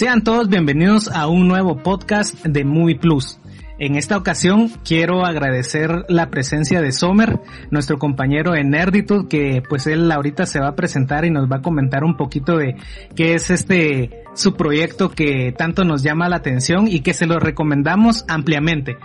Sean 0.00 0.24
todos 0.24 0.48
bienvenidos 0.48 1.08
a 1.08 1.28
un 1.28 1.46
nuevo 1.46 1.76
podcast 1.82 2.34
de 2.42 2.64
Movie 2.64 2.98
Plus. 2.98 3.38
En 3.78 3.96
esta 3.96 4.16
ocasión 4.16 4.70
quiero 4.82 5.26
agradecer 5.26 6.06
la 6.08 6.30
presencia 6.30 6.80
de 6.80 6.90
Sommer, 6.90 7.38
nuestro 7.70 7.98
compañero 7.98 8.56
en 8.56 8.70
Nerditude, 8.70 9.28
que 9.28 9.62
pues 9.68 9.86
él 9.86 10.10
ahorita 10.10 10.46
se 10.46 10.58
va 10.58 10.68
a 10.68 10.74
presentar 10.74 11.26
y 11.26 11.30
nos 11.30 11.52
va 11.52 11.56
a 11.56 11.60
comentar 11.60 12.02
un 12.02 12.16
poquito 12.16 12.56
de 12.56 12.76
qué 13.14 13.34
es 13.34 13.50
este 13.50 14.24
su 14.32 14.54
proyecto 14.54 15.10
que 15.10 15.52
tanto 15.52 15.84
nos 15.84 16.02
llama 16.02 16.30
la 16.30 16.36
atención 16.36 16.88
y 16.88 17.00
que 17.00 17.12
se 17.12 17.26
lo 17.26 17.38
recomendamos 17.38 18.24
ampliamente. 18.26 18.96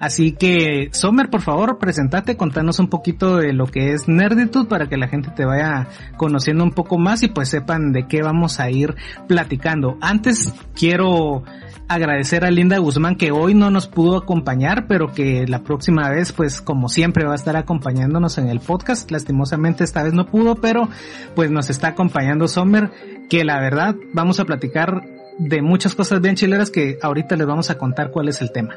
Así 0.00 0.32
que, 0.32 0.90
Sommer, 0.92 1.28
por 1.28 1.42
favor, 1.42 1.78
presentate, 1.78 2.36
contanos 2.36 2.78
un 2.78 2.88
poquito 2.88 3.36
de 3.36 3.52
lo 3.52 3.66
que 3.66 3.92
es 3.92 4.08
Nerditude 4.08 4.68
para 4.68 4.88
que 4.88 4.96
la 4.96 5.08
gente 5.08 5.30
te 5.30 5.44
vaya 5.44 5.88
conociendo 6.16 6.62
un 6.62 6.70
poco 6.70 6.98
más 6.98 7.22
y 7.22 7.28
pues 7.28 7.48
sepan 7.48 7.92
de 7.92 8.06
qué 8.06 8.22
vamos 8.22 8.60
a 8.60 8.70
ir 8.70 8.94
platicando. 9.26 9.98
Antes 10.00 10.54
quiero 10.74 11.42
agradecer 11.88 12.44
a 12.44 12.50
Linda 12.50 12.78
Guzmán 12.78 13.16
que 13.16 13.32
hoy 13.32 13.54
no 13.54 13.70
nos 13.70 13.88
pudo 13.88 14.18
acompañar, 14.18 14.86
pero 14.86 15.12
que 15.12 15.46
la 15.48 15.62
próxima 15.62 16.08
vez, 16.10 16.32
pues 16.32 16.60
como 16.60 16.88
siempre, 16.88 17.24
va 17.24 17.32
a 17.32 17.36
estar 17.36 17.56
acompañándonos 17.56 18.38
en 18.38 18.48
el 18.48 18.60
podcast. 18.60 19.10
Lastimosamente 19.10 19.82
esta 19.82 20.02
vez 20.02 20.12
no 20.12 20.26
pudo, 20.26 20.56
pero 20.56 20.88
pues 21.34 21.50
nos 21.50 21.70
está 21.70 21.88
acompañando 21.88 22.46
Sommer, 22.46 22.90
que 23.28 23.44
la 23.44 23.58
verdad 23.60 23.96
vamos 24.12 24.38
a 24.38 24.44
platicar 24.44 25.17
de 25.38 25.62
muchas 25.62 25.94
cosas 25.94 26.20
bien 26.20 26.34
chileras 26.34 26.70
que 26.70 26.98
ahorita 27.00 27.36
les 27.36 27.46
vamos 27.46 27.70
a 27.70 27.78
contar 27.78 28.10
cuál 28.10 28.28
es 28.28 28.40
el 28.42 28.52
tema. 28.52 28.76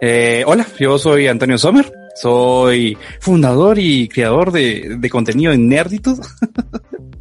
Eh, 0.00 0.42
hola, 0.46 0.66
yo 0.78 0.98
soy 0.98 1.28
Antonio 1.28 1.56
Sommer, 1.56 1.90
soy 2.14 2.98
fundador 3.20 3.78
y 3.78 4.08
creador 4.08 4.52
de, 4.52 4.96
de 4.98 5.10
contenido 5.10 5.52
en 5.52 5.68
Nerditud. 5.68 6.18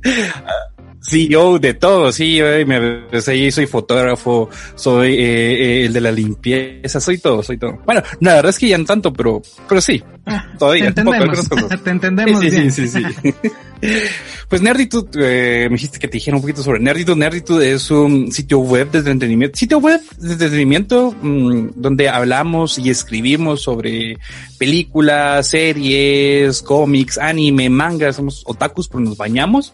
Yo 1.11 1.59
de 1.59 1.73
todo, 1.73 2.11
sí, 2.11 2.39
me, 2.65 3.51
soy 3.51 3.67
fotógrafo, 3.67 4.49
soy 4.75 5.13
eh, 5.13 5.81
eh, 5.81 5.85
el 5.85 5.93
de 5.93 6.01
la 6.01 6.11
limpieza, 6.11 6.99
soy 6.99 7.17
todo, 7.17 7.43
soy 7.43 7.57
todo. 7.57 7.79
Bueno, 7.85 8.01
la 8.21 8.35
verdad 8.35 8.49
es 8.49 8.57
que 8.57 8.69
ya 8.69 8.77
no 8.77 8.85
tanto, 8.85 9.11
pero, 9.11 9.41
pero 9.67 9.81
sí, 9.81 10.01
ah, 10.25 10.47
todavía. 10.57 10.93
Te 10.93 11.01
entendemos, 11.01 11.49
te 11.83 11.89
entendemos 11.89 12.39
sí, 12.41 12.71
sí, 12.71 12.87
sí, 12.87 12.87
sí, 12.87 13.33
pues 14.47 14.61
Nerditude, 14.61 15.09
eh, 15.19 15.69
me 15.69 15.75
dijiste 15.75 15.99
que 15.99 16.07
te 16.07 16.13
dijera 16.13 16.37
un 16.37 16.41
poquito 16.41 16.63
sobre 16.63 16.79
Nerditude. 16.79 17.17
Nerditude 17.17 17.73
es 17.73 17.91
un 17.91 18.31
sitio 18.31 18.59
web 18.59 18.89
de 18.89 18.99
entretenimiento, 18.99 19.57
sitio 19.57 19.79
web 19.79 20.01
de 20.17 20.33
entretenimiento 20.33 21.13
mm, 21.21 21.71
donde 21.75 22.07
hablamos 22.07 22.79
y 22.79 22.89
escribimos 22.89 23.61
sobre 23.61 24.17
películas, 24.57 25.49
series, 25.49 26.61
cómics, 26.61 27.17
anime, 27.17 27.69
manga, 27.69 28.13
somos 28.13 28.43
otakus, 28.45 28.87
pero 28.87 29.01
nos 29.01 29.17
bañamos. 29.17 29.73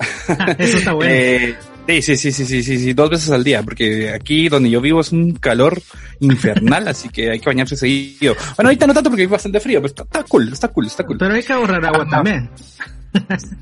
Eso 0.58 0.78
está 0.78 0.92
bueno. 0.92 1.12
Eh, 1.12 1.56
sí, 1.86 2.02
sí, 2.02 2.16
sí, 2.16 2.32
sí, 2.32 2.62
sí, 2.62 2.78
sí, 2.78 2.92
dos 2.92 3.10
veces 3.10 3.30
al 3.30 3.44
día, 3.44 3.62
porque 3.62 4.10
aquí 4.10 4.48
donde 4.48 4.70
yo 4.70 4.80
vivo 4.80 5.00
es 5.00 5.12
un 5.12 5.32
calor 5.34 5.80
infernal, 6.20 6.88
así 6.88 7.08
que 7.08 7.30
hay 7.30 7.40
que 7.40 7.46
bañarse 7.46 7.76
seguido. 7.76 8.34
Bueno, 8.56 8.68
ahorita 8.68 8.86
no 8.86 8.94
tanto 8.94 9.10
porque 9.10 9.22
hay 9.22 9.28
bastante 9.28 9.60
frío, 9.60 9.82
pero 9.82 9.94
está, 10.02 10.22
cool, 10.24 10.52
está 10.52 10.68
cool, 10.68 10.86
está 10.86 11.04
cool. 11.04 11.18
Pero 11.18 11.34
hay 11.34 11.42
que 11.42 11.52
ahorrar 11.52 11.84
agua 11.84 12.06
también. 12.08 12.48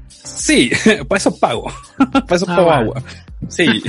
Sí, 0.09 0.71
para 1.09 1.19
eso 1.19 1.39
pago. 1.39 1.73
para 1.97 2.37
eso 2.37 2.47
ah, 2.49 2.57
pago 2.57 2.71
agua. 2.71 3.03
Sí. 3.49 3.67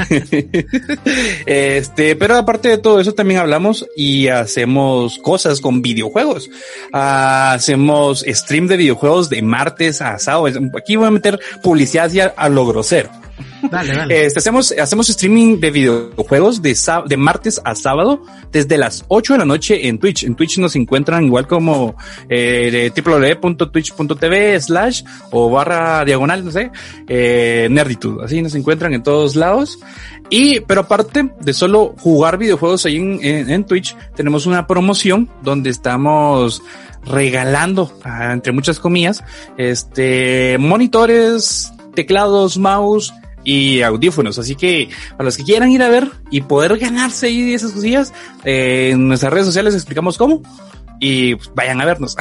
este, 1.46 2.16
pero 2.16 2.38
aparte 2.38 2.70
de 2.70 2.78
todo 2.78 3.00
eso 3.00 3.14
también 3.14 3.40
hablamos 3.40 3.88
y 3.96 4.28
hacemos 4.28 5.18
cosas 5.20 5.60
con 5.62 5.82
videojuegos. 5.82 6.50
Ah, 6.94 7.54
hacemos 7.54 8.24
stream 8.28 8.68
de 8.68 8.78
videojuegos 8.78 9.30
de 9.30 9.42
martes 9.42 10.02
a 10.02 10.20
sábado. 10.20 10.60
Aquí 10.78 10.96
voy 10.96 11.08
a 11.08 11.12
meter 11.12 11.40
publicidad 11.62 12.34
a 12.36 12.50
lo 12.50 12.66
grosero. 12.66 13.10
Dale, 13.72 13.96
dale. 13.96 14.26
Este, 14.26 14.40
hacemos, 14.40 14.72
hacemos 14.72 15.10
streaming 15.10 15.60
de 15.60 15.72
videojuegos 15.72 16.62
de, 16.62 16.76
de 17.08 17.18
martes 17.18 17.62
a 17.64 17.76
sábado 17.76 18.24
desde 18.52 18.78
las 18.78 19.06
8 19.08 19.34
de 19.34 19.40
la 19.40 19.46
noche 19.46 19.88
en 19.88 20.00
Twitch. 20.00 20.24
En 20.24 20.36
Twitch 20.36 20.58
nos 20.58 20.76
encuentran 20.76 21.24
igual 21.24 21.48
como 21.48 21.96
eh, 22.30 22.92
www.twitch.tv 22.96 24.62
slash 24.62 25.04
o 25.32 25.50
barra 25.50 26.06
diagonal, 26.06 26.46
no 26.46 26.52
sé, 26.52 26.72
eh, 27.08 27.68
Nerditude. 27.70 28.24
Así 28.26 28.42
nos 28.42 28.56
encuentran 28.56 28.94
en 28.94 29.04
todos 29.04 29.36
lados. 29.36 29.80
Y, 30.30 30.60
pero 30.62 30.82
aparte 30.82 31.32
de 31.40 31.54
solo 31.54 31.96
jugar 32.00 32.38
videojuegos 32.38 32.86
ahí 32.86 32.98
en, 32.98 33.50
en, 33.50 33.64
Twitch, 33.64 33.96
tenemos 34.16 34.46
una 34.46 34.68
promoción 34.68 35.30
donde 35.42 35.72
estamos 35.72 36.62
regalando, 37.04 37.92
ah, 38.04 38.32
entre 38.34 38.52
muchas 38.52 38.80
comillas, 38.80 39.24
este, 39.58 40.58
monitores, 40.60 41.72
teclados, 41.96 42.58
mouse, 42.58 43.14
y 43.44 43.82
audífonos. 43.82 44.38
Así 44.40 44.56
que 44.56 44.90
para 45.12 45.26
los 45.26 45.38
que 45.38 45.44
quieran 45.44 45.72
ir 45.72 45.84
a 45.84 45.90
ver 45.90 46.10
y 46.32 46.42
poder 46.42 46.78
ganarse 46.78 47.28
ahí 47.28 47.54
esas 47.54 47.72
cosillas, 47.72 48.14
eh, 48.44 48.92
en 48.94 49.08
nuestras 49.08 49.34
redes 49.34 49.48
sociales 49.48 49.74
explicamos 49.74 50.18
cómo 50.18 50.42
y 51.00 51.36
pues, 51.36 51.52
vayan 51.56 51.82
a 51.82 51.86
vernos. 51.86 52.16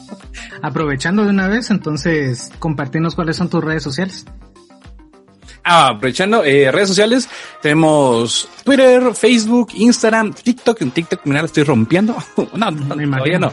Aprovechando 0.62 1.24
de 1.24 1.30
una 1.30 1.48
vez, 1.48 1.70
entonces 1.70 2.50
compartirnos 2.58 3.14
cuáles 3.14 3.36
son 3.36 3.48
tus 3.48 3.62
redes 3.62 3.82
sociales. 3.82 4.24
Ah, 5.70 5.88
aprovechando 5.88 6.44
eh, 6.44 6.70
redes 6.72 6.88
sociales, 6.88 7.28
tenemos 7.60 8.48
Twitter, 8.64 9.14
Facebook, 9.14 9.68
Instagram, 9.74 10.32
TikTok. 10.32 10.80
En 10.80 10.90
TikTok, 10.92 11.20
mira, 11.24 11.40
lo 11.40 11.46
estoy 11.46 11.62
rompiendo. 11.64 12.16
no, 12.54 12.70
no, 12.70 12.86
todavía 12.88 13.38
no. 13.38 13.52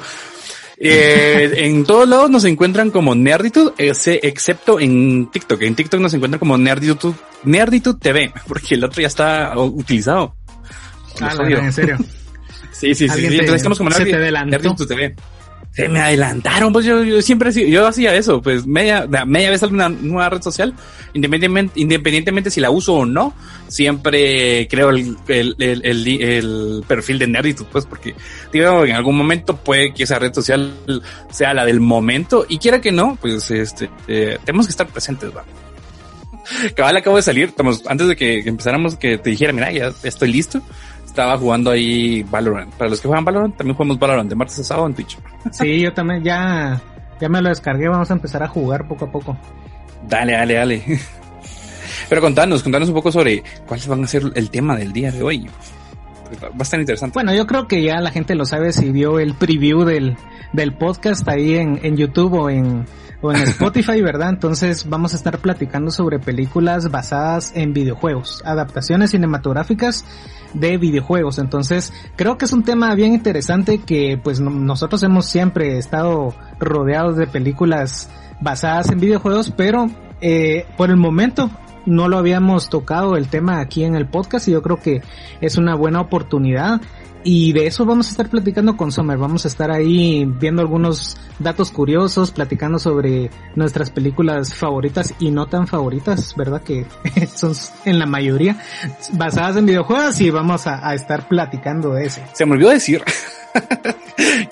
Eh, 0.77 1.53
en 1.57 1.85
todos 1.85 2.07
lados 2.07 2.29
nos 2.29 2.43
encuentran 2.45 2.91
como 2.91 3.15
Nerditude, 3.15 3.73
excepto 3.77 4.79
en 4.79 5.27
TikTok. 5.31 5.61
En 5.61 5.75
TikTok 5.75 5.99
nos 6.01 6.13
encuentran 6.13 6.39
como 6.39 6.57
Nerditude, 6.57 7.15
Nerditude 7.43 7.99
TV, 7.99 8.33
porque 8.47 8.75
el 8.75 8.83
otro 8.83 9.01
ya 9.01 9.07
está 9.07 9.57
utilizado. 9.57 10.35
Ah, 11.21 11.33
en 11.39 11.73
serio. 11.73 11.97
sí, 12.71 12.93
sí, 12.93 13.07
sí. 13.07 13.25
Entonces 13.25 13.55
estamos 13.55 13.77
como 13.77 13.89
Nerditude 13.89 14.85
TV 14.87 15.15
se 15.75 15.89
me 15.89 15.99
adelantaron, 15.99 16.71
pues 16.71 16.85
yo, 16.85 17.03
yo 17.03 17.21
siempre 17.21 17.51
yo 17.51 17.85
hacía 17.85 18.15
eso, 18.15 18.41
pues 18.41 18.65
media, 18.65 19.05
media 19.25 19.49
vez 19.49 19.61
alguna 19.61 19.89
nueva 19.89 20.29
red 20.29 20.41
social, 20.41 20.73
independientemente, 21.13 21.77
independientemente 21.81 22.49
si 22.49 22.61
la 22.61 22.69
uso 22.71 22.93
o 22.93 23.05
no, 23.05 23.33
siempre 23.67 24.69
creo 24.69 24.89
el, 24.91 25.17
el, 25.27 25.55
el, 25.59 26.07
el, 26.07 26.83
perfil 26.87 27.19
de 27.19 27.27
Nerditude, 27.27 27.67
pues 27.69 27.85
porque 27.85 28.15
digo, 28.53 28.85
en 28.85 28.95
algún 28.95 29.17
momento 29.17 29.57
puede 29.57 29.93
que 29.93 30.03
esa 30.03 30.17
red 30.17 30.33
social 30.33 30.73
sea 31.29 31.53
la 31.53 31.65
del 31.65 31.81
momento 31.81 32.45
y 32.47 32.57
quiera 32.57 32.79
que 32.79 32.93
no, 32.93 33.17
pues 33.19 33.51
este, 33.51 33.89
eh, 34.07 34.37
tenemos 34.45 34.67
que 34.67 34.71
estar 34.71 34.87
presentes, 34.87 35.35
¿va? 35.35 35.43
Cabal 36.75 36.95
acabo 36.95 37.17
de 37.17 37.21
salir, 37.21 37.49
estamos, 37.49 37.83
antes 37.87 38.07
de 38.07 38.15
que 38.15 38.39
empezáramos 38.39 38.95
que 38.95 39.17
te 39.17 39.29
dijera, 39.29 39.51
mira, 39.51 39.73
ya 39.73 39.91
estoy 40.03 40.31
listo 40.31 40.61
estaba 41.15 41.37
jugando 41.37 41.71
ahí 41.71 42.23
Valorant. 42.23 42.73
Para 42.73 42.89
los 42.89 42.99
que 42.99 43.07
juegan 43.07 43.23
Valorant, 43.23 43.55
también 43.55 43.75
jugamos 43.75 43.97
Valorant 43.97 44.29
de 44.29 44.35
martes 44.35 44.59
a 44.59 44.63
sábado 44.65 44.87
en 44.87 44.95
Twitch. 44.95 45.17
Sí, 45.49 45.79
yo 45.79 45.93
también 45.93 46.21
ya, 46.23 46.81
ya 47.21 47.29
me 47.29 47.41
lo 47.41 47.47
descargué, 47.47 47.87
vamos 47.87 48.11
a 48.11 48.13
empezar 48.13 48.43
a 48.43 48.49
jugar 48.49 48.85
poco 48.85 49.05
a 49.05 49.11
poco. 49.11 49.37
Dale, 50.07 50.33
dale, 50.33 50.53
dale. 50.55 50.83
Pero 52.09 52.21
contanos, 52.21 52.61
contanos 52.61 52.89
un 52.89 52.95
poco 52.95 53.13
sobre 53.13 53.43
cuáles 53.65 53.87
van 53.87 54.03
a 54.03 54.07
ser 54.07 54.23
el 54.35 54.49
tema 54.49 54.75
del 54.75 54.91
día 54.91 55.09
de 55.09 55.23
hoy. 55.23 55.49
Va 56.43 56.49
a 56.59 56.63
estar 56.63 56.79
interesante. 56.79 57.13
Bueno, 57.13 57.33
yo 57.33 57.47
creo 57.47 57.65
que 57.65 57.81
ya 57.81 58.01
la 58.01 58.11
gente 58.11 58.35
lo 58.35 58.45
sabe 58.45 58.73
si 58.73 58.91
vio 58.91 59.19
el 59.19 59.35
preview 59.35 59.85
del, 59.85 60.17
del 60.51 60.73
podcast 60.73 61.25
ahí 61.29 61.55
en, 61.55 61.79
en 61.81 61.95
YouTube 61.95 62.33
o 62.33 62.49
en, 62.49 62.85
o 63.21 63.31
en 63.31 63.37
Spotify, 63.43 64.01
¿verdad? 64.01 64.31
Entonces 64.31 64.89
vamos 64.89 65.13
a 65.13 65.15
estar 65.15 65.37
platicando 65.39 65.91
sobre 65.91 66.19
películas 66.19 66.91
basadas 66.91 67.53
en 67.55 67.71
videojuegos, 67.71 68.41
adaptaciones 68.45 69.11
cinematográficas 69.11 70.03
de 70.55 70.77
videojuegos. 70.77 71.37
Entonces, 71.37 71.93
creo 72.15 72.37
que 72.37 72.45
es 72.45 72.53
un 72.53 72.63
tema 72.63 72.93
bien 72.95 73.13
interesante 73.13 73.79
que 73.79 74.19
pues 74.21 74.39
nosotros 74.39 75.03
hemos 75.03 75.27
siempre 75.27 75.77
estado 75.77 76.33
rodeados 76.59 77.17
de 77.17 77.27
películas 77.27 78.09
basadas 78.41 78.89
en 78.89 78.99
videojuegos, 78.99 79.51
pero 79.55 79.89
eh, 80.21 80.65
por 80.77 80.89
el 80.89 80.97
momento 80.97 81.49
no 81.85 82.07
lo 82.07 82.17
habíamos 82.17 82.69
tocado 82.69 83.15
el 83.15 83.27
tema 83.27 83.59
aquí 83.59 83.83
en 83.83 83.95
el 83.95 84.07
podcast 84.07 84.47
y 84.47 84.51
yo 84.51 84.61
creo 84.61 84.77
que 84.77 85.01
es 85.41 85.57
una 85.57 85.75
buena 85.75 86.01
oportunidad 86.01 86.81
y 87.25 87.53
de 87.53 87.65
eso 87.65 87.85
vamos 87.85 88.07
a 88.07 88.11
estar 88.11 88.29
platicando 88.29 88.77
con 88.77 88.91
Sommer. 88.91 89.17
Vamos 89.17 89.45
a 89.45 89.47
estar 89.47 89.71
ahí 89.71 90.25
viendo 90.25 90.61
algunos 90.61 91.17
datos 91.39 91.71
curiosos, 91.71 92.29
platicando 92.29 92.77
sobre 92.77 93.31
nuestras 93.55 93.89
películas 93.89 94.53
favoritas 94.53 95.15
y 95.19 95.31
no 95.31 95.47
tan 95.47 95.65
favoritas, 95.65 96.35
¿verdad? 96.37 96.61
Que 96.61 96.85
son 97.35 97.53
en 97.83 97.97
la 97.97 98.05
mayoría 98.05 98.57
basadas 99.13 99.57
en 99.57 99.65
videojuegos 99.65 100.21
y 100.21 100.29
vamos 100.29 100.67
a, 100.67 100.87
a 100.87 100.93
estar 100.93 101.27
platicando 101.27 101.95
de 101.95 102.05
eso. 102.05 102.21
Se 102.33 102.45
me 102.45 102.53
olvidó 102.53 102.69
decir 102.69 103.03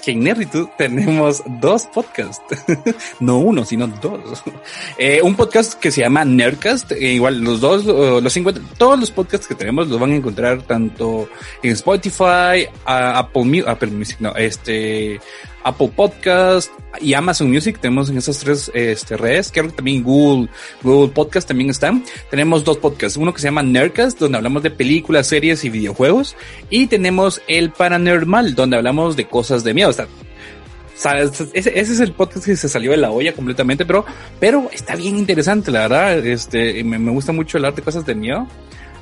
que 0.03 0.11
en 0.11 0.23
Nerditud 0.23 0.67
tenemos 0.77 1.44
dos 1.45 1.85
podcasts, 1.88 2.44
no 3.19 3.38
uno, 3.38 3.65
sino 3.65 3.88
dos. 3.88 4.44
Eh, 4.97 5.21
un 5.23 5.35
podcast 5.35 5.73
que 5.75 5.91
se 5.91 6.01
llama 6.01 6.25
Nerdcast, 6.25 6.91
eh, 6.94 7.13
igual 7.13 7.41
los 7.41 7.61
dos, 7.61 7.85
los 7.85 8.33
todos 8.77 9.00
los 9.00 9.11
podcasts 9.11 9.47
que 9.47 9.55
tenemos 9.55 9.88
los 9.88 10.00
van 10.00 10.11
a 10.11 10.15
encontrar 10.15 10.61
tanto 10.63 11.29
en 11.61 11.71
Spotify, 11.71 12.67
Apple, 12.85 13.63
Apple 13.65 13.91
Music, 13.91 14.17
no, 14.19 14.35
este, 14.35 15.19
Apple 15.63 15.92
Podcast 15.95 16.71
y 17.01 17.13
Amazon 17.13 17.51
Music. 17.51 17.80
Tenemos 17.80 18.10
en 18.10 18.18
esas 18.18 18.39
tres 18.39 18.71
este, 18.74 19.18
redes. 19.18 19.51
Creo 19.51 19.68
que 19.68 19.74
también 19.74 20.04
Google, 20.04 20.50
Google 20.81 21.13
Podcast 21.13 21.48
también 21.48 21.69
están. 21.69 22.04
Tenemos 22.30 22.63
dos 22.63 22.77
podcasts. 22.77 23.18
Uno 23.18 23.33
que 23.33 23.42
se 23.42 23.48
llama 23.48 23.63
Nerdcast, 23.63 24.19
donde 24.19 24.38
hablamos 24.38 24.63
de 24.63 24.71
películas, 24.71 25.27
series 25.27 25.63
y 25.63 25.69
videojuegos. 25.69 26.36
Y 26.69 26.88
tenemos 26.88 27.42
el 27.48 27.71
Paranormal, 27.71 28.56
donde 28.56 28.77
hablamos 28.77 29.15
de 29.15 29.25
cosas 29.25 29.63
de 29.63 29.74
miedo. 29.74 29.89
Está, 29.89 30.07
ese, 31.54 31.80
es 31.80 32.00
el 32.00 32.13
podcast 32.13 32.45
que 32.45 32.56
se 32.56 32.69
salió 32.69 32.92
de 32.92 32.98
la 32.98 33.12
olla 33.12 33.33
completamente, 33.33 33.86
pero, 33.86 34.06
pero 34.39 34.69
está 34.71 34.95
bien 34.95 35.18
interesante, 35.18 35.71
la 35.71 35.81
verdad. 35.81 36.25
Este, 36.25 36.83
me, 36.83 37.00
me 37.00 37.12
gusta 37.12 37.31
mucho 37.31 37.57
hablar 37.57 37.75
de 37.75 37.81
cosas 37.81 38.06
de 38.06 38.15
miedo. 38.15 38.48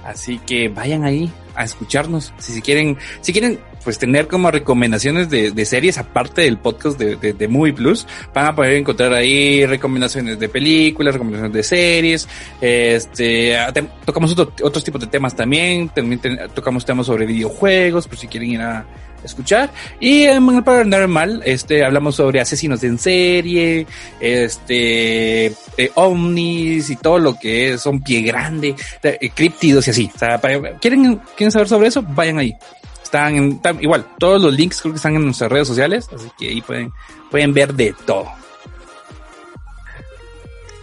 Así 0.04 0.40
que 0.40 0.68
vayan 0.70 1.04
ahí 1.04 1.32
a 1.56 1.64
escucharnos. 1.64 2.34
Si, 2.38 2.54
si 2.54 2.62
quieren, 2.62 2.98
si 3.22 3.32
quieren, 3.32 3.60
pues 3.84 3.98
tener 3.98 4.28
como 4.28 4.52
recomendaciones 4.52 5.30
de, 5.30 5.52
de 5.52 5.66
series 5.66 5.98
aparte 5.98 6.42
del 6.42 6.58
podcast 6.58 7.00
de, 7.00 7.16
de, 7.16 7.48
Movie 7.48 7.74
Plus, 7.74 8.08
van 8.34 8.48
a 8.48 8.56
poder 8.56 8.74
encontrar 8.74 9.14
ahí 9.14 9.66
recomendaciones 9.66 10.40
de 10.40 10.50
películas, 10.50 11.14
recomendaciones 11.14 11.54
de 11.54 11.64
series, 11.64 12.28
este, 12.60 13.58
tocamos 14.06 14.32
otro, 14.32 14.54
otros 14.64 14.84
tipos 14.84 15.02
de 15.02 15.08
temas 15.08 15.36
también, 15.36 15.90
también 15.90 16.22
tocamos 16.54 16.86
temas 16.86 17.08
sobre 17.08 17.26
videojuegos, 17.26 18.08
por 18.08 18.18
si 18.18 18.28
quieren 18.28 18.52
ir 18.52 18.62
a, 18.62 18.86
escuchar. 19.24 19.70
Y 20.00 20.24
en 20.24 20.64
Paranormal, 20.64 21.42
este, 21.46 21.84
hablamos 21.84 22.16
sobre 22.16 22.42
asesinos 22.42 22.84
en 22.84 22.98
serie, 22.98 23.86
este, 24.20 25.46
eh, 25.46 25.92
ovnis 25.96 26.90
y 26.90 26.96
todo 26.96 27.20
lo 27.20 27.38
que 27.38 27.74
es, 27.74 27.82
son 27.82 28.02
pie 28.02 28.22
grande, 28.22 28.76
eh, 29.04 29.32
criptidos 29.34 29.88
y 29.88 29.92
así. 29.92 30.12
O 30.14 30.18
sea, 30.18 30.40
¿quieren, 30.80 31.22
¿quieren 31.42 31.52
saber 31.52 31.68
sobre 31.68 31.88
eso? 31.88 32.04
Vayan 32.04 32.38
ahí. 32.38 32.54
Están, 33.02 33.36
en, 33.36 33.60
igual, 33.80 34.06
todos 34.20 34.40
los 34.40 34.54
links 34.54 34.80
creo 34.80 34.94
que 34.94 34.98
están 34.98 35.16
en 35.16 35.26
nuestras 35.26 35.52
redes 35.52 35.68
sociales, 35.68 36.08
así 36.14 36.30
que 36.38 36.50
ahí 36.50 36.62
pueden, 36.62 36.92
pueden 37.32 37.52
ver 37.52 37.74
de 37.74 37.96
todo. 38.06 38.28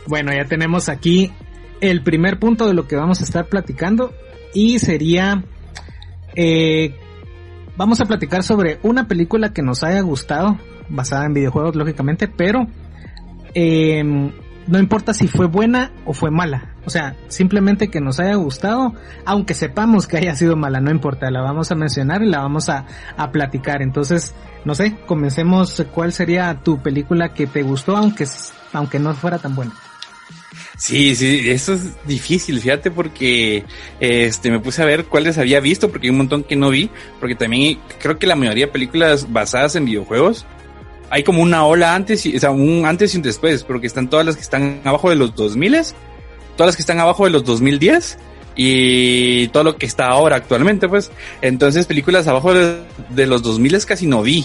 Bueno, 0.07 0.33
ya 0.33 0.47
tenemos 0.47 0.89
aquí 0.89 1.31
el 1.81 2.03
primer 2.03 2.41
punto 2.41 2.67
de 2.67 2.75
lo 2.75 2.89
que 2.89 2.97
vamos 2.97 3.21
a 3.21 3.25
estar 3.25 3.47
platicando 3.47 4.13
y 4.53 4.81
sería 4.81 5.45
eh, 6.35 6.93
vamos 7.77 8.01
a 8.01 8.07
platicar 8.07 8.43
sobre 8.43 8.81
una 8.83 9.07
película 9.07 9.53
que 9.53 9.63
nos 9.63 9.85
haya 9.85 10.01
gustado, 10.01 10.59
basada 10.89 11.25
en 11.25 11.35
videojuegos 11.35 11.77
lógicamente, 11.77 12.27
pero 12.27 12.67
eh, 13.55 14.03
no 14.03 14.79
importa 14.81 15.15
si 15.15 15.29
fue 15.29 15.47
buena 15.47 15.93
o 16.05 16.13
fue 16.13 16.33
mala. 16.33 16.75
O 16.89 16.91
sea, 16.91 17.15
simplemente 17.29 17.89
que 17.89 18.01
nos 18.01 18.19
haya 18.19 18.35
gustado, 18.37 18.95
aunque 19.27 19.53
sepamos 19.53 20.07
que 20.07 20.17
haya 20.17 20.35
sido 20.35 20.57
mala, 20.57 20.81
no 20.81 20.91
importa, 20.91 21.31
la 21.31 21.43
vamos 21.43 21.71
a 21.71 21.75
mencionar 21.75 22.23
y 22.23 22.31
la 22.31 22.39
vamos 22.39 22.71
a, 22.71 22.87
a 23.19 23.31
platicar. 23.31 23.83
Entonces, 23.83 24.35
no 24.65 24.75
sé, 24.75 24.97
comencemos. 25.05 25.85
¿Cuál 25.93 26.15
sería 26.15 26.61
tu 26.65 26.83
película 26.83 27.35
que 27.35 27.47
te 27.47 27.63
gustó, 27.63 27.95
aunque, 27.95 28.27
aunque 28.73 28.99
no 28.99 29.13
fuera 29.13 29.39
tan 29.39 29.55
buena? 29.55 29.75
Sí, 30.79 31.15
sí, 31.15 31.51
eso 31.51 31.75
es 31.75 32.07
difícil, 32.07 32.59
fíjate, 32.59 32.91
porque 32.91 33.65
este 34.01 34.51
me 34.51 34.59
puse 34.59 34.81
a 34.81 34.87
ver 34.87 35.05
cuáles 35.05 35.37
había 35.37 35.61
visto, 35.61 35.91
porque 35.91 36.07
hay 36.07 36.13
un 36.13 36.17
montón 36.17 36.43
que 36.43 36.57
no 36.57 36.71
vi, 36.71 36.89
porque 37.21 37.35
también 37.35 37.81
creo 38.01 38.19
que 38.19 38.27
la 38.27 38.35
mayoría 38.35 38.65
de 38.65 38.73
películas 38.73 39.31
basadas 39.31 39.77
en 39.77 39.85
videojuegos 39.85 40.47
hay 41.11 41.23
como 41.23 41.43
una 41.43 41.65
ola 41.65 41.95
antes, 41.95 42.25
y, 42.27 42.37
o 42.37 42.41
sea, 42.41 42.51
un 42.51 42.87
antes 42.87 43.13
y 43.13 43.19
un 43.19 43.23
después, 43.23 43.65
porque 43.65 43.87
están 43.87 44.09
todas 44.09 44.25
las 44.25 44.37
que 44.37 44.43
están 44.43 44.81
abajo 44.85 45.11
de 45.11 45.17
los 45.17 45.35
2000, 45.35 45.77
todas 46.59 46.71
las 46.71 46.77
que 46.77 46.83
están 46.83 46.99
abajo 46.99 47.25
de 47.25 47.31
los 47.31 47.45
2010 47.45 48.19
y 48.57 49.47
todo 49.49 49.63
lo 49.63 49.77
que 49.77 49.87
está 49.87 50.09
ahora 50.09 50.35
actualmente, 50.35 50.89
pues. 50.89 51.13
Entonces, 51.41 51.87
películas 51.87 52.27
abajo 52.27 52.53
de, 52.53 52.83
de 53.11 53.27
los 53.29 53.43
2000 53.43 53.87
casi 53.87 54.09
no 54.09 54.23
vi. 54.23 54.45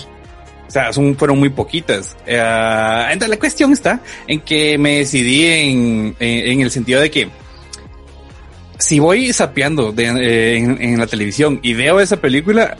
O 0.68 0.72
sea, 0.72 0.94
son, 0.94 1.18
fueron 1.18 1.40
muy 1.40 1.50
poquitas. 1.50 2.16
Uh, 2.28 3.12
entonces 3.12 3.30
la 3.30 3.40
cuestión 3.40 3.74
está 3.74 4.00
en 4.28 4.42
que 4.42 4.78
me 4.78 5.00
decidí 5.00 5.46
en, 5.46 6.16
en, 6.20 6.62
el 6.62 6.70
sentido 6.70 7.02
de 7.02 7.10
que 7.10 7.30
si 8.78 9.00
voy 9.00 9.34
sapeando 9.34 9.94
eh, 9.98 10.58
en, 10.58 10.82
en, 10.82 11.00
la 11.00 11.08
televisión 11.08 11.60
y 11.64 11.74
veo 11.74 12.00
esa 12.00 12.18
película, 12.18 12.78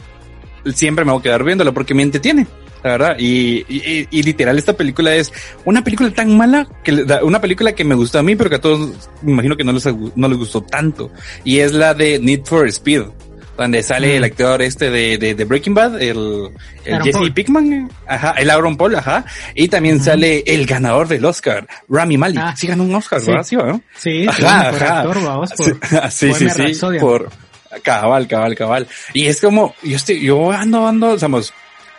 siempre 0.72 1.04
me 1.04 1.10
voy 1.10 1.20
a 1.20 1.22
quedar 1.24 1.42
viéndola 1.42 1.72
porque 1.72 1.94
me 1.94 2.04
entretiene. 2.04 2.46
La 2.84 2.90
verdad, 2.90 3.16
y, 3.18 3.64
y, 3.66 4.06
y, 4.10 4.22
literal 4.22 4.58
esta 4.58 4.74
película 4.74 5.14
es 5.14 5.32
una 5.64 5.82
película 5.82 6.10
tan 6.10 6.36
mala 6.36 6.68
que 6.82 6.92
una 7.22 7.40
película 7.40 7.72
que 7.72 7.82
me 7.82 7.94
gustó 7.94 8.18
a 8.18 8.22
mí, 8.22 8.36
pero 8.36 8.50
que 8.50 8.56
a 8.56 8.60
todos 8.60 9.08
me 9.22 9.32
imagino 9.32 9.56
que 9.56 9.64
no 9.64 9.72
les, 9.72 9.86
no 10.14 10.28
les 10.28 10.36
gustó 10.36 10.60
tanto. 10.62 11.10
Y 11.44 11.60
es 11.60 11.72
la 11.72 11.94
de 11.94 12.18
Need 12.18 12.44
for 12.44 12.68
Speed 12.68 13.04
donde 13.56 13.82
sale 13.82 14.12
mm. 14.12 14.16
el 14.16 14.24
actor 14.24 14.62
este 14.62 14.90
de, 14.90 15.16
de, 15.16 15.34
de 15.34 15.44
Breaking 15.46 15.72
Bad, 15.72 16.02
el, 16.02 16.50
el 16.84 17.02
Jesse 17.02 17.14
Paul. 17.14 17.32
Pickman, 17.32 17.90
ajá, 18.06 18.32
el 18.32 18.50
Aaron 18.50 18.76
Paul, 18.76 18.96
ajá, 18.96 19.24
y 19.54 19.68
también 19.68 20.02
sale 20.02 20.42
el 20.46 20.66
ganador 20.66 21.08
del 21.08 21.24
Oscar, 21.24 21.66
Rami 21.88 22.18
Malek, 22.18 22.42
ah, 22.44 22.54
sí 22.54 22.66
ganó 22.66 22.84
un 22.84 22.94
Oscar, 22.94 23.20
sí. 23.20 23.30
¿verdad? 23.30 23.44
Sí, 23.44 23.56
¿no? 23.56 23.80
sí, 23.96 24.26
ajá, 24.28 24.70
por 24.70 24.82
ajá. 24.82 25.00
actor, 25.00 25.24
vamos, 25.24 25.52
por, 25.52 25.66
sí, 26.10 26.34
sí, 26.34 26.50
sí, 26.50 26.74
sí, 26.74 26.86
por 27.00 27.30
cabal, 27.82 28.26
cabal, 28.26 28.54
cabal. 28.54 28.88
Y 29.12 29.26
es 29.26 29.40
como, 29.40 29.74
yo 29.82 29.96
estoy, 29.96 30.20
yo 30.20 30.50
ando, 30.52 30.86
ando, 30.86 31.14
digamos, 31.14 31.52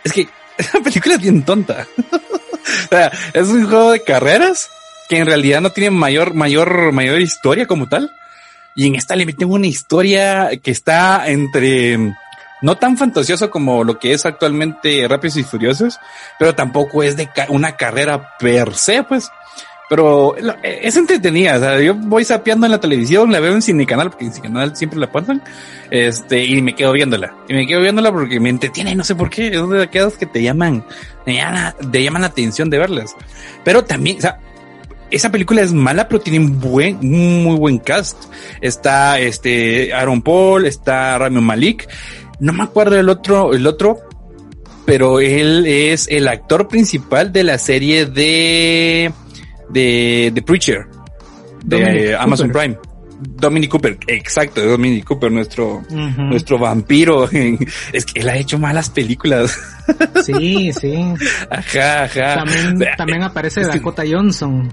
es 0.04 0.12
que 0.12 0.28
la 0.74 0.80
película 0.80 1.14
es 1.14 1.20
bien 1.20 1.42
tonta. 1.42 1.86
o 2.12 2.88
sea, 2.88 3.12
es 3.32 3.48
un 3.48 3.66
juego 3.66 3.92
de 3.92 4.02
carreras 4.02 4.70
que 5.08 5.18
en 5.18 5.26
realidad 5.26 5.60
no 5.60 5.70
tiene 5.70 5.90
mayor, 5.90 6.34
mayor, 6.34 6.92
mayor 6.92 7.20
historia 7.20 7.66
como 7.66 7.88
tal. 7.88 8.12
Y 8.74 8.86
en 8.86 8.94
esta 8.94 9.16
le 9.16 9.26
meten 9.26 9.50
una 9.50 9.66
historia 9.66 10.50
que 10.62 10.70
está 10.70 11.28
entre 11.28 12.14
no 12.62 12.76
tan 12.76 12.96
fantasioso 12.96 13.50
como 13.50 13.84
lo 13.84 13.98
que 13.98 14.12
es 14.12 14.26
actualmente 14.26 15.06
Rápidos 15.08 15.36
y 15.36 15.44
Furiosos, 15.44 15.98
pero 16.38 16.54
tampoco 16.54 17.02
es 17.02 17.16
de 17.16 17.28
una 17.48 17.76
carrera 17.76 18.36
per 18.38 18.74
se, 18.74 19.02
pues. 19.02 19.30
Pero 19.88 20.34
es 20.36 20.96
entretenida, 20.96 21.56
o 21.56 21.60
sea, 21.60 21.80
yo 21.80 21.94
voy 21.94 22.24
sapeando 22.24 22.66
en 22.66 22.72
la 22.72 22.80
televisión, 22.80 23.30
la 23.30 23.38
veo 23.38 23.52
en 23.52 23.62
Cinecanal, 23.62 24.10
porque 24.10 24.24
en 24.24 24.32
Cinecanal 24.32 24.76
siempre 24.76 24.98
la 24.98 25.12
pasan, 25.12 25.42
este, 25.92 26.44
y 26.44 26.60
me 26.60 26.74
quedo 26.74 26.90
viéndola. 26.90 27.36
Y 27.48 27.54
me 27.54 27.68
quedo 27.68 27.82
viéndola 27.82 28.10
porque 28.10 28.40
me 28.40 28.48
entretiene, 28.48 28.96
no 28.96 29.04
sé 29.04 29.14
por 29.14 29.30
qué, 29.30 29.46
es 29.46 29.68
de 29.68 29.82
aquellas 29.84 30.14
que 30.14 30.26
te 30.26 30.42
llaman, 30.42 30.84
te 31.24 31.34
llaman, 31.34 32.22
la 32.22 32.26
atención 32.26 32.68
de 32.68 32.78
verlas. 32.78 33.14
Pero 33.62 33.84
también, 33.84 34.18
o 34.18 34.20
sea, 34.22 34.40
esa 35.12 35.30
película 35.30 35.62
es 35.62 35.72
mala, 35.72 36.08
pero 36.08 36.20
tiene 36.20 36.40
un 36.40 36.60
buen, 36.60 36.98
muy 37.00 37.56
buen 37.56 37.78
cast. 37.78 38.24
Está 38.60 39.20
este 39.20 39.94
Aaron 39.94 40.20
Paul, 40.20 40.66
está 40.66 41.16
Rami 41.16 41.40
Malik. 41.40 41.88
No 42.40 42.52
me 42.52 42.64
acuerdo 42.64 42.98
el 42.98 43.08
otro, 43.08 43.54
el 43.54 43.68
otro, 43.68 44.00
pero 44.84 45.20
él 45.20 45.64
es 45.64 46.08
el 46.08 46.26
actor 46.26 46.66
principal 46.66 47.32
de 47.32 47.44
la 47.44 47.58
serie 47.58 48.06
de 48.06 49.12
de 49.70 50.30
The 50.34 50.42
Preacher 50.42 50.86
de 51.64 52.10
eh, 52.10 52.16
Amazon 52.16 52.50
Prime. 52.50 52.78
Dominic 53.18 53.70
Cooper, 53.70 53.98
exacto, 54.08 54.62
Dominic 54.62 55.04
Cooper, 55.04 55.32
nuestro, 55.32 55.82
nuestro 55.90 56.58
vampiro. 56.58 57.28
Es 57.92 58.04
que 58.04 58.20
él 58.20 58.28
ha 58.28 58.36
hecho 58.36 58.58
malas 58.58 58.90
películas. 58.90 59.58
Sí, 60.24 60.70
sí. 60.72 60.94
Ajá, 61.50 62.04
ajá. 62.04 62.44
También, 62.96 63.22
eh, 63.22 63.24
aparece 63.24 63.62
Dakota. 63.62 64.02
Johnson. 64.06 64.70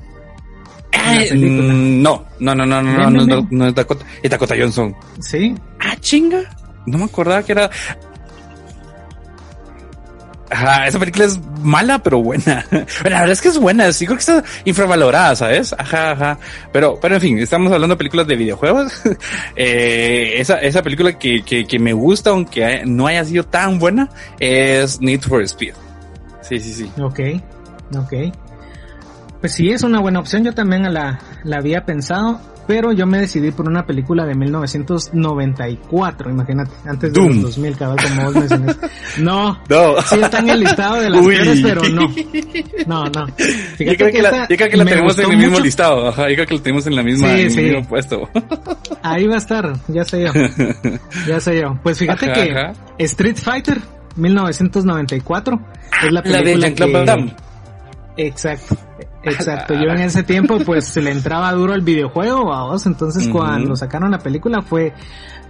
Ah, 0.96 1.20
mm, 1.34 2.02
no, 2.02 2.26
no, 2.40 2.54
no, 2.54 2.66
no, 2.66 2.82
no, 2.82 3.10
no, 3.10 3.26
no, 3.26 3.48
no, 3.50 3.68
es 3.68 3.76
Dakota, 3.76 4.06
es 4.22 4.30
Dakota 4.30 4.56
Johnson. 4.58 4.96
Sí. 5.20 5.56
Ah, 5.80 5.96
chinga. 6.00 6.42
No 6.86 6.98
me 6.98 7.06
acordaba 7.06 7.44
que 7.44 7.54
era. 7.54 7.70
Ajá, 10.54 10.86
esa 10.86 11.00
película 11.00 11.26
es 11.26 11.40
mala, 11.62 12.00
pero 12.00 12.22
buena. 12.22 12.66
Bueno, 12.72 13.16
la 13.16 13.22
verdad 13.22 13.32
es 13.32 13.42
que 13.42 13.50
es 13.50 13.58
buena, 13.58 13.92
sí 13.92 14.06
creo 14.06 14.18
que 14.18 14.22
está 14.22 14.44
infravalorada, 14.66 15.36
¿sabes? 15.36 15.74
Ajá, 15.78 16.12
ajá. 16.12 16.38
Pero, 16.72 17.00
pero 17.02 17.16
en 17.16 17.22
fin, 17.22 17.40
estamos 17.40 17.72
hablando 17.72 17.96
de 17.96 17.98
películas 17.98 18.28
de 18.28 18.36
videojuegos. 18.36 19.02
eh, 19.56 20.34
esa, 20.38 20.60
esa 20.60 20.84
película 20.84 21.18
que, 21.18 21.44
que, 21.44 21.80
me 21.80 21.94
gusta, 21.94 22.30
aunque 22.30 22.84
no 22.86 23.08
haya 23.08 23.26
sido 23.26 23.44
tan 23.46 23.80
buena, 23.80 24.10
es 24.40 25.02
Need 25.02 25.22
for 25.22 25.42
Speed. 25.42 25.74
Sí, 26.42 26.60
sí, 26.60 26.74
sí. 26.74 26.92
Ok, 27.02 27.20
ok. 27.98 28.14
Pues 29.42 29.54
sí, 29.54 29.72
es 29.72 29.82
una 29.84 30.00
buena 30.00 30.20
opción. 30.20 30.44
Yo 30.44 30.54
también 30.54 30.94
la, 30.94 31.20
la 31.44 31.58
había 31.58 31.86
pensado, 31.86 32.40
pero 32.68 32.92
yo 32.92 33.06
me 33.06 33.20
decidí 33.20 33.52
por 33.52 33.68
una 33.68 33.86
película 33.86 34.26
de 34.26 34.36
1994, 34.36 36.30
imagínate, 36.30 36.72
antes 36.86 37.14
de 37.14 37.20
Doom. 37.20 37.34
los 37.36 37.56
2000, 37.56 37.78
cabal, 37.78 37.98
como 38.02 38.24
vos 38.26 38.36
mencionas. 38.36 38.78
No, 39.20 39.58
no, 39.70 40.02
sí 40.02 40.20
está 40.20 40.40
en 40.40 40.50
el 40.50 40.60
listado 40.62 41.00
de 41.02 41.10
las 41.10 41.26
peores, 41.26 41.60
pero 41.62 41.82
no. 41.90 42.08
No, 42.88 43.04
no. 43.06 43.28
Fíjate 43.28 43.86
yo 43.86 43.96
creo 43.96 44.08
que, 44.08 44.12
que 44.12 44.22
la, 44.22 44.48
yo 44.48 44.58
creo 44.58 44.70
que 44.70 44.78
la 44.78 44.86
tenemos 44.86 45.20
en 45.20 45.32
el 45.32 45.38
mismo 45.38 45.52
mucho. 45.52 45.64
listado, 45.64 46.08
ajá, 46.08 46.30
yo 46.30 46.36
creo 46.36 46.48
que 46.48 46.56
la 46.56 46.64
tenemos 46.64 46.88
en 46.88 46.96
la 46.96 47.04
misma, 47.04 47.28
sí, 47.36 47.42
en 47.42 47.52
sí. 47.52 47.60
el 47.60 47.66
mismo 47.66 47.90
puesto. 47.90 48.30
Ahí 49.04 49.28
va 49.28 49.36
a 49.36 49.38
estar, 49.38 49.74
ya 49.88 50.04
sé 50.06 50.24
yo. 50.24 50.32
Ya 51.28 51.40
sé 51.40 51.60
yo. 51.62 51.78
Pues 51.84 52.00
fíjate 52.00 52.32
ajá, 52.32 52.34
que 52.34 52.52
ajá. 52.52 52.74
Street 52.98 53.38
Fighter 53.38 53.82
1994 54.16 55.60
es 56.06 56.12
la 56.12 56.22
película 56.24 56.44
la 56.44 56.50
de 56.50 56.60
Jean-Claude 56.62 56.94
Van 56.94 57.06
Damme. 57.06 57.36
Exacto. 58.18 58.78
Exacto, 59.24 59.74
yo 59.74 59.90
en 59.92 60.00
ese 60.00 60.24
tiempo 60.24 60.60
pues 60.66 60.96
le 60.98 61.12
entraba 61.12 61.52
duro 61.54 61.74
el 61.74 61.82
videojuego, 61.82 62.46
vamos, 62.46 62.86
entonces 62.86 63.26
uh 63.28 63.30
-huh. 63.30 63.32
cuando 63.32 63.76
sacaron 63.76 64.12
la 64.12 64.20
película 64.20 64.62
fue, 64.62 64.94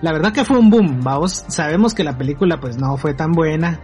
la 0.01 0.11
verdad 0.11 0.31
que 0.31 0.45
fue 0.45 0.57
un 0.57 0.69
boom, 0.69 1.01
vamos, 1.01 1.43
sabemos 1.47 1.93
que 1.93 2.03
la 2.03 2.17
película 2.17 2.59
pues 2.59 2.77
no 2.77 2.97
fue 2.97 3.13
tan 3.13 3.31
buena, 3.31 3.79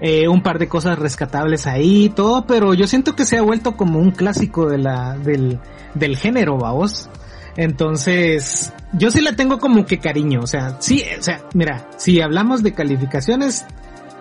eh, 0.00 0.28
un 0.28 0.42
par 0.42 0.58
de 0.58 0.68
cosas 0.68 0.98
rescatables 0.98 1.66
ahí 1.66 2.04
y 2.04 2.08
todo, 2.10 2.46
pero 2.46 2.74
yo 2.74 2.86
siento 2.86 3.16
que 3.16 3.24
se 3.24 3.38
ha 3.38 3.42
vuelto 3.42 3.76
como 3.76 3.98
un 3.98 4.10
clásico 4.10 4.68
de 4.68 4.78
la, 4.78 5.16
del, 5.16 5.58
del 5.94 6.16
género, 6.16 6.58
vamos. 6.58 7.08
Entonces, 7.56 8.74
yo 8.92 9.10
sí 9.10 9.22
la 9.22 9.34
tengo 9.34 9.58
como 9.58 9.86
que 9.86 9.98
cariño, 9.98 10.40
o 10.42 10.46
sea, 10.46 10.76
sí, 10.80 11.02
o 11.18 11.22
sea, 11.22 11.40
mira, 11.54 11.88
si 11.96 12.20
hablamos 12.20 12.62
de 12.62 12.74
calificaciones, 12.74 13.64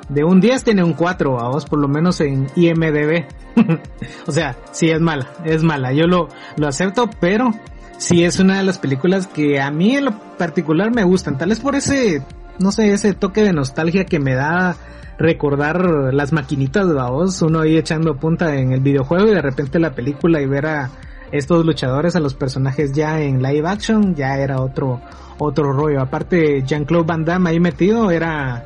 de 0.09 0.23
un 0.23 0.39
10 0.39 0.63
tiene 0.63 0.83
un 0.83 0.93
4, 0.93 1.33
vamos, 1.33 1.65
por 1.65 1.79
lo 1.79 1.87
menos 1.87 2.21
en 2.21 2.47
IMDB. 2.55 3.25
o 4.27 4.31
sea, 4.31 4.55
sí 4.71 4.89
es 4.89 5.01
mala, 5.01 5.27
es 5.43 5.63
mala, 5.63 5.93
yo 5.93 6.07
lo, 6.07 6.29
lo 6.57 6.67
acepto, 6.67 7.09
pero 7.19 7.51
sí 7.97 8.23
es 8.23 8.39
una 8.39 8.57
de 8.57 8.63
las 8.63 8.77
películas 8.79 9.27
que 9.27 9.59
a 9.59 9.71
mí 9.71 9.95
en 9.95 10.05
lo 10.05 10.19
particular 10.37 10.93
me 10.93 11.03
gustan, 11.03 11.37
tal 11.37 11.49
vez 11.49 11.59
por 11.59 11.75
ese, 11.75 12.21
no 12.59 12.71
sé, 12.71 12.91
ese 12.91 13.13
toque 13.13 13.43
de 13.43 13.53
nostalgia 13.53 14.05
que 14.05 14.19
me 14.19 14.35
da 14.35 14.75
recordar 15.17 16.13
las 16.13 16.33
maquinitas, 16.33 16.93
vamos, 16.93 17.41
uno 17.41 17.61
ahí 17.61 17.77
echando 17.77 18.17
punta 18.17 18.55
en 18.55 18.73
el 18.73 18.81
videojuego 18.81 19.27
y 19.27 19.35
de 19.35 19.41
repente 19.41 19.79
la 19.79 19.95
película 19.95 20.41
y 20.41 20.45
ver 20.45 20.65
a 20.65 20.89
estos 21.31 21.65
luchadores, 21.65 22.15
a 22.15 22.19
los 22.19 22.33
personajes 22.33 22.91
ya 22.93 23.21
en 23.21 23.41
live 23.41 23.67
action, 23.67 24.15
ya 24.15 24.37
era 24.37 24.61
otro, 24.61 25.01
otro 25.37 25.73
rollo. 25.73 26.01
Aparte, 26.01 26.63
Jean-Claude 26.63 27.05
Van 27.05 27.25
Damme 27.25 27.49
ahí 27.49 27.59
metido 27.59 28.11
era 28.11 28.63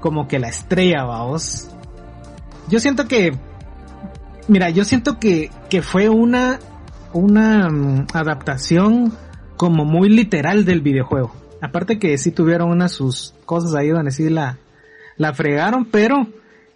como 0.00 0.26
que 0.26 0.38
la 0.38 0.48
estrella, 0.48 1.04
vamos. 1.04 1.68
Yo 2.68 2.80
siento 2.80 3.06
que, 3.06 3.34
mira, 4.48 4.70
yo 4.70 4.84
siento 4.84 5.18
que, 5.18 5.50
que 5.68 5.82
fue 5.82 6.08
una, 6.08 6.58
una 7.12 7.68
mm, 7.68 8.06
adaptación 8.12 9.12
como 9.56 9.84
muy 9.84 10.08
literal 10.08 10.64
del 10.64 10.80
videojuego. 10.80 11.34
Aparte 11.60 11.98
que 11.98 12.16
sí 12.16 12.30
tuvieron 12.30 12.70
unas 12.70 12.92
sus 12.92 13.34
cosas 13.44 13.74
ahí 13.74 13.88
donde 13.88 14.10
sí 14.10 14.30
la, 14.30 14.58
la 15.16 15.34
fregaron, 15.34 15.84
pero 15.84 16.26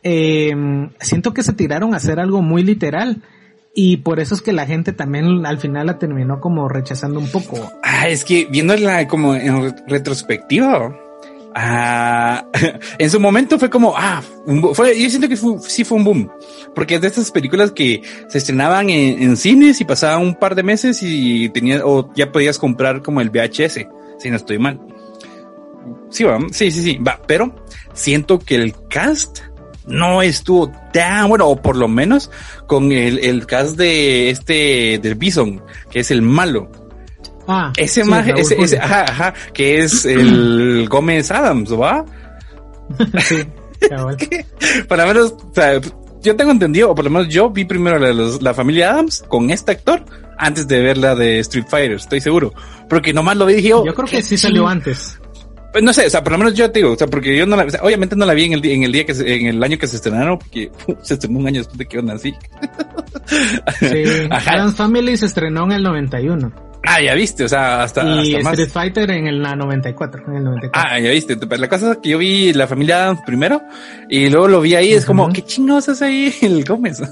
eh, 0.02 0.52
siento 1.00 1.32
que 1.32 1.42
se 1.42 1.54
tiraron 1.54 1.94
a 1.94 1.96
hacer 1.96 2.20
algo 2.20 2.42
muy 2.42 2.62
literal. 2.62 3.22
Y 3.74 3.96
por 3.98 4.20
eso 4.20 4.34
es 4.34 4.42
que 4.42 4.52
la 4.52 4.66
gente 4.66 4.92
también 4.92 5.46
al 5.46 5.58
final 5.58 5.86
la 5.86 5.98
terminó 5.98 6.40
como 6.40 6.68
rechazando 6.68 7.18
un 7.18 7.28
poco. 7.28 7.72
Ah, 7.82 8.06
es 8.08 8.24
que 8.24 8.46
viéndola 8.48 9.08
como 9.08 9.34
en 9.34 9.74
retrospectiva, 9.88 10.94
ah, 11.54 12.46
en 12.98 13.10
su 13.10 13.20
momento 13.20 13.58
fue 13.58 13.70
como, 13.70 13.94
ah, 13.96 14.22
fue, 14.74 15.00
yo 15.00 15.08
siento 15.08 15.28
que 15.28 15.36
fue, 15.36 15.58
sí 15.60 15.84
fue 15.84 15.98
un 15.98 16.04
boom, 16.04 16.30
porque 16.74 16.96
es 16.96 17.00
de 17.00 17.08
estas 17.08 17.30
películas 17.30 17.72
que 17.72 18.02
se 18.28 18.38
estrenaban 18.38 18.90
en, 18.90 19.36
cines 19.36 19.80
y 19.80 19.84
pasaban 19.84 20.22
un 20.22 20.34
par 20.34 20.54
de 20.54 20.62
meses 20.62 21.00
y 21.02 21.48
tenías, 21.50 21.82
o 21.84 22.12
ya 22.14 22.32
podías 22.32 22.58
comprar 22.58 23.02
como 23.02 23.20
el 23.20 23.30
VHS, 23.30 23.86
si 24.18 24.30
no 24.30 24.36
estoy 24.36 24.58
mal. 24.58 24.80
Sí, 26.10 26.24
va, 26.24 26.38
sí, 26.52 26.70
sí, 26.70 26.82
sí, 26.82 26.98
va, 26.98 27.20
pero 27.26 27.54
siento 27.92 28.38
que 28.38 28.56
el 28.56 28.74
cast 28.88 29.40
no 29.86 30.22
estuvo 30.22 30.70
tan 30.92 31.28
bueno, 31.28 31.48
o 31.48 31.60
por 31.60 31.76
lo 31.76 31.88
menos 31.88 32.30
con 32.66 32.92
el, 32.92 33.18
el 33.18 33.46
cast 33.46 33.76
de 33.76 34.30
este, 34.30 34.98
del 35.02 35.14
Bison, 35.14 35.62
que 35.90 36.00
es 36.00 36.10
el 36.10 36.22
malo. 36.22 36.70
Ah, 37.46 37.72
ese 37.76 38.04
sí, 38.04 38.54
ese, 38.58 38.78
ajá, 38.78 39.02
ajá, 39.02 39.34
que 39.52 39.78
es 39.78 40.04
el 40.04 40.86
Gómez 40.90 41.30
Adams, 41.30 41.72
¿va? 41.72 42.04
sí, 43.20 43.44
Para 44.88 45.06
menos, 45.06 45.32
o 45.32 45.52
sea, 45.54 45.80
yo 46.22 46.36
tengo 46.36 46.50
entendido, 46.50 46.90
o 46.90 46.94
por 46.94 47.04
lo 47.04 47.10
menos 47.10 47.28
yo 47.28 47.50
vi 47.50 47.64
primero 47.64 47.98
la, 47.98 48.12
la 48.12 48.54
familia 48.54 48.92
Adams 48.92 49.24
con 49.28 49.50
este 49.50 49.72
actor 49.72 50.04
antes 50.38 50.66
de 50.66 50.80
ver 50.80 50.98
la 50.98 51.14
de 51.14 51.38
Street 51.40 51.66
Fighter, 51.68 51.92
estoy 51.92 52.20
seguro. 52.20 52.52
Porque 52.88 53.12
nomás 53.12 53.36
lo 53.36 53.46
vi 53.46 53.54
y 53.54 53.56
dije, 53.56 53.74
oh, 53.74 53.84
yo 53.84 53.94
creo 53.94 54.08
que 54.08 54.22
sí 54.22 54.36
salió 54.36 54.66
antes. 54.66 55.18
Pues 55.72 55.82
no 55.82 55.92
sé, 55.92 56.06
o 56.06 56.10
sea, 56.10 56.22
por 56.22 56.32
lo 56.32 56.38
menos 56.38 56.54
yo 56.54 56.70
te 56.70 56.78
digo, 56.78 56.92
o 56.92 56.96
sea, 56.96 57.08
porque 57.08 57.36
yo 57.36 57.46
no 57.46 57.56
la, 57.56 57.66
obviamente 57.82 58.14
no 58.14 58.24
la 58.24 58.34
vi 58.34 58.44
en 58.44 58.52
el, 58.52 58.64
en 58.64 58.84
el 58.84 58.92
día 58.92 59.04
que 59.04 59.12
en 59.12 59.46
el 59.46 59.62
año 59.62 59.76
que 59.76 59.88
se 59.88 59.96
estrenaron, 59.96 60.38
porque 60.38 60.70
se 61.02 61.14
estrenó 61.14 61.40
un 61.40 61.48
año 61.48 61.58
después 61.58 61.78
de 61.78 61.86
que 61.86 61.96
yo 61.96 62.02
nací. 62.02 62.32
Sí, 63.80 64.04
Ajá. 64.30 64.70
Family 64.70 65.16
se 65.16 65.26
estrenó 65.26 65.64
en 65.64 65.72
el 65.72 65.82
91. 65.82 66.52
Ah, 66.86 67.00
ya 67.00 67.14
viste, 67.14 67.44
o 67.44 67.48
sea, 67.48 67.82
hasta, 67.82 68.04
y 68.22 68.34
Street 68.34 68.68
Fighter 68.68 69.10
en 69.10 69.26
el 69.26 69.40
94, 69.40 70.24
en 70.28 70.36
el 70.36 70.44
94. 70.44 70.70
Ah, 70.74 71.00
ya 71.00 71.10
viste, 71.10 71.36
pero 71.36 71.60
la 71.60 71.68
cosa 71.68 71.92
es 71.92 71.98
que 71.98 72.10
yo 72.10 72.18
vi 72.18 72.52
la 72.52 72.66
familia 72.66 73.04
Adams 73.04 73.20
primero 73.24 73.62
y 74.08 74.28
luego 74.28 74.48
lo 74.48 74.60
vi 74.60 74.74
ahí, 74.74 74.92
es 74.92 75.04
como, 75.04 75.32
¿qué 75.32 75.42
chingados 75.42 75.88
es 75.88 76.02
ahí 76.02 76.34
el 76.42 76.64
Gómez? 76.64 77.02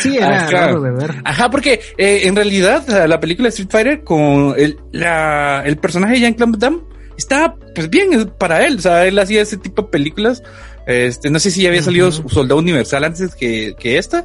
Sí, 0.00 0.16
era 0.16 0.48
raro 0.50 0.80
de 0.80 0.90
ver. 0.90 1.14
Ajá, 1.24 1.50
porque 1.50 1.80
eh, 1.96 2.22
en 2.24 2.34
realidad 2.34 3.06
la 3.06 3.20
película 3.20 3.48
Street 3.48 3.70
Fighter 3.70 4.04
con 4.04 4.54
el, 4.56 4.76
la, 4.92 5.62
el 5.64 5.76
personaje 5.76 6.14
de 6.14 6.20
Jean-Claude 6.20 6.58
Van 6.58 6.80
está 7.16 7.54
pues 7.74 7.90
bien 7.90 8.32
para 8.38 8.64
él, 8.64 8.78
o 8.78 8.80
sea, 8.80 9.06
él 9.06 9.18
hacía 9.18 9.42
ese 9.42 9.56
tipo 9.56 9.82
de 9.82 9.88
películas. 9.88 10.42
Este, 10.86 11.28
no 11.28 11.38
sé 11.38 11.50
si 11.50 11.66
había 11.66 11.82
salido 11.82 12.10
Soldado 12.10 12.58
Universal 12.58 13.04
antes 13.04 13.34
que, 13.34 13.74
que 13.78 13.98
esta. 13.98 14.24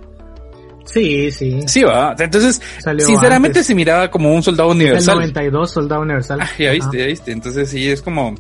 Sí, 0.85 1.31
sí. 1.31 1.61
Sí, 1.67 1.83
va. 1.83 2.15
Entonces, 2.17 2.61
sinceramente 2.99 3.63
se 3.63 3.73
miraba 3.73 4.11
como 4.11 4.33
un 4.33 4.43
soldado 4.43 4.69
universal. 4.69 5.15
El 5.15 5.33
92, 5.33 5.71
soldado 5.71 6.01
universal. 6.01 6.39
Ah, 6.41 6.49
ya 6.57 6.71
viste, 6.71 6.97
ya 6.97 7.05
viste. 7.05 7.31
Entonces 7.31 7.69
sí, 7.69 7.89
es 7.89 8.01
como... 8.01 8.35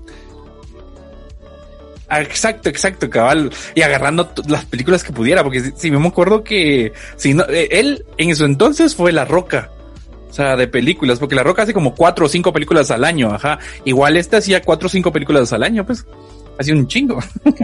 Ah, 2.09 2.21
exacto, 2.21 2.69
exacto, 2.69 3.09
cabal. 3.09 3.49
Y 3.73 3.81
agarrando 3.81 4.31
las 4.47 4.65
películas 4.65 5.03
que 5.03 5.11
pudiera, 5.11 5.41
porque 5.43 5.71
si, 5.75 5.89
me 5.89 6.07
acuerdo 6.07 6.43
que 6.43 6.93
si 7.15 7.33
no, 7.33 7.43
eh, 7.49 7.69
él 7.71 8.05
en 8.17 8.35
su 8.35 8.45
entonces 8.45 8.95
fue 8.95 9.11
La 9.11 9.25
Roca. 9.25 9.71
O 10.29 10.33
sea, 10.33 10.55
de 10.55 10.67
películas, 10.67 11.19
porque 11.19 11.35
La 11.35 11.43
Roca 11.43 11.63
hace 11.63 11.73
como 11.73 11.95
cuatro 11.95 12.25
o 12.25 12.29
cinco 12.29 12.53
películas 12.53 12.91
al 12.91 13.03
año, 13.03 13.33
ajá. 13.33 13.57
Igual 13.85 14.17
esta 14.17 14.37
hacía 14.37 14.61
cuatro 14.61 14.87
o 14.87 14.89
cinco 14.89 15.11
películas 15.11 15.53
al 15.53 15.63
año, 15.63 15.85
pues. 15.85 16.05
Hacía 16.59 16.75
un 16.75 16.87
chingo. 16.87 17.19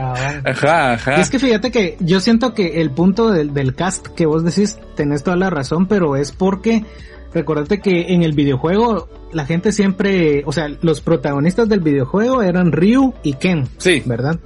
ajá, 0.46 0.94
ajá. 0.94 1.18
Y 1.18 1.22
es 1.22 1.30
que 1.30 1.40
fíjate 1.40 1.72
que 1.72 1.98
yo 2.00 2.20
siento 2.20 2.54
que 2.54 2.82
el 2.82 2.92
punto 2.92 3.30
del, 3.32 3.54
del 3.54 3.76
cast 3.76 4.08
que 4.08 4.26
vos 4.26 4.44
decís, 4.44 4.80
tenés 4.96 5.24
toda 5.24 5.38
la 5.38 5.50
razón, 5.50 5.88
pero 5.88 6.16
es 6.16 6.32
porque 6.32 6.86
recordate 7.34 7.80
que 7.80 8.14
en 8.14 8.24
el 8.24 8.34
videojuego 8.34 9.08
la 9.32 9.46
gente 9.46 9.72
siempre, 9.72 10.44
o 10.46 10.52
sea, 10.52 10.68
los 10.82 11.02
protagonistas 11.02 11.70
del 11.70 11.82
videojuego 11.82 12.42
eran 12.42 12.72
Ryu 12.72 13.14
y 13.24 13.34
Ken. 13.34 13.68
Sí. 13.78 14.02
¿Verdad? 14.06 14.40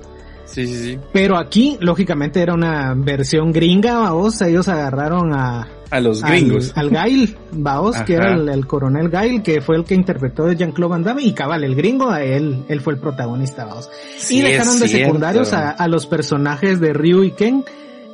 Sí, 0.45 0.67
sí, 0.67 0.75
sí. 0.75 0.99
Pero 1.11 1.37
aquí, 1.37 1.77
lógicamente, 1.79 2.41
era 2.41 2.53
una 2.53 2.93
versión 2.95 3.51
gringa, 3.51 4.11
vos, 4.11 4.41
ellos 4.41 4.67
agarraron 4.67 5.33
a, 5.33 5.67
a 5.93 5.99
los 5.99 6.23
gringos. 6.23 6.73
Al, 6.75 6.89
Gail 6.89 7.37
Baos, 7.51 7.97
que 8.01 8.13
era 8.13 8.33
el, 8.33 8.65
coronel 8.65 9.09
Gail, 9.09 9.43
que 9.43 9.61
fue 9.61 9.75
el 9.75 9.85
que 9.85 9.93
interpretó 9.93 10.45
de 10.45 10.55
Jean-Claude 10.55 10.89
Van 10.89 11.03
Damme, 11.03 11.21
y 11.21 11.33
cabal, 11.33 11.63
el 11.63 11.75
gringo, 11.75 12.15
él, 12.15 12.63
él 12.67 12.81
fue 12.81 12.93
el 12.93 12.99
protagonista, 12.99 13.65
Baos. 13.65 13.89
y 14.27 14.41
dejaron 14.41 14.79
de 14.79 14.87
secundarios 14.87 15.53
a, 15.53 15.87
los 15.87 16.07
personajes 16.07 16.79
de 16.79 16.93
Ryu 16.93 17.23
y 17.23 17.31
Ken, 17.31 17.63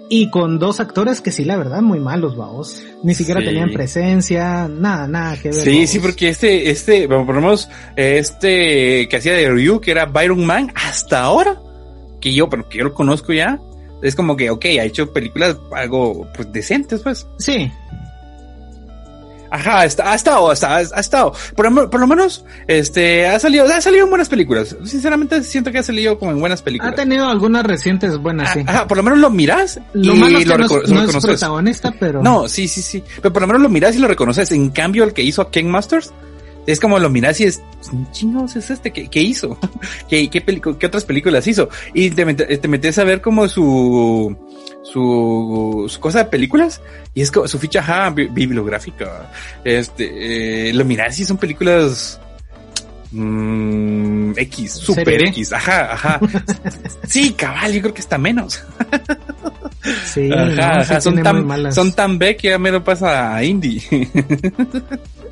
y 0.10 0.30
con 0.30 0.60
dos 0.60 0.82
actores 0.82 1.22
que 1.22 1.32
sí, 1.32 1.46
la 1.46 1.56
verdad, 1.56 1.82
muy 1.82 2.00
malos, 2.00 2.36
Baos. 2.36 2.84
Ni 3.02 3.14
siquiera 3.14 3.40
tenían 3.40 3.72
presencia, 3.72 4.68
nada, 4.68 5.08
nada 5.08 5.38
que 5.38 5.50
ver. 5.50 5.62
Sí, 5.62 5.88
sí, 5.88 6.00
porque 6.00 6.30
este, 6.30 6.70
este, 6.72 7.08
por 7.08 7.26
lo 7.28 7.42
menos, 7.42 7.70
este 7.96 9.08
que 9.08 9.16
hacía 9.16 9.34
de 9.34 9.50
Ryu, 9.50 9.80
que 9.80 9.92
era 9.92 10.06
Byron 10.06 10.46
Man, 10.46 10.74
hasta 10.76 11.22
ahora, 11.22 11.62
que 12.20 12.34
yo, 12.34 12.50
pero 12.50 12.68
que 12.68 12.80
yo 12.80 12.84
lo 12.86 12.94
conozco 12.94 13.32
ya, 13.32 13.60
es 14.02 14.16
como 14.16 14.36
que, 14.38 14.50
ok, 14.50 14.66
ha 14.66 14.84
hecho 14.84 15.12
películas 15.12 15.58
algo 15.72 16.28
pues 16.36 16.52
decentes, 16.52 17.02
pues. 17.02 17.28
Sí. 17.38 17.72
Ajá, 19.52 19.84
está, 19.84 20.12
ha 20.12 20.16
estado, 20.16 20.52
ha, 20.52 20.54
ha 20.54 21.00
estado. 21.00 21.34
Por, 21.56 21.90
por, 21.90 22.00
lo 22.00 22.08
menos, 22.08 22.46
este, 22.68 23.26
ha 23.28 23.40
salido, 23.40 23.66
ha 23.66 23.82
salido 23.82 24.04
en 24.04 24.10
buenas 24.10 24.30
películas. 24.30 24.76
Sinceramente 24.84 25.44
siento 25.44 25.72
que 25.72 25.80
ha 25.80 25.84
salido 25.84 26.20
como 26.20 26.32
en 26.32 26.40
buenas 26.40 26.62
películas. 26.62 26.94
Ha 26.94 26.96
tenido 26.96 27.28
algunas 27.28 27.66
recientes 27.66 28.18
buenas, 28.18 28.54
sí. 28.54 28.64
Ajá, 28.66 28.88
por 28.88 28.98
lo 28.98 29.04
menos 29.04 29.20
lo 29.20 29.30
miras 29.30 29.80
lo 29.94 30.16
y 30.16 30.20
malo 30.20 30.40
lo, 30.40 30.40
que 30.40 30.94
no, 30.94 31.04
es, 31.04 31.26
protagonista, 31.26 31.94
pero. 32.00 32.22
No, 32.22 32.48
sí, 32.48 32.68
sí, 32.68 32.82
sí. 32.82 33.04
Pero 33.22 33.34
por 33.34 33.42
lo 33.42 33.48
menos 33.48 33.62
lo 33.64 33.70
miras 33.70 33.96
y 33.96 34.00
lo 34.00 34.08
reconoces. 34.08 34.52
En 34.52 34.70
cambio, 34.70 35.04
el 35.04 35.14
que 35.14 35.24
hizo 35.24 35.42
a 35.42 35.50
King 35.50 35.66
Masters, 35.66 36.14
es 36.66 36.80
como 36.80 37.00
lo 37.00 37.10
miras 37.10 37.40
es, 37.46 37.62
chingos 38.12 38.56
es 38.56 38.70
este? 38.70 38.92
¿Qué, 38.92 39.08
qué 39.08 39.22
hizo? 39.22 39.58
¿Qué, 40.10 40.30
qué, 40.30 40.44
qué, 40.44 40.86
otras 40.86 41.06
películas 41.06 41.48
hizo? 41.48 41.70
Y 41.94 42.10
te, 42.12 42.26
te, 42.34 42.68
metes 42.68 42.98
a 43.00 43.04
ver 43.04 43.22
como 43.22 43.48
su, 43.48 44.36
su, 44.84 45.86
su 45.88 46.00
cosa 46.00 46.20
de 46.20 46.26
películas 46.26 46.82
y 47.14 47.22
es 47.22 47.32
como 47.32 47.48
su 47.48 47.60
ficha 47.60 47.80
ajá, 47.80 48.10
bibliográfica. 48.12 49.32
Este, 49.64 50.70
eh, 50.70 50.74
lo 50.74 50.86
son 51.12 51.38
películas, 51.38 52.20
mm, 53.12 54.32
X, 54.38 54.74
super 54.74 55.24
X, 55.28 55.54
ajá, 55.54 55.94
ajá. 55.94 56.20
sí, 57.08 57.34
cabal, 57.34 57.74
yo 57.74 57.82
creo 57.82 57.94
que 57.94 58.02
está 58.02 58.18
menos. 58.18 58.64
sí, 60.06 60.30
ajá, 60.32 61.02
son, 61.02 61.22
tan, 61.22 61.74
son 61.74 61.92
tan 61.94 62.18
B 62.18 62.36
que 62.36 62.50
ya 62.50 62.60
me 62.60 62.72
lo 62.72 62.84
pasa 62.84 63.36
a 63.36 63.44
Indie. 63.44 63.82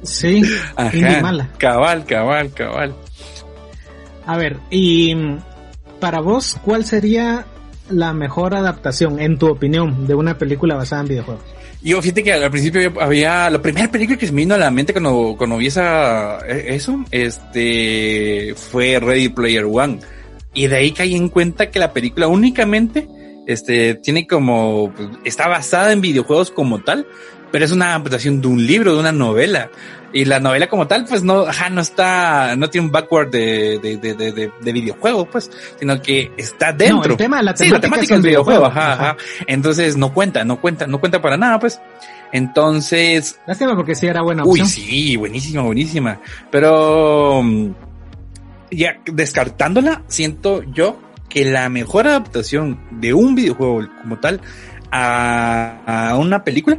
Sí, 0.04 0.42
Ajá, 0.76 1.22
mala. 1.22 1.50
Cabal, 1.58 2.06
cabal, 2.06 2.52
cabal. 2.54 2.96
A 4.26 4.38
ver, 4.38 4.58
y 4.70 5.16
para 6.00 6.22
vos, 6.22 6.58
¿cuál 6.64 6.86
sería 6.86 7.46
la 7.90 8.14
mejor 8.14 8.56
adaptación, 8.56 9.20
en 9.20 9.38
tu 9.38 9.48
opinión, 9.48 10.08
de 10.08 10.16
una 10.16 10.38
película 10.38 10.76
basada 10.76 11.02
en 11.02 11.08
videojuegos? 11.08 11.44
Yo 11.88 12.02
fíjate 12.02 12.22
que 12.22 12.34
al 12.34 12.52
principio 12.52 12.92
había 13.00 13.50
la 13.50 13.62
primera 13.62 13.90
película 13.90 14.18
que 14.18 14.28
se 14.28 14.34
me 14.34 14.42
vino 14.42 14.56
a 14.56 14.58
la 14.58 14.70
mente 14.70 14.92
cuando, 14.92 15.36
cuando 15.38 15.56
vi 15.56 15.68
esa, 15.68 16.38
e, 16.46 16.76
eso, 16.76 17.06
este, 17.12 18.54
fue 18.58 19.00
Ready 19.00 19.30
Player 19.30 19.64
One. 19.64 20.02
Y 20.54 20.68
de 20.68 20.76
ahí 20.76 20.92
caí 20.92 21.16
en 21.16 21.30
cuenta 21.30 21.72
que 21.72 21.80
la 21.80 21.94
película 21.94 22.28
únicamente 22.28 23.08
este, 23.48 23.96
tiene 23.96 24.28
como, 24.28 24.94
pues, 24.94 25.08
está 25.24 25.48
basada 25.48 25.94
en 25.94 26.02
videojuegos 26.02 26.52
como 26.52 26.84
tal, 26.84 27.08
pero 27.52 27.66
es 27.66 27.72
una 27.72 27.96
adaptación 27.96 28.42
de 28.42 28.48
un 28.48 28.66
libro, 28.66 28.94
de 28.94 29.00
una 29.00 29.12
novela. 29.12 29.70
Y 30.14 30.26
la 30.26 30.40
novela 30.40 30.68
como 30.68 30.88
tal, 30.88 31.06
pues 31.06 31.22
no, 31.22 31.42
ajá, 31.42 31.70
no 31.70 31.82
está, 31.82 32.56
no 32.56 32.70
tiene 32.70 32.88
un 32.88 32.92
backward 32.92 33.30
de, 33.30 33.78
de, 33.80 33.98
de, 33.98 34.32
de, 34.32 34.52
de 34.60 34.72
videojuego, 34.72 35.26
pues, 35.26 35.52
sino 35.78 36.02
que 36.02 36.32
está 36.38 36.72
dentro. 36.72 36.98
No, 36.98 37.12
el 37.12 37.18
tema, 37.18 37.42
la 37.42 37.56
sí, 37.56 37.70
la 37.70 37.80
temática 37.80 38.16
es 38.16 38.22
videojuego, 38.22 38.66
ajá, 38.66 38.94
ajá, 38.94 39.18
Entonces 39.48 39.98
no 39.98 40.14
cuenta, 40.14 40.46
no 40.46 40.62
cuenta, 40.62 40.88
no 40.88 41.00
cuenta 41.00 41.22
para 41.22 41.38
nada, 41.38 41.60
pues. 41.60 41.80
Entonces. 42.32 43.40
Lástima 43.46 43.76
porque 43.76 43.96
sí 43.96 44.08
era 44.08 44.22
buena 44.22 44.44
opción. 44.44 44.66
Uy, 44.66 44.72
sí, 44.72 45.16
buenísima, 45.18 45.62
buenísima. 45.62 46.20
Pero, 46.52 47.42
mm, 47.44 47.72
ya 48.72 49.00
descartándola, 49.06 50.04
siento 50.08 50.64
yo 50.64 51.00
que 51.30 51.46
la 51.46 51.68
mejor 51.70 52.08
adaptación 52.08 52.80
de 52.92 53.14
un 53.14 53.36
videojuego 53.36 53.88
como 54.02 54.20
tal 54.20 54.42
a, 54.92 56.10
a 56.12 56.16
una 56.16 56.44
película 56.44 56.78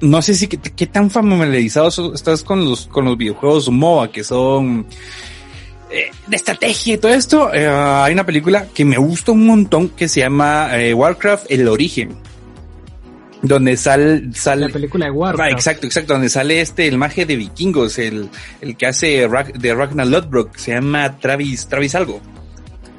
no 0.00 0.22
sé 0.22 0.34
si 0.34 0.48
qué, 0.48 0.86
tan 0.86 1.10
familiarizado 1.10 2.14
estás 2.14 2.44
con 2.44 2.64
los, 2.64 2.86
con 2.86 3.04
los 3.04 3.16
videojuegos 3.16 3.70
MOA, 3.70 4.10
que 4.10 4.24
son 4.24 4.86
eh, 5.90 6.10
de 6.26 6.36
estrategia 6.36 6.94
y 6.94 6.98
todo 6.98 7.12
esto. 7.12 7.52
Eh, 7.52 7.66
hay 7.66 8.12
una 8.12 8.26
película 8.26 8.66
que 8.66 8.84
me 8.84 8.98
gusta 8.98 9.32
un 9.32 9.46
montón 9.46 9.90
que 9.90 10.08
se 10.08 10.20
llama 10.20 10.76
eh, 10.78 10.94
Warcraft 10.94 11.50
El 11.50 11.68
Origen. 11.68 12.16
Donde 13.40 13.76
sale, 13.76 14.32
sale. 14.34 14.66
La 14.66 14.72
película 14.72 15.06
de 15.06 15.12
Warcraft. 15.12 15.48
Ah, 15.48 15.52
exacto, 15.52 15.86
exacto. 15.86 16.12
Donde 16.12 16.28
sale 16.28 16.60
este, 16.60 16.88
el 16.88 16.98
maje 16.98 17.24
de 17.24 17.36
vikingos, 17.36 17.98
el, 17.98 18.28
el 18.60 18.76
que 18.76 18.86
hace 18.86 19.28
de 19.54 19.74
Ragnar 19.74 20.08
Lodbrok. 20.08 20.56
Se 20.56 20.72
llama 20.72 21.18
Travis, 21.18 21.68
Travis 21.68 21.94
algo. 21.94 22.20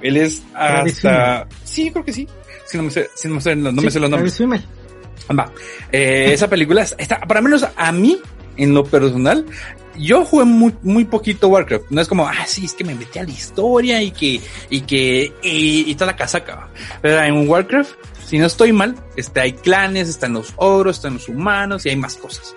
Él 0.02 0.16
es 0.16 0.42
hasta. 0.54 1.46
Sí, 1.66 1.92
creo 1.92 2.06
que 2.06 2.14
sí. 2.14 2.28
Si 2.66 2.78
no 2.78 2.84
me 2.84 2.92
sé, 2.92 3.10
si 3.16 3.28
no 3.28 3.36
me 3.36 3.42
sé, 3.42 3.56
no 3.56 3.72
me 3.72 3.92
sé 3.92 4.00
los 4.00 4.10
nombres. 4.10 4.42
Va. 5.38 5.52
Eh, 5.92 6.32
esa 6.34 6.50
película 6.50 6.82
está, 6.82 7.20
para 7.22 7.42
menos 7.42 7.66
a 7.76 7.92
mí, 7.92 8.20
en 8.58 8.74
lo 8.74 8.84
personal, 8.84 9.46
yo 9.98 10.26
jugué 10.26 10.46
muy, 10.46 10.74
muy 10.82 11.06
poquito 11.06 11.50
Warcraft. 11.50 11.86
No 11.90 12.02
es 12.02 12.08
como, 12.08 12.28
ah, 12.28 12.46
sí, 12.46 12.66
es 12.66 12.74
que 12.74 12.84
me 12.84 12.96
metí 12.96 13.20
a 13.20 13.24
la 13.24 13.32
historia 13.32 14.02
y 14.02 14.12
que, 14.12 14.42
y 14.70 14.82
que, 14.82 15.34
y, 15.44 15.94
toda 15.96 16.08
la 16.08 16.16
casaca. 16.16 16.70
Pero 17.02 17.22
en 17.22 17.48
Warcraft, 17.48 17.92
si 18.26 18.38
no 18.38 18.46
estoy 18.46 18.72
mal, 18.72 18.96
este, 19.16 19.42
hay 19.42 19.54
clanes, 19.54 20.10
están 20.10 20.34
los 20.34 20.54
ogros, 20.56 20.98
están 20.98 21.16
los 21.16 21.28
humanos 21.28 21.86
y 21.86 21.90
hay 21.90 21.96
más 21.96 22.16
cosas. 22.16 22.56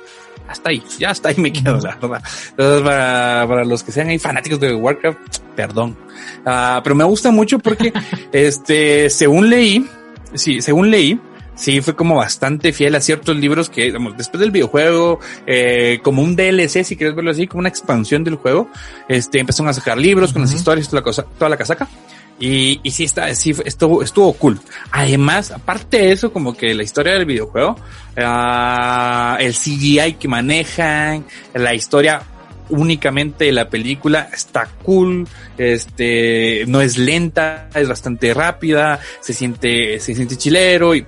Hasta 0.48 0.70
ahí, 0.70 0.82
ya 0.98 1.10
hasta 1.10 1.30
ahí 1.30 1.36
me 1.38 1.52
quedo, 1.52 1.78
la 1.78 1.96
verdad. 1.96 2.22
Entonces, 2.50 2.82
para, 2.82 3.46
para 3.48 3.64
los 3.64 3.82
que 3.82 3.92
sean 3.92 4.08
ahí 4.08 4.18
fanáticos 4.18 4.60
de 4.60 4.74
Warcraft, 4.74 5.18
perdón. 5.56 5.96
Uh, 6.44 6.82
pero 6.82 6.94
me 6.94 7.04
gusta 7.04 7.30
mucho 7.30 7.58
porque, 7.58 7.92
este, 8.32 9.08
según 9.08 9.48
leí, 9.48 9.86
sí, 10.34 10.60
según 10.60 10.90
leí, 10.90 11.18
sí 11.62 11.80
fue 11.80 11.94
como 11.94 12.16
bastante 12.16 12.72
fiel 12.72 12.96
a 12.96 13.00
ciertos 13.00 13.36
libros 13.36 13.70
que, 13.70 13.84
digamos, 13.84 14.16
después 14.16 14.40
del 14.40 14.50
videojuego, 14.50 15.20
eh, 15.46 16.00
como 16.02 16.20
un 16.20 16.34
DLC, 16.34 16.82
si 16.84 16.96
quieres 16.96 17.14
verlo 17.14 17.30
así, 17.30 17.46
como 17.46 17.60
una 17.60 17.68
expansión 17.68 18.24
del 18.24 18.34
juego, 18.34 18.68
este, 19.08 19.38
empezaron 19.38 19.70
a 19.70 19.72
sacar 19.72 19.96
libros 19.96 20.32
con 20.32 20.42
las 20.42 20.52
historias, 20.52 20.88
toda 20.88 21.00
la 21.00 21.04
cosa, 21.04 21.24
toda 21.38 21.48
la 21.48 21.56
casaca. 21.56 21.88
Y, 22.40 22.80
y 22.82 22.90
sí 22.90 23.04
está, 23.04 23.32
sí, 23.36 23.54
estuvo, 23.64 24.02
estuvo 24.02 24.32
cool. 24.32 24.58
Además, 24.90 25.52
aparte 25.52 25.98
de 25.98 26.12
eso, 26.12 26.32
como 26.32 26.56
que 26.56 26.74
la 26.74 26.82
historia 26.82 27.12
del 27.12 27.26
videojuego, 27.26 27.76
uh, 28.16 29.36
el 29.38 29.54
CGI 29.54 30.14
que 30.18 30.26
manejan, 30.26 31.24
la 31.54 31.74
historia 31.74 32.22
únicamente 32.70 33.44
de 33.44 33.52
la 33.52 33.68
película 33.68 34.28
está 34.32 34.68
cool, 34.82 35.28
este, 35.56 36.64
no 36.66 36.80
es 36.80 36.98
lenta, 36.98 37.68
es 37.72 37.86
bastante 37.86 38.34
rápida, 38.34 38.98
se 39.20 39.32
siente, 39.32 40.00
se 40.00 40.12
siente 40.16 40.36
chilero 40.36 40.96
y 40.96 41.06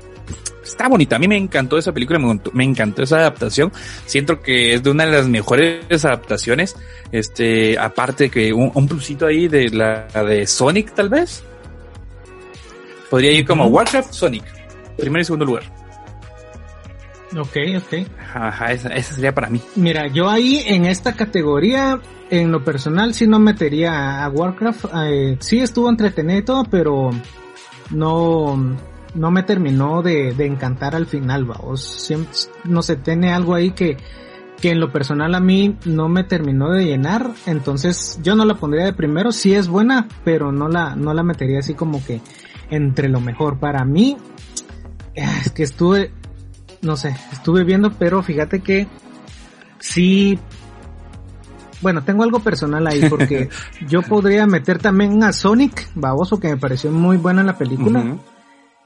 está 0.65 0.89
bonita. 0.89 1.17
A 1.17 1.19
mí 1.19 1.29
me 1.29 1.37
encantó 1.37 1.79
esa 1.79 1.93
película, 1.93 2.19
me 2.53 2.65
encantó, 2.65 3.03
esa 3.03 3.19
adaptación. 3.19 3.73
Siento 4.07 4.41
que 4.41 4.75
es 4.75 4.83
de 4.83 4.91
una 4.91 5.07
de 5.07 5.13
las 5.13 5.29
mejores 5.29 6.05
adaptaciones. 6.05 6.77
Este, 7.13 7.79
aparte 7.79 8.31
que 8.31 8.53
un, 8.53 8.71
un 8.75 8.89
plusito 8.89 9.27
ahí 9.27 9.49
de 9.49 9.71
la 9.71 10.07
de 10.25 10.47
Sonic, 10.47 10.95
tal 10.95 11.09
vez. 11.09 11.45
Podría 13.11 13.31
ir 13.31 13.47
como 13.47 13.67
Warcraft, 13.67 14.13
Sonic. 14.13 14.45
Primer 14.97 15.23
y 15.23 15.25
segundo 15.25 15.45
lugar. 15.45 15.65
Ok, 17.39 17.57
ok. 17.77 18.09
Ajá, 18.35 18.73
esa, 18.73 19.03
sería 19.03 19.35
para 19.35 19.49
mí. 19.49 19.61
Mira, 19.77 20.07
yo 20.09 20.29
ahí 20.29 20.63
en 20.67 20.85
esta 20.85 21.15
categoría, 21.15 22.01
en 22.31 22.53
lo 22.53 22.65
personal, 22.65 23.15
sí 23.15 23.27
no 23.27 23.39
metería 23.39 24.25
a 24.25 24.29
Warcraft. 24.29 24.87
Eh, 25.07 25.37
sí 25.41 25.59
estuvo 25.59 25.89
entretenido 25.89 26.39
y 26.39 26.43
todo, 26.43 26.65
pero 26.65 27.11
no, 27.91 28.77
no 29.15 29.31
me 29.31 29.43
terminó 29.43 30.03
de, 30.03 30.31
encantar 30.45 30.95
al 30.95 31.07
final, 31.07 31.45
vamos. 31.45 31.83
Siempre, 31.83 32.33
no 32.65 32.83
sé, 32.83 32.97
tiene 32.97 33.33
algo 33.33 33.55
ahí 33.55 33.71
que, 33.71 33.97
que 34.61 34.71
en 34.71 34.81
lo 34.81 34.93
personal 34.93 35.35
a 35.35 35.41
mí 35.41 35.77
no 35.85 36.09
me 36.09 36.25
terminó 36.25 36.71
de 36.71 36.85
llenar, 36.85 37.31
entonces 37.47 38.19
yo 38.23 38.35
no 38.35 38.45
la 38.45 38.55
pondría 38.55 38.85
de 38.85 38.93
primero, 38.93 39.33
sí 39.33 39.55
es 39.55 39.69
buena, 39.69 40.09
pero 40.25 40.53
no 40.53 40.69
la, 40.69 40.97
no 40.97 41.15
la 41.15 41.23
metería 41.23 41.61
así 41.61 41.75
como 41.75 42.05
que 42.05 42.21
entre 42.71 43.09
lo 43.09 43.21
mejor. 43.21 43.59
Para 43.59 43.85
mí, 43.85 44.17
ah, 45.21 45.39
es 45.41 45.51
que 45.51 45.63
estuve, 45.63 46.13
no 46.83 46.97
sé, 46.97 47.17
estuve 47.33 47.65
viendo, 47.65 47.93
pero 47.93 48.23
fíjate 48.23 48.61
que 48.61 48.89
sí, 49.79 50.39
bueno, 51.81 52.03
tengo 52.03 52.25
algo 52.25 52.41
personal 52.41 52.85
ahí 52.89 53.09
porque 53.09 53.49
yo 53.89 54.03
podría 54.03 54.47
meter 54.47 54.79
también 54.79 55.23
a 55.23 55.33
Sonic, 55.33 55.89
baboso, 55.95 56.41
que 56.41 56.49
me 56.49 56.57
pareció 56.57 56.91
muy 56.91 57.17
buena 57.17 57.45
la 57.45 57.57
película 57.57 58.19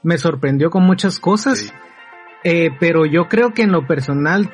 me 0.03 0.17
sorprendió 0.17 0.69
con 0.69 0.83
muchas 0.83 1.19
cosas, 1.19 1.73
eh, 2.43 2.69
pero 2.79 3.05
yo 3.05 3.27
creo 3.27 3.53
que 3.53 3.63
en 3.63 3.71
lo 3.71 3.85
personal 3.85 4.49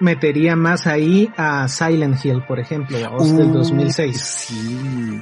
metería 0.00 0.56
más 0.56 0.86
ahí 0.86 1.32
a 1.36 1.66
Silent 1.68 2.24
Hill, 2.24 2.44
por 2.46 2.60
ejemplo, 2.60 2.98
del 2.98 3.52
2006. 3.52 4.20
Sí. 4.20 5.20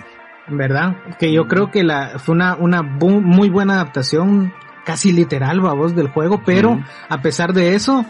¿Verdad? 0.48 0.96
Que 1.18 1.32
yo 1.32 1.48
creo 1.48 1.70
que 1.70 1.82
la 1.82 2.18
fue 2.18 2.34
una, 2.34 2.54
una 2.56 2.82
muy 2.82 3.48
buena 3.48 3.74
adaptación, 3.74 4.52
casi 4.84 5.12
literal, 5.12 5.60
babos, 5.60 5.96
del 5.96 6.08
juego, 6.08 6.42
pero 6.44 6.80
a 7.08 7.20
pesar 7.20 7.52
de 7.52 7.74
eso, 7.74 8.04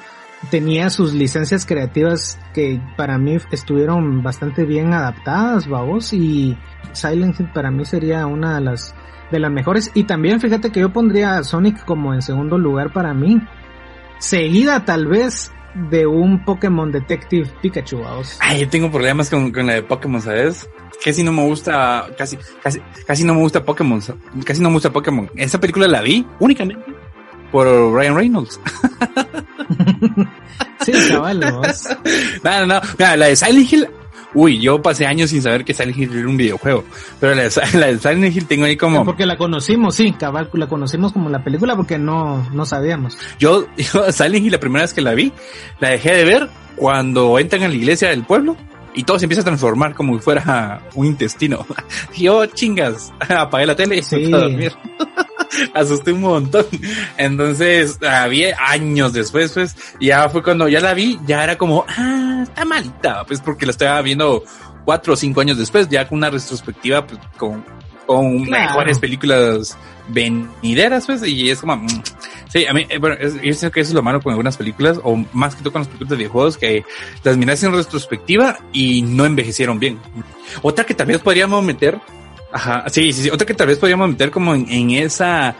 tenía 0.51 0.91
sus 0.91 1.15
licencias 1.15 1.65
creativas 1.65 2.39
que 2.53 2.81
para 2.97 3.17
mí 3.17 3.39
estuvieron 3.51 4.23
bastante 4.23 4.65
bien 4.65 4.93
adaptadas, 4.93 5.67
babos, 5.67 6.13
y 6.13 6.59
Silent 6.93 7.41
Hill 7.41 7.51
para 7.55 7.71
mí 7.71 7.85
sería 7.85 8.27
una 8.27 8.57
de 8.57 8.61
las 8.61 8.95
de 9.31 9.39
las 9.39 9.51
mejores. 9.51 9.91
Y 9.95 10.05
también 10.05 10.41
fíjate 10.41 10.71
que 10.71 10.81
yo 10.81 10.93
pondría 10.93 11.39
a 11.39 11.45
Sonic 11.45 11.85
como 11.85 12.15
en 12.15 12.23
segundo 12.23 12.59
lugar 12.59 12.93
para 12.93 13.15
mí. 13.15 13.41
Seguida 14.19 14.85
tal 14.85 15.07
vez 15.07 15.53
de 15.91 16.07
un 16.07 16.45
Pokémon 16.45 16.91
Detective 16.91 17.51
Pikachu. 17.61 18.01
¿vamos? 18.01 18.39
Ay, 18.41 18.61
yo 18.61 18.69
tengo 18.69 18.91
problemas 18.91 19.29
con, 19.31 19.53
con 19.53 19.67
la 19.67 19.75
de 19.75 19.83
Pokémon, 19.83 20.21
¿sabes? 20.21 20.69
Casi 21.05 21.23
no 21.23 21.33
me 21.33 21.43
gusta, 21.43 22.07
casi, 22.17 22.39
casi, 22.63 22.81
casi 23.07 23.25
no 23.25 23.35
me 23.35 23.41
gusta 23.41 23.63
Pokémon, 23.63 24.01
casi 24.45 24.63
no 24.63 24.71
me 24.71 24.75
gusta 24.75 24.91
Pokémon. 24.91 25.31
Esa 25.37 25.61
película 25.61 25.87
la 25.87 26.01
vi 26.01 26.27
únicamente 26.39 26.83
por 27.53 27.67
Ryan 27.67 28.17
Reynolds. 28.17 28.59
sí, 30.81 30.93
chaval, 31.09 31.41
no, 31.41 31.61
no, 32.43 32.67
no, 32.67 32.81
Mira, 32.99 33.17
la 33.17 33.27
de 33.27 33.37
Silent 33.37 33.73
Hill 33.73 33.89
uy, 34.37 34.61
yo 34.61 34.81
pasé 34.83 35.07
años 35.07 35.31
sin 35.31 35.43
saber 35.43 35.65
que 35.65 35.75
Silent 35.75 35.97
Hill 35.97 36.17
era 36.17 36.29
un 36.29 36.37
videojuego, 36.37 36.85
pero 37.19 37.35
la, 37.35 37.45
la 37.45 37.87
de 37.87 37.99
Silent 37.99 38.37
Hill 38.37 38.47
tengo 38.47 38.67
ahí 38.67 38.77
como... 38.77 39.05
Porque 39.05 39.27
la 39.27 39.37
conocimos, 39.37 39.95
sí, 39.95 40.13
cabal, 40.13 40.51
la 40.53 40.69
conocimos 40.69 41.13
como 41.13 41.31
la 41.31 41.43
película 41.43 41.75
porque 41.75 41.99
no, 41.99 42.49
no 42.53 42.67
sabíamos. 42.67 43.19
Yo, 43.39 43.67
yo, 43.77 44.13
Silent 44.13 44.45
Hill 44.45 44.53
la 44.53 44.61
primera 44.61 44.85
vez 44.85 44.93
que 44.93 45.01
la 45.01 45.15
vi, 45.15 45.33
la 45.81 45.91
dejé 45.91 46.13
de 46.13 46.25
ver 46.25 46.49
cuando 46.77 47.39
entran 47.39 47.63
a 47.63 47.69
la 47.69 47.75
iglesia 47.75 48.11
del 48.11 48.25
pueblo 48.25 48.57
y 48.97 49.05
todo 49.05 49.19
se 49.19 49.27
empieza 49.27 49.43
a 49.43 49.45
transformar 49.45 49.95
como 49.95 50.17
si 50.17 50.23
fuera 50.23 50.81
un 50.95 51.07
intestino. 51.07 51.65
Yo, 52.17 52.47
chingas, 52.47 53.13
apagué 53.29 53.67
la 53.67 53.77
tele 53.77 53.99
y 53.99 54.03
sí. 54.03 54.33
a 54.33 54.39
dormir. 54.39 54.73
asusté 55.75 56.13
un 56.13 56.23
montón. 56.23 56.67
Entonces, 57.17 57.99
había 58.03 58.57
años 58.59 59.13
después, 59.13 59.53
pues, 59.53 59.77
ya 60.01 60.29
fue 60.29 60.43
cuando 60.43 60.67
ya 60.67 60.81
la 60.81 60.95
vi, 60.95 61.21
ya 61.27 61.45
era 61.45 61.57
como, 61.57 61.85
ah, 61.89 62.41
está 62.43 62.65
malita, 62.65 63.25
pues 63.25 63.41
porque 63.41 63.67
la 63.67 63.73
estaba 63.73 64.01
viendo 64.03 64.43
cuatro 64.85 65.13
o 65.13 65.17
cinco 65.17 65.43
años 65.43 65.59
después, 65.59 65.89
ya 65.89 66.09
con 66.09 66.19
una 66.19 66.31
retrospectiva, 66.31 67.07
pues, 67.07 67.21
con, 67.37 67.65
con 68.07 68.43
mejores 68.43 68.99
películas 68.99 69.77
venideras, 70.09 71.07
pues, 71.07 71.23
y 71.27 71.51
es 71.51 71.61
como, 71.61 71.77
mm, 71.77 72.03
sí, 72.49 72.67
a 72.67 72.73
mí, 72.73 72.87
eh, 72.89 72.99
bueno, 72.99 73.17
yo 73.19 73.55
sé 73.55 73.71
que 73.71 73.81
eso 73.81 73.91
es 73.91 73.95
lo 73.95 74.03
malo 74.03 74.21
con 74.21 74.33
algunas 74.33 74.57
películas, 74.57 75.01
o 75.03 75.17
más 75.33 75.55
que 75.55 75.63
todo 75.63 75.73
con 75.73 75.81
las 75.81 75.89
películas 75.89 76.11
de 76.11 76.17
videojuegos, 76.17 76.57
que 76.57 76.85
las 77.23 77.37
miras 77.37 77.63
en 77.63 77.73
retrospectiva 77.73 78.59
y 78.73 79.03
no 79.03 79.25
envejecieron 79.25 79.79
bien. 79.79 79.99
Otra 80.63 80.85
que 80.85 80.95
también 80.95 81.21
podríamos 81.21 81.63
meter 81.65 82.01
Ajá, 82.53 82.85
sí, 82.89 83.13
sí, 83.13 83.25
sí. 83.25 83.31
Otra 83.31 83.47
que 83.47 83.55
tal 83.55 83.67
vez 83.67 83.79
podríamos 83.79 84.09
meter 84.09 84.31
como 84.31 84.55
en, 84.55 84.91
esa, 84.93 85.57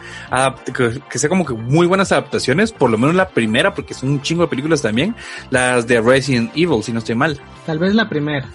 que, 0.73 1.19
sea 1.19 1.29
como 1.29 1.45
que 1.45 1.53
muy 1.53 1.85
buenas 1.85 2.11
adaptaciones, 2.11 2.71
por 2.71 2.89
lo 2.89 2.97
menos 2.97 3.15
la 3.15 3.29
primera, 3.29 3.73
porque 3.73 3.93
son 3.93 4.09
un 4.09 4.21
chingo 4.21 4.43
de 4.43 4.47
películas 4.47 4.81
también, 4.81 5.15
las 5.51 5.85
de 5.85 6.01
Resident 6.01 6.51
Evil, 6.55 6.81
si 6.83 6.91
no 6.91 6.99
estoy 6.99 7.15
mal. 7.15 7.39
Tal 7.65 7.77
vez 7.77 7.93
la 7.93 8.09
primera. 8.09 8.47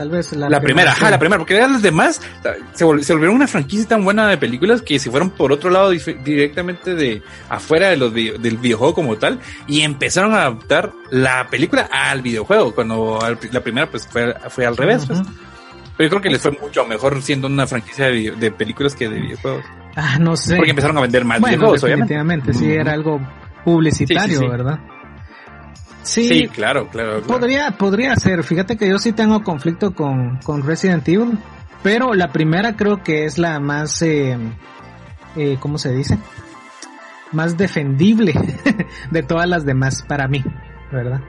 Tal 0.00 0.08
vez 0.08 0.32
la, 0.32 0.48
la 0.48 0.62
primera, 0.62 0.92
ajá, 0.92 1.10
la 1.10 1.18
primera, 1.18 1.36
porque 1.36 1.60
las 1.60 1.82
demás 1.82 2.22
se, 2.72 2.84
volvieron 2.84 3.34
una 3.34 3.46
franquicia 3.46 3.86
tan 3.86 4.02
buena 4.02 4.26
de 4.28 4.38
películas 4.38 4.80
que 4.80 4.98
se 4.98 5.10
fueron 5.10 5.28
por 5.28 5.52
otro 5.52 5.68
lado 5.68 5.90
directamente 5.90 6.94
de 6.94 7.22
afuera 7.50 7.90
de 7.90 7.98
los 7.98 8.14
del 8.14 8.56
videojuego 8.56 8.94
como 8.94 9.16
tal 9.16 9.40
y 9.66 9.82
empezaron 9.82 10.32
a 10.32 10.46
adaptar 10.46 10.90
la 11.10 11.48
película 11.50 11.82
al 11.92 12.22
videojuego, 12.22 12.74
cuando 12.74 13.18
la 13.52 13.60
primera 13.60 13.90
pues 13.90 14.06
fue, 14.06 14.34
fue 14.48 14.64
al 14.64 14.74
revés. 14.74 15.04
Pues. 15.04 15.20
Pero 15.98 16.06
yo 16.06 16.08
creo 16.08 16.22
que 16.22 16.30
les 16.30 16.40
fue 16.40 16.52
mucho 16.52 16.86
mejor 16.86 17.20
siendo 17.20 17.46
una 17.46 17.66
franquicia 17.66 18.06
de, 18.06 18.50
películas 18.52 18.94
que 18.94 19.06
de 19.06 19.20
videojuegos. 19.20 19.66
Ah, 19.96 20.16
no 20.18 20.34
sé. 20.34 20.56
Porque 20.56 20.70
empezaron 20.70 20.96
a 20.96 21.02
vender 21.02 21.26
más 21.26 21.42
videojuegos, 21.42 21.82
definitivamente, 21.82 22.54
sí, 22.54 22.70
era 22.70 22.94
algo 22.94 23.20
publicitario, 23.66 24.48
¿verdad? 24.48 24.80
Sí, 26.10 26.48
claro, 26.48 26.88
claro, 26.88 27.22
Podría, 27.22 27.70
podría 27.72 28.16
ser. 28.16 28.42
Fíjate 28.42 28.76
que 28.76 28.88
yo 28.88 28.98
sí 28.98 29.12
tengo 29.12 29.42
conflicto 29.42 29.94
con, 29.94 30.38
con 30.44 30.64
Resident 30.66 31.06
Evil, 31.08 31.38
pero 31.82 32.14
la 32.14 32.32
primera 32.32 32.76
creo 32.76 33.02
que 33.02 33.24
es 33.24 33.38
la 33.38 33.60
más, 33.60 34.02
eh, 34.02 34.36
eh, 35.36 35.56
¿cómo 35.60 35.78
se 35.78 35.92
dice? 35.92 36.18
Más 37.32 37.56
defendible 37.56 38.34
de 39.10 39.22
todas 39.22 39.48
las 39.48 39.64
demás 39.64 40.02
para 40.02 40.26
mí, 40.26 40.42
¿verdad? 40.90 41.20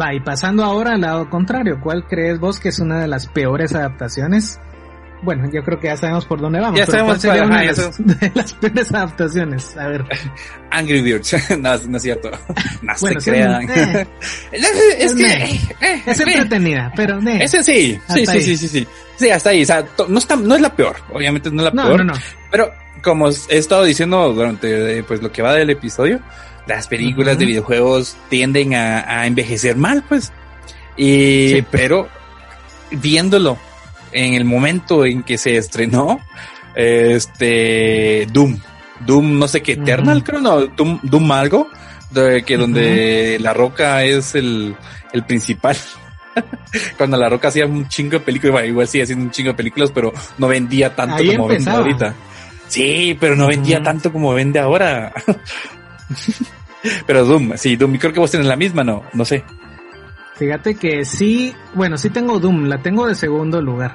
Va, 0.00 0.14
y 0.14 0.20
pasando 0.20 0.64
ahora 0.64 0.94
al 0.94 1.00
lado 1.00 1.30
contrario, 1.30 1.80
¿cuál 1.80 2.06
crees 2.06 2.38
vos 2.38 2.58
que 2.60 2.70
es 2.70 2.80
una 2.80 3.00
de 3.00 3.08
las 3.08 3.26
peores 3.28 3.74
adaptaciones 3.74 4.60
bueno, 5.22 5.50
yo 5.52 5.62
creo 5.62 5.78
que 5.78 5.88
ya 5.88 5.96
sabemos 5.96 6.24
por 6.24 6.40
dónde 6.40 6.60
vamos. 6.60 6.78
Ya 6.78 6.86
sabemos 6.86 7.20
sería 7.20 7.44
una 7.44 7.60
de, 7.62 8.32
las, 8.34 8.52
peores 8.54 8.92
adaptaciones. 8.92 9.76
A 9.76 9.88
ver. 9.88 10.04
Angry 10.70 11.02
Birds. 11.02 11.36
no, 11.58 11.76
no 11.76 11.96
es 11.96 12.02
cierto. 12.02 12.30
No 12.82 12.92
bueno, 13.00 13.20
se 13.20 13.30
crean. 13.30 13.68
Eh, 13.70 14.06
es, 14.52 15.14
que 15.14 15.24
eh, 15.24 15.60
eh, 15.80 16.02
es 16.06 16.20
entretenida, 16.20 16.92
pero 16.96 17.18
ese 17.18 17.62
sí. 17.62 17.98
Sí, 18.08 18.26
sí, 18.26 18.40
sí, 18.40 18.56
sí, 18.56 18.68
sí. 18.68 18.86
Sí, 19.16 19.30
hasta 19.30 19.50
ahí. 19.50 19.62
O 19.62 19.66
sea, 19.66 19.84
no 20.08 20.18
está, 20.18 20.36
no 20.36 20.54
es 20.54 20.60
la 20.60 20.74
peor. 20.74 20.96
Obviamente 21.12 21.50
no 21.50 21.58
es 21.58 21.64
la 21.64 21.72
peor. 21.72 21.98
No, 21.98 22.04
no, 22.04 22.14
no. 22.14 22.20
Pero 22.50 22.72
como 23.02 23.28
he 23.28 23.58
estado 23.58 23.84
diciendo 23.84 24.32
durante 24.32 25.02
pues 25.02 25.22
lo 25.22 25.30
que 25.30 25.42
va 25.42 25.54
del 25.54 25.70
episodio, 25.70 26.20
las 26.66 26.88
películas 26.88 27.38
de 27.38 27.46
videojuegos 27.46 28.16
tienden 28.28 28.74
a, 28.74 29.20
a 29.20 29.26
envejecer 29.26 29.76
mal, 29.76 30.02
pues. 30.08 30.32
Y, 30.96 31.50
sí. 31.54 31.66
pero 31.70 32.08
viéndolo 32.90 33.58
en 34.12 34.34
el 34.34 34.44
momento 34.44 35.04
en 35.04 35.22
que 35.22 35.38
se 35.38 35.56
estrenó 35.56 36.20
este 36.74 38.26
Doom. 38.32 38.58
Doom, 39.06 39.38
no 39.38 39.48
sé 39.48 39.62
qué, 39.62 39.72
Eternal, 39.72 40.22
creo, 40.22 40.40
no, 40.40 40.66
Doom, 40.66 41.00
Doom 41.02 41.32
algo, 41.32 41.68
de, 42.10 42.42
que 42.42 42.56
donde 42.56 43.38
La 43.40 43.54
Roca 43.54 44.04
es 44.04 44.34
el, 44.34 44.76
el 45.12 45.24
principal. 45.24 45.76
Cuando 46.98 47.16
La 47.16 47.28
Roca 47.28 47.48
hacía 47.48 47.66
un 47.66 47.88
chingo 47.88 48.12
de 48.12 48.20
películas, 48.20 48.66
igual 48.66 48.86
sigue 48.88 49.04
haciendo 49.04 49.24
un 49.24 49.30
chingo 49.30 49.50
de 49.50 49.56
películas, 49.56 49.90
pero 49.92 50.12
no 50.38 50.48
vendía 50.48 50.94
tanto 50.94 51.24
como 51.24 51.48
vende 51.48 51.70
ahorita. 51.70 52.14
Sí, 52.68 53.16
pero 53.18 53.34
no 53.34 53.48
vendía 53.48 53.82
tanto 53.82 54.12
como 54.12 54.32
vende 54.32 54.58
ahora. 54.58 55.12
pero 57.06 57.24
Doom, 57.24 57.56
sí, 57.56 57.76
Doom, 57.76 57.96
creo 57.98 58.12
que 58.12 58.20
vos 58.20 58.30
tenés 58.30 58.46
la 58.46 58.56
misma, 58.56 58.84
no, 58.84 59.02
no 59.12 59.24
sé. 59.24 59.44
Fíjate 60.40 60.74
que 60.74 61.04
sí, 61.04 61.54
bueno, 61.74 61.98
sí 61.98 62.08
tengo 62.08 62.40
Doom, 62.40 62.64
la 62.64 62.78
tengo 62.78 63.06
de 63.06 63.14
segudo 63.14 63.60
lugar. 63.60 63.94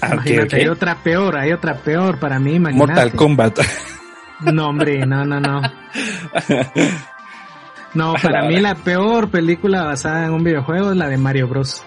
Ah, 0.00 0.10
imagínate, 0.12 0.54
hay 0.54 0.68
otra 0.68 0.94
peor, 1.02 1.36
hay 1.36 1.50
otra 1.50 1.74
peor 1.74 2.20
para 2.20 2.38
mí, 2.38 2.54
imagínate. 2.54 2.92
Mortal 2.92 3.12
Kombat. 3.12 3.58
No, 4.40 4.68
hombre, 4.68 5.04
no, 5.04 5.24
no, 5.24 5.40
no. 5.40 5.60
No, 7.94 8.14
para 8.22 8.46
mí 8.46 8.60
la 8.60 8.74
peor 8.76 9.30
película 9.30 9.82
basada 9.82 10.26
en 10.26 10.32
un 10.34 10.44
videojuego 10.44 10.90
es 10.90 10.96
la 10.96 11.08
de 11.08 11.16
Mario 11.16 11.48
Bros. 11.48 11.82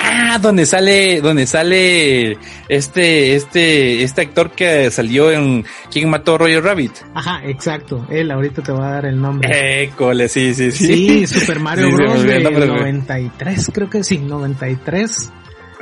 Ah, 0.00 0.38
donde 0.40 0.66
sale, 0.66 1.20
donde 1.20 1.46
sale 1.46 2.38
este, 2.68 3.34
este, 3.34 4.02
este 4.02 4.20
actor 4.22 4.50
que 4.50 4.90
salió 4.90 5.30
en 5.30 5.64
¿Quién 5.90 6.10
mató 6.10 6.34
a 6.34 6.38
Roger 6.38 6.62
Rabbit? 6.62 6.92
Ajá, 7.14 7.40
exacto. 7.44 8.06
Él, 8.10 8.30
ahorita 8.30 8.62
te 8.62 8.72
voy 8.72 8.82
a 8.82 8.90
dar 8.90 9.06
el 9.06 9.20
nombre. 9.20 9.84
Eh, 9.84 9.90
cole, 9.96 10.28
sí, 10.28 10.54
sí, 10.54 10.70
sí. 10.70 10.86
Sí, 10.86 11.26
Super 11.26 11.60
Mario 11.60 11.90
Bros. 11.92 12.22
de 12.22 12.40
93, 12.40 13.70
creo 13.72 13.90
que 13.90 14.04
sí, 14.04 14.18
93. 14.18 15.32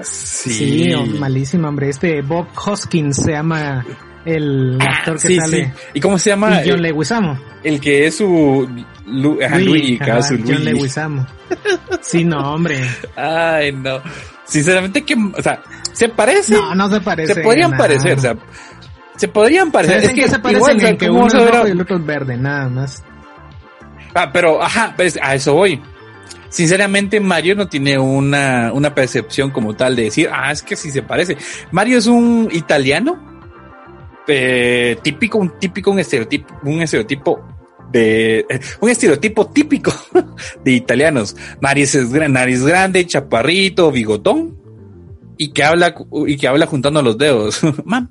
Sí. 0.02 0.50
Sí, 0.52 0.94
oh, 0.94 1.06
malísimo, 1.06 1.68
hombre. 1.68 1.88
Este 1.88 2.20
Bob 2.22 2.46
Hoskins 2.54 3.16
se 3.16 3.32
llama 3.32 3.84
el 4.26 4.78
ah, 4.80 4.98
actor 4.98 5.20
que 5.20 5.36
sale. 5.36 5.72
¿Y 5.94 6.00
cómo 6.00 6.18
se 6.18 6.30
llama? 6.30 6.60
John 6.66 6.82
Leguizamo. 6.82 7.38
El 7.62 7.80
que 7.80 8.06
es 8.06 8.16
su 8.16 8.68
Lu, 9.06 9.38
Luigi, 9.58 9.98
John 9.98 10.64
Leguizamo. 10.64 11.26
Sí, 12.02 12.24
no, 12.24 12.54
hombre. 12.54 12.80
Ay, 13.16 13.72
no. 13.72 14.00
Sinceramente 14.44 15.02
que, 15.04 15.14
o 15.14 15.42
sea, 15.42 15.62
se 15.92 16.08
parece. 16.08 16.54
No, 16.54 16.74
no 16.74 16.90
se 16.90 17.00
parece. 17.00 17.34
Se 17.34 17.40
podrían 17.40 17.76
parecer, 17.76 18.18
o 18.18 18.20
sea, 18.20 18.36
se 19.16 19.28
podrían 19.28 19.70
parecer. 19.70 20.04
Es 20.04 20.12
que, 20.12 20.28
se 20.28 20.38
parecen 20.38 20.76
igual, 20.76 20.86
en 20.86 20.98
que 20.98 21.10
uno 21.10 21.26
es 21.26 21.32
rojo 21.32 21.68
y 21.68 21.70
el 21.70 21.80
otro 21.80 21.96
es 21.96 22.04
verde, 22.04 22.36
nada 22.36 22.68
más. 22.68 23.02
Ah, 24.14 24.30
pero, 24.32 24.62
ajá, 24.62 24.94
pues, 24.96 25.18
a 25.22 25.34
eso 25.34 25.54
voy. 25.54 25.80
Sinceramente, 26.48 27.20
Mario 27.20 27.54
no 27.54 27.68
tiene 27.68 27.98
una, 27.98 28.72
una 28.72 28.94
percepción 28.94 29.50
como 29.50 29.74
tal 29.74 29.96
de 29.96 30.04
decir, 30.04 30.28
ah, 30.32 30.52
es 30.52 30.62
que 30.62 30.76
sí 30.76 30.90
se 30.90 31.02
parece. 31.02 31.36
Mario 31.70 31.98
es 31.98 32.06
un 32.06 32.48
italiano 32.52 33.35
eh, 34.28 34.98
típico, 35.02 35.38
un 35.38 35.58
típico, 35.58 35.90
un 35.90 35.98
estereotipo, 35.98 36.54
un 36.64 36.82
estereotipo 36.82 37.40
de 37.92 38.40
eh, 38.40 38.60
un 38.80 38.90
estereotipo 38.90 39.46
típico 39.48 39.92
de 40.64 40.72
italianos. 40.72 41.36
Nariz, 41.60 41.94
es, 41.94 42.10
nariz 42.10 42.64
grande, 42.64 43.06
chaparrito, 43.06 43.90
bigotón 43.90 44.56
y 45.38 45.48
que 45.48 45.64
habla 45.64 45.94
y 46.26 46.36
que 46.36 46.48
habla 46.48 46.66
juntando 46.66 47.02
los 47.02 47.18
dedos. 47.18 47.60
Mamma 47.84 48.10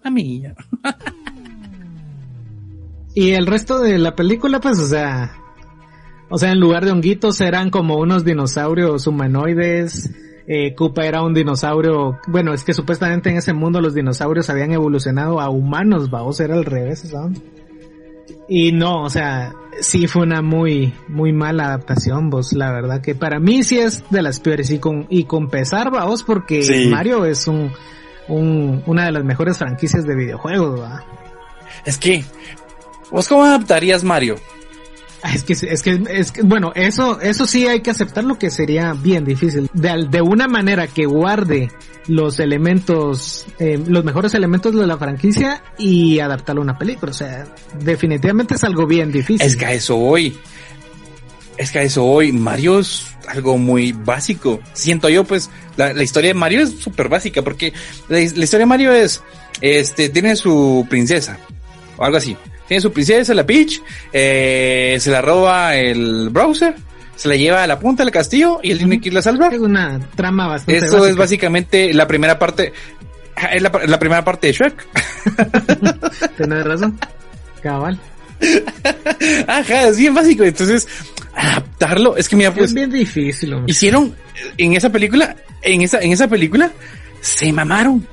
y 3.16 3.32
el 3.32 3.48
resto 3.48 3.80
de 3.80 3.98
la 3.98 4.14
película, 4.14 4.60
pues, 4.60 4.78
o 4.78 4.88
sea, 4.88 5.38
o 6.30 6.38
sea, 6.38 6.52
en 6.52 6.60
lugar 6.60 6.84
de 6.84 6.92
honguitos 6.92 7.40
eran 7.40 7.70
como 7.70 7.98
unos 7.98 8.26
dinosaurios 8.26 9.08
humanoides 9.08 10.12
eh, 10.48 10.76
Koopa 10.76 11.06
era 11.06 11.24
un 11.24 11.34
dinosaurio, 11.34 12.20
bueno, 12.28 12.54
es 12.54 12.64
que 12.64 12.74
supuestamente 12.74 13.30
en 13.30 13.38
ese 13.38 13.54
mundo 13.54 13.82
los 13.82 13.96
dinosaurios 13.96 14.50
habían 14.50 14.72
evolucionado 14.72 15.40
a 15.40 15.50
humanos, 15.50 16.10
vamos, 16.10 16.40
era 16.40 16.54
al 16.54 16.66
revés, 16.66 17.00
¿sabes? 17.00 17.42
Y 18.48 18.72
no, 18.72 19.04
o 19.04 19.10
sea, 19.10 19.56
sí 19.80 20.08
fue 20.08 20.22
una 20.22 20.44
muy, 20.44 20.94
muy 21.08 21.34
mala 21.34 21.66
adaptación, 21.66 22.30
vos, 22.30 22.54
la 22.54 22.72
verdad 22.72 23.02
que 23.02 23.16
para 23.16 23.40
mí 23.40 23.64
sí 23.64 23.80
es 23.80 24.04
de 24.12 24.22
las 24.22 24.40
peores 24.40 24.70
y 24.70 24.78
con, 24.78 25.08
y 25.10 25.24
con 25.24 25.50
pesar, 25.50 25.90
vos, 25.90 26.24
porque 26.24 26.88
Mario 26.92 27.26
es 27.26 27.48
un, 27.48 27.72
un, 28.28 28.84
una 28.86 29.06
de 29.06 29.12
las 29.12 29.24
mejores 29.24 29.58
franquicias 29.58 30.06
de 30.06 30.16
videojuegos, 30.16 30.80
¿va? 30.80 31.04
Es 31.86 31.98
que, 31.98 32.24
¿vos 33.10 33.28
cómo 33.28 33.46
adaptarías 33.46 34.04
Mario? 34.04 34.36
Es 35.24 35.44
que, 35.44 35.54
es 35.54 35.82
que, 35.82 36.04
es 36.10 36.32
que, 36.32 36.42
bueno, 36.44 36.72
eso, 36.76 37.20
eso 37.20 37.48
sí 37.48 37.68
hay 37.68 37.82
que 37.82 37.90
aceptarlo 37.90 38.38
que 38.38 38.50
sería 38.52 38.94
bien 38.94 39.26
difícil. 39.26 39.70
De, 39.74 40.08
de 40.10 40.22
una 40.22 40.48
manera 40.48 40.88
que 40.88 41.06
guarde 41.06 41.72
los 42.08 42.40
elementos, 42.40 43.46
eh, 43.60 43.82
los 43.88 44.04
mejores 44.04 44.34
elementos 44.34 44.76
de 44.76 44.86
la 44.86 44.98
franquicia 44.98 45.64
y 45.78 46.20
adaptarlo 46.20 46.62
a 46.62 46.66
una 46.66 46.78
película. 46.78 47.12
O 47.12 47.16
sea, 47.16 47.48
definitivamente 47.80 48.56
es 48.56 48.64
algo 48.64 48.86
bien 48.86 49.12
difícil. 49.12 49.46
Es 49.46 49.56
que 49.56 49.66
a 49.66 49.74
eso 49.74 49.98
hoy, 49.98 50.38
es 51.58 51.72
que 51.72 51.80
a 51.80 51.84
eso 51.84 52.06
hoy, 52.06 52.32
Mario 52.32 52.80
es 52.80 53.08
algo 53.28 53.58
muy 53.58 53.94
básico. 53.94 54.60
Siento 54.74 55.10
yo, 55.10 55.24
pues, 55.24 55.50
la, 55.78 55.94
la 55.94 56.04
historia 56.04 56.30
de 56.30 56.36
Mario 56.36 56.62
es 56.62 56.80
súper 56.80 57.10
básica 57.10 57.42
porque 57.42 57.74
la, 58.10 58.18
la 58.18 58.44
historia 58.44 58.60
de 58.60 58.66
Mario 58.66 58.92
es, 58.92 59.24
este, 59.62 60.10
tiene 60.10 60.36
su 60.36 60.86
princesa 60.88 61.40
o 61.98 62.04
algo 62.04 62.18
así 62.18 62.38
tiene 62.68 62.82
su 62.82 62.92
princesa, 62.92 63.34
la 63.34 63.46
Peach, 63.46 63.82
eh, 64.12 64.98
se 65.00 65.12
la 65.12 65.22
roba 65.22 65.76
el 65.76 66.30
browser, 66.30 66.76
se 67.16 67.28
la 67.28 67.36
lleva 67.36 67.64
a 67.64 67.68
la 67.68 67.80
punta 67.80 68.04
del 68.04 68.12
castillo 68.12 68.60
y 68.62 68.72
él 68.72 68.78
tiene 68.80 69.00
que 69.00 69.10
irla 69.10 69.20
a 69.20 69.24
salvar. 69.24 69.54
Es 69.54 69.60
una 69.60 70.00
trama 70.16 70.48
bastante 70.48 70.86
Eso 70.86 71.06
es 71.06 71.16
básicamente 71.16 71.94
la 71.94 72.08
primera 72.08 72.38
parte, 72.40 72.74
es 73.52 73.62
la, 73.62 74.00
primera 74.00 74.24
parte 74.24 74.48
de 74.48 74.54
Shrek. 74.54 74.88
Tienes 76.38 76.64
razón, 76.64 77.00
cabal. 77.62 78.00
Ajá, 79.48 79.88
es 79.88 79.98
bien 79.98 80.14
básico. 80.14 80.44
Entonces, 80.44 80.88
adaptarlo, 81.36 82.18
es 82.18 82.28
que 82.28 82.36
mira, 82.36 82.54
pues. 82.54 82.68
Es 82.68 82.74
bien 82.74 82.92
difícil, 82.92 83.54
hombre. 83.54 83.72
Hicieron 83.72 84.16
en 84.58 84.74
esa 84.74 84.90
película, 84.90 85.36
en 85.62 85.82
esa, 85.82 86.00
en 86.00 86.12
esa 86.12 86.28
película, 86.28 86.72
se 87.22 87.52
mamaron. 87.54 88.06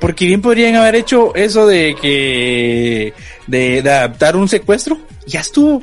Porque 0.00 0.26
bien 0.26 0.40
podrían 0.40 0.76
haber 0.76 0.96
hecho 0.96 1.34
eso 1.34 1.66
de 1.66 1.94
que, 2.00 3.12
de, 3.46 3.80
adaptar 3.80 4.34
un 4.34 4.48
secuestro, 4.48 4.98
ya 5.26 5.40
estuvo. 5.40 5.82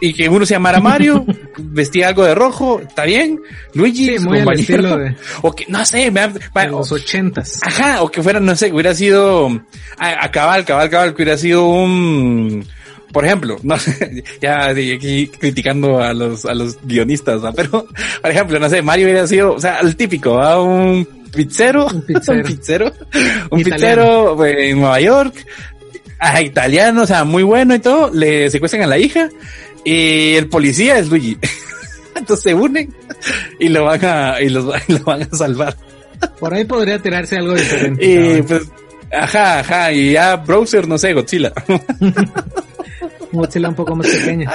Y 0.00 0.14
que 0.14 0.28
uno 0.28 0.44
se 0.44 0.54
llamara 0.54 0.80
Mario, 0.80 1.24
vestía 1.58 2.08
algo 2.08 2.24
de 2.24 2.34
rojo, 2.34 2.80
está 2.80 3.04
bien. 3.04 3.38
Luigi, 3.74 4.18
sí, 4.18 4.24
muy 4.24 4.38
estilo 4.38 4.98
de, 4.98 5.14
o 5.42 5.54
que, 5.54 5.66
no 5.68 5.84
sé, 5.84 6.10
me, 6.10 6.28
los 6.68 6.90
ochentas. 6.90 7.60
Ajá, 7.62 8.02
o 8.02 8.10
que 8.10 8.22
fuera, 8.22 8.40
no 8.40 8.56
sé, 8.56 8.72
hubiera 8.72 8.94
sido, 8.94 9.48
a, 9.98 10.30
cabal, 10.30 10.64
cabal, 10.64 10.90
cabal, 10.90 11.10
que 11.10 11.22
hubiera 11.22 11.38
sido 11.38 11.66
un, 11.66 12.66
por 13.12 13.26
ejemplo, 13.26 13.58
no 13.62 13.78
sé, 13.78 14.24
ya 14.40 14.70
aquí 14.70 15.28
criticando 15.28 16.00
a 16.00 16.12
los, 16.14 16.46
a 16.46 16.54
los 16.54 16.78
guionistas, 16.82 17.42
¿no? 17.42 17.52
pero, 17.52 17.86
por 18.22 18.30
ejemplo, 18.30 18.58
no 18.58 18.68
sé, 18.68 18.82
Mario 18.82 19.06
hubiera 19.06 19.26
sido, 19.26 19.52
o 19.52 19.60
sea, 19.60 19.78
el 19.80 19.94
típico, 19.94 20.34
¿va? 20.34 20.60
un 20.60 21.21
pizzero, 21.32 21.86
un 21.86 22.02
pizzero, 22.02 22.38
un 22.38 22.42
pizzero, 22.44 22.92
un 23.50 23.62
pizzero 23.62 24.46
en 24.46 24.78
Nueva 24.78 25.00
York, 25.00 25.46
a 26.18 26.40
italiano, 26.40 27.02
o 27.02 27.06
sea, 27.06 27.24
muy 27.24 27.42
bueno 27.42 27.74
y 27.74 27.80
todo, 27.80 28.10
le 28.12 28.48
secuestran 28.50 28.84
a 28.84 28.86
la 28.86 28.98
hija 28.98 29.28
y 29.84 30.34
el 30.34 30.48
policía 30.48 30.98
es 30.98 31.08
Luigi. 31.08 31.36
Entonces 32.14 32.44
se 32.44 32.54
unen 32.54 32.94
y 33.58 33.68
lo 33.68 33.84
van 33.84 34.04
a, 34.04 34.40
y 34.40 34.48
los, 34.48 34.72
y 34.86 34.92
lo 34.98 35.00
van 35.00 35.22
a 35.22 35.36
salvar. 35.36 35.76
Por 36.38 36.54
ahí 36.54 36.64
podría 36.64 37.00
tirarse 37.00 37.36
algo 37.36 37.54
diferente. 37.54 38.04
Y 38.04 38.42
pues, 38.42 38.62
ajá, 39.10 39.60
ajá, 39.60 39.92
y 39.92 40.12
ya 40.12 40.36
Browser, 40.36 40.86
no 40.86 40.98
sé, 40.98 41.12
Godzilla. 41.14 41.52
Godzilla 43.32 43.68
un 43.70 43.74
poco 43.74 43.96
más 43.96 44.06
pequeña. 44.06 44.52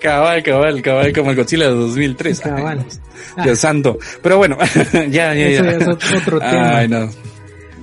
Cabal, 0.00 0.42
cabal, 0.42 0.82
cabal, 0.82 1.12
como 1.12 1.30
el 1.30 1.36
Godzilla 1.36 1.68
de 1.68 1.74
2003. 1.74 2.40
Cabal. 2.40 2.84
Dios 3.42 3.58
santo. 3.58 3.98
Pero 4.22 4.38
bueno, 4.38 4.58
ya, 4.92 5.34
ya, 5.34 5.34
ya. 5.34 5.46
Eso 5.48 5.64
ya 5.64 5.70
es 5.70 6.12
otro 6.22 6.38
tema. 6.40 6.76
Ay, 6.78 6.88
no. 6.88 7.08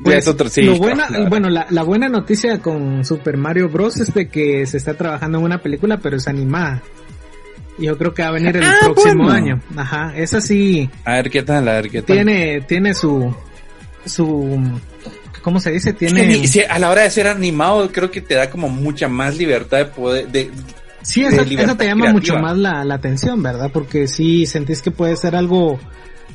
Pues, 0.04 0.18
es 0.20 0.28
otro, 0.30 0.48
sí, 0.50 0.62
lo 0.62 0.78
buena, 0.78 1.08
bueno, 1.28 1.50
la, 1.50 1.68
la, 1.70 1.84
buena 1.84 2.08
noticia 2.08 2.60
con 2.62 3.04
Super 3.04 3.36
Mario 3.36 3.68
Bros. 3.68 3.98
es 3.98 4.14
de 4.14 4.30
que 4.30 4.66
se 4.66 4.78
está 4.78 4.94
trabajando 4.94 5.40
en 5.40 5.44
una 5.44 5.62
película, 5.62 5.98
pero 5.98 6.16
es 6.16 6.28
animada. 6.30 6.82
Yo 7.78 7.98
creo 7.98 8.14
que 8.14 8.22
va 8.22 8.30
a 8.30 8.32
venir 8.32 8.56
el 8.56 8.64
Ah, 8.64 8.76
próximo 8.82 9.24
bueno. 9.26 9.32
año. 9.32 9.62
Ajá, 9.76 10.14
esa 10.16 10.40
sí 10.40 10.90
A 11.04 11.16
ver 11.16 11.30
qué 11.30 11.44
tal, 11.44 11.68
a 11.68 11.74
ver 11.74 11.90
qué 11.90 12.02
tal. 12.02 12.16
tiene, 12.16 12.62
tiene 12.62 12.94
su, 12.94 13.34
su, 14.06 14.80
¿cómo 15.42 15.60
se 15.60 15.72
dice? 15.72 15.90
Es 15.90 15.96
que 15.98 16.06
Tiene, 16.08 16.68
a 16.70 16.80
la 16.80 16.90
hora 16.92 17.02
de 17.04 17.10
ser 17.10 17.28
animado, 17.28 17.92
creo 17.92 18.10
que 18.10 18.22
te 18.22 18.36
da 18.36 18.50
como 18.50 18.70
mucha 18.70 19.08
más 19.10 19.38
libertad 19.38 19.78
de 19.80 19.86
poder, 19.86 20.28
de, 20.30 20.50
sí, 21.04 21.22
libertad 21.22 21.42
esa 21.72 21.78
te 21.78 21.86
llama 21.86 22.02
creativa. 22.06 22.12
mucho 22.14 22.36
más 22.40 22.58
la, 22.58 22.84
la 22.84 22.96
atención, 22.96 23.42
¿verdad? 23.42 23.70
Porque 23.74 24.08
sí 24.08 24.46
sentís 24.46 24.82
que 24.82 24.92
puede 24.92 25.16
ser 25.16 25.36
algo 25.36 25.80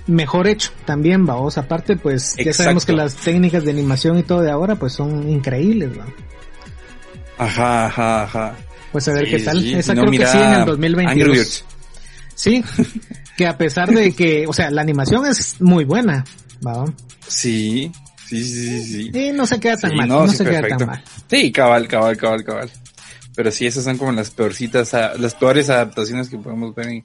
mejor 0.07 0.47
hecho 0.49 0.71
también, 0.85 1.25
vamos. 1.27 1.57
Aparte, 1.59 1.97
pues 1.97 2.35
ya 2.37 2.53
sabemos 2.53 2.83
Exacto. 2.85 2.87
que 2.87 2.93
las 2.93 3.15
técnicas 3.17 3.65
de 3.65 3.71
animación 3.71 4.19
y 4.19 4.23
todo 4.23 4.43
de 4.43 4.51
ahora, 4.51 4.77
pues 4.77 4.93
son 4.93 5.29
increíbles, 5.29 5.91
¿va? 5.99 6.07
ajá, 7.39 7.87
ajá, 7.87 8.23
ajá. 8.25 8.55
Pues 8.93 9.09
a 9.09 9.13
ver 9.13 9.25
Sí, 9.27 9.31
qué 9.33 9.43
tal. 9.43 9.61
sí, 9.61 9.75
Esa 9.75 9.95
no, 9.95 10.03
creo 10.03 10.11
mira, 10.11 10.27
que 10.27 10.33
sí 10.33 10.39
en 10.39 10.45
el 10.45 10.55
Angry 10.61 10.67
2022. 10.67 11.37
Birds. 11.37 11.65
Sí, 12.35 12.65
que 13.37 13.47
a 13.47 13.57
pesar 13.59 13.89
de 13.91 14.15
que, 14.15 14.47
o 14.47 14.53
sea, 14.53 14.71
la 14.71 14.83
animación 14.83 15.27
es 15.27 15.61
muy 15.61 15.85
buena, 15.85 16.25
¿va? 16.65 16.85
Sí, 17.27 17.91
sí, 18.27 18.45
sí, 18.45 18.83
sí. 18.85 19.11
Y 19.13 19.33
no 19.33 19.47
se 19.47 19.59
queda 19.59 19.77
tan 19.77 19.91
Sí, 19.91 19.97
mal, 19.97 20.09
no, 20.09 20.27
no, 20.27 20.33
se 20.33 20.45
queda 20.45 20.61
perfecto. 20.61 20.79
tan 20.79 20.87
mal. 20.89 21.03
Sí, 21.29 21.51
cabal, 21.51 21.89
cabal, 21.89 22.17
cabal, 22.17 22.45
cabal. 22.45 22.71
Pero 23.35 23.51
sí, 23.51 23.67
esas 23.67 23.85
son 23.85 23.99
como 23.99 24.13
las 24.13 24.31
peorcitas, 24.31 24.93
las 24.93 25.35
peores 25.35 25.69
adaptaciones 25.71 26.29
que 26.29 26.39
podemos 26.39 26.75
ver 26.75 26.89
en, 26.89 27.05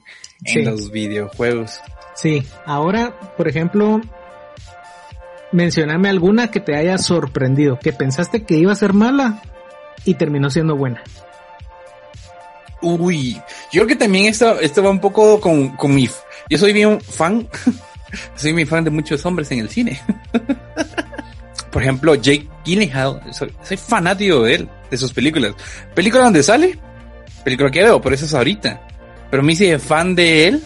los 0.64 0.90
videojuegos. 0.90 1.80
Sí, 2.14 2.44
ahora, 2.66 3.18
por 3.36 3.48
ejemplo, 3.48 4.00
mencioname 5.52 6.08
alguna 6.08 6.50
que 6.50 6.60
te 6.60 6.76
haya 6.76 6.98
sorprendido, 6.98 7.78
que 7.78 7.92
pensaste 7.92 8.44
que 8.44 8.56
iba 8.56 8.72
a 8.72 8.76
ser 8.76 8.92
mala 8.92 9.42
y 10.04 10.14
terminó 10.14 10.50
siendo 10.50 10.76
buena. 10.76 11.02
Uy, 12.82 13.34
yo 13.72 13.82
creo 13.82 13.86
que 13.86 13.96
también 13.96 14.26
esto, 14.26 14.58
esto 14.60 14.82
va 14.82 14.90
un 14.90 15.00
poco 15.00 15.40
con, 15.40 15.76
con 15.76 15.94
mi, 15.94 16.08
yo 16.48 16.58
soy 16.58 16.72
bien 16.72 17.00
fan, 17.00 17.46
soy 18.36 18.52
muy 18.52 18.64
fan 18.64 18.84
de 18.84 18.90
muchos 18.90 19.24
hombres 19.26 19.50
en 19.50 19.58
el 19.58 19.68
cine. 19.68 20.00
Por 21.70 21.82
ejemplo, 21.82 22.14
Jake 22.14 22.48
Gyllenhaal, 22.64 23.20
soy, 23.32 23.76
fanático 23.76 24.42
de 24.42 24.54
él, 24.56 24.68
de 24.90 24.96
sus 24.96 25.12
películas. 25.12 25.54
Película 25.94 26.24
donde 26.24 26.42
sale, 26.42 26.78
película 27.44 27.70
que 27.70 27.82
veo, 27.82 28.00
por 28.00 28.12
eso 28.12 28.24
es 28.24 28.34
ahorita. 28.34 28.80
Pero 29.30 29.42
me 29.42 29.52
hice 29.52 29.78
fan 29.78 30.14
de 30.14 30.48
él 30.48 30.62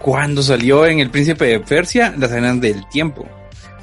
cuando 0.00 0.42
salió 0.42 0.86
en 0.86 1.00
El 1.00 1.10
Príncipe 1.10 1.46
de 1.46 1.60
Persia, 1.60 2.14
las 2.16 2.30
arenas 2.30 2.60
del 2.60 2.88
tiempo. 2.88 3.26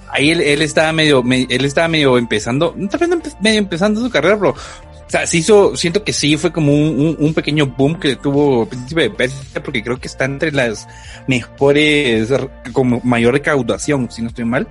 Ahí 0.10 0.32
él, 0.32 0.40
él 0.40 0.62
estaba 0.62 0.94
medio, 0.94 1.22
me- 1.22 1.46
él 1.50 1.66
estaba 1.66 1.90
medio 1.90 2.18
empezando, 2.18 2.74
tal 2.90 3.00
vez 3.02 3.36
medio 3.42 3.60
empezando 3.60 4.00
su 4.00 4.10
carrera, 4.10 4.38
pero 4.38 4.52
o 4.52 5.10
sea, 5.10 5.28
sí 5.28 5.40
hizo, 5.40 5.76
siento 5.76 6.04
que 6.04 6.14
sí 6.14 6.36
fue 6.36 6.52
como 6.52 6.74
un, 6.74 7.34
pequeño 7.36 7.68
boom 7.68 8.00
que 8.00 8.16
tuvo 8.16 8.66
Príncipe 8.66 9.02
de 9.02 9.10
Persia, 9.12 9.62
porque 9.62 9.84
creo 9.84 10.00
que 10.00 10.08
está 10.08 10.26
entre 10.26 10.52
las 10.52 10.88
mejores, 11.28 12.30
como 12.74 13.02
mayor 13.04 13.34
recaudación, 13.34 14.10
si 14.10 14.22
no 14.24 14.30
estoy 14.30 14.46
mal, 14.46 14.68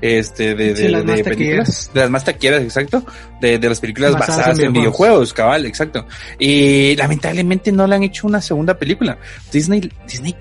este, 0.00 0.54
de, 0.54 0.74
de, 0.74 0.76
Sí, 0.76 0.86
de 0.88 1.24
películas, 1.24 1.90
de 1.92 2.00
las 2.00 2.10
más 2.10 2.24
taquilleras, 2.24 2.62
exacto, 2.62 3.04
de, 3.40 3.58
de 3.58 3.68
las 3.68 3.80
películas 3.80 4.12
Basadas 4.12 4.36
basadas, 4.36 4.58
en 4.58 4.66
en 4.66 4.72
videojuegos, 4.72 5.32
cabal, 5.32 5.66
exacto. 5.66 6.06
Y 6.38 6.96
lamentablemente 6.96 7.72
no 7.72 7.86
le 7.86 7.96
han 7.96 8.02
hecho 8.02 8.26
una 8.26 8.40
segunda 8.40 8.78
película. 8.78 9.18
Disney, 9.52 9.90
Disney, 10.06 10.34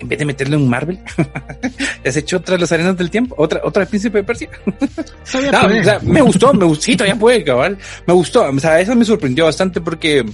en 0.00 0.08
vez 0.08 0.18
de 0.18 0.24
meterle 0.24 0.56
un 0.56 0.68
Marvel, 0.68 0.98
has 2.04 2.16
hecho 2.16 2.38
otra 2.38 2.54
de 2.54 2.60
las 2.60 2.72
arenas 2.72 2.96
del 2.96 3.10
tiempo, 3.10 3.34
otra, 3.38 3.60
otra 3.64 3.80
del 3.80 3.88
Príncipe 3.88 4.18
de 4.18 4.24
Persia. 4.24 4.48
No, 5.52 5.66
o 5.66 5.84
sea, 5.84 5.98
me 6.02 6.20
gustó, 6.22 6.54
me 6.54 6.64
gustó, 6.64 6.84
sí, 6.84 6.96
todavía 6.96 7.18
puede, 7.18 7.44
cabal. 7.44 7.78
Me 8.06 8.14
gustó, 8.14 8.48
o 8.48 8.58
sea, 8.58 8.80
eso 8.80 8.94
me 8.94 9.04
sorprendió 9.04 9.44
bastante 9.44 9.80
porque, 9.80 10.24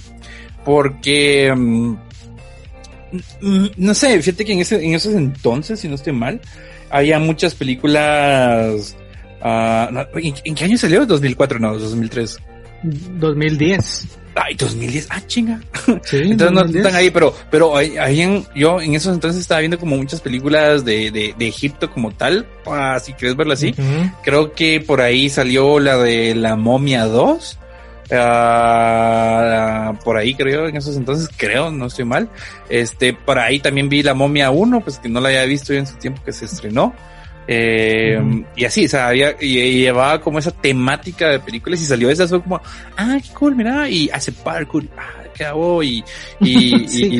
porque, 0.63 1.53
mm, 1.55 1.95
mm, 3.41 3.67
no 3.77 3.93
sé, 3.93 4.21
fíjate 4.21 4.45
que 4.45 4.53
en 4.53 4.59
ese, 4.59 4.83
en 4.83 4.93
esos 4.93 5.13
entonces, 5.13 5.79
si 5.79 5.87
no 5.87 5.95
estoy 5.95 6.13
mal, 6.13 6.39
había 6.89 7.19
muchas 7.19 7.55
películas, 7.55 8.95
no, 9.43 10.01
¿en, 10.15 10.33
en 10.43 10.55
qué 10.55 10.65
año 10.65 10.77
salió? 10.77 11.05
2004, 11.05 11.59
no, 11.59 11.77
2003. 11.77 12.39
2010. 13.19 14.07
Ay, 14.37 14.53
2010, 14.55 15.07
ah, 15.11 15.21
chinga. 15.27 15.61
Sí, 16.03 16.17
Entonces 16.17 16.51
no 16.51 16.59
2010. 16.61 16.85
están 16.85 16.95
ahí, 16.99 17.09
pero, 17.09 17.33
pero 17.49 17.77
ahí, 17.77 18.21
en- 18.21 18.45
yo 18.53 18.81
en 18.81 18.93
esos 18.95 19.13
entonces 19.13 19.39
estaba 19.41 19.61
viendo 19.61 19.79
como 19.79 19.95
muchas 19.95 20.19
películas 20.19 20.83
de, 20.83 21.09
de, 21.09 21.33
de 21.37 21.47
Egipto 21.47 21.89
como 21.89 22.11
tal, 22.11 22.45
ah, 22.65 22.99
si 23.01 23.13
quieres 23.13 23.37
verlo 23.37 23.53
así. 23.53 23.73
Creo 24.23 24.51
que 24.53 24.81
por 24.81 24.99
ahí 25.01 25.29
salió 25.29 25.79
la 25.79 25.97
de 25.97 26.35
la 26.35 26.55
momia 26.57 27.05
2. 27.05 27.59
Ah, 28.11 29.93
por 30.03 30.17
ahí 30.17 30.33
creo, 30.35 30.67
en 30.67 30.75
esos 30.77 30.95
entonces 30.97 31.29
creo, 31.35 31.71
no 31.71 31.85
estoy 31.87 32.05
mal. 32.05 32.29
Este, 32.69 33.13
por 33.13 33.39
ahí 33.39 33.59
también 33.59 33.89
vi 33.89 34.03
la 34.03 34.13
momia 34.13 34.51
1, 34.51 34.81
pues 34.81 34.99
que 34.99 35.09
no 35.09 35.19
la 35.21 35.29
había 35.29 35.45
visto 35.45 35.73
yo 35.73 35.79
en 35.79 35.87
su 35.87 35.95
tiempo 35.97 36.21
que 36.23 36.31
se 36.33 36.45
estrenó. 36.45 36.93
Eh. 37.47 38.19
Y 38.55 38.65
así, 38.65 38.85
o 38.85 38.89
sea, 38.89 39.07
había, 39.09 39.35
y, 39.39 39.59
y 39.59 39.79
llevaba 39.81 40.19
como 40.19 40.39
esa 40.39 40.51
temática 40.51 41.27
de 41.29 41.39
películas 41.39 41.79
y 41.81 41.85
salió 41.85 42.09
esa, 42.09 42.27
fue 42.27 42.41
como, 42.41 42.59
ah, 42.97 43.17
qué 43.21 43.29
cool, 43.33 43.55
mira, 43.55 43.87
y 43.87 44.09
hace 44.09 44.31
parkour, 44.31 44.85
ah, 44.97 45.21
qué 45.33 45.45
hago, 45.45 45.83
y, 45.83 46.03
y, 46.39 46.79
Sí, 46.87 47.19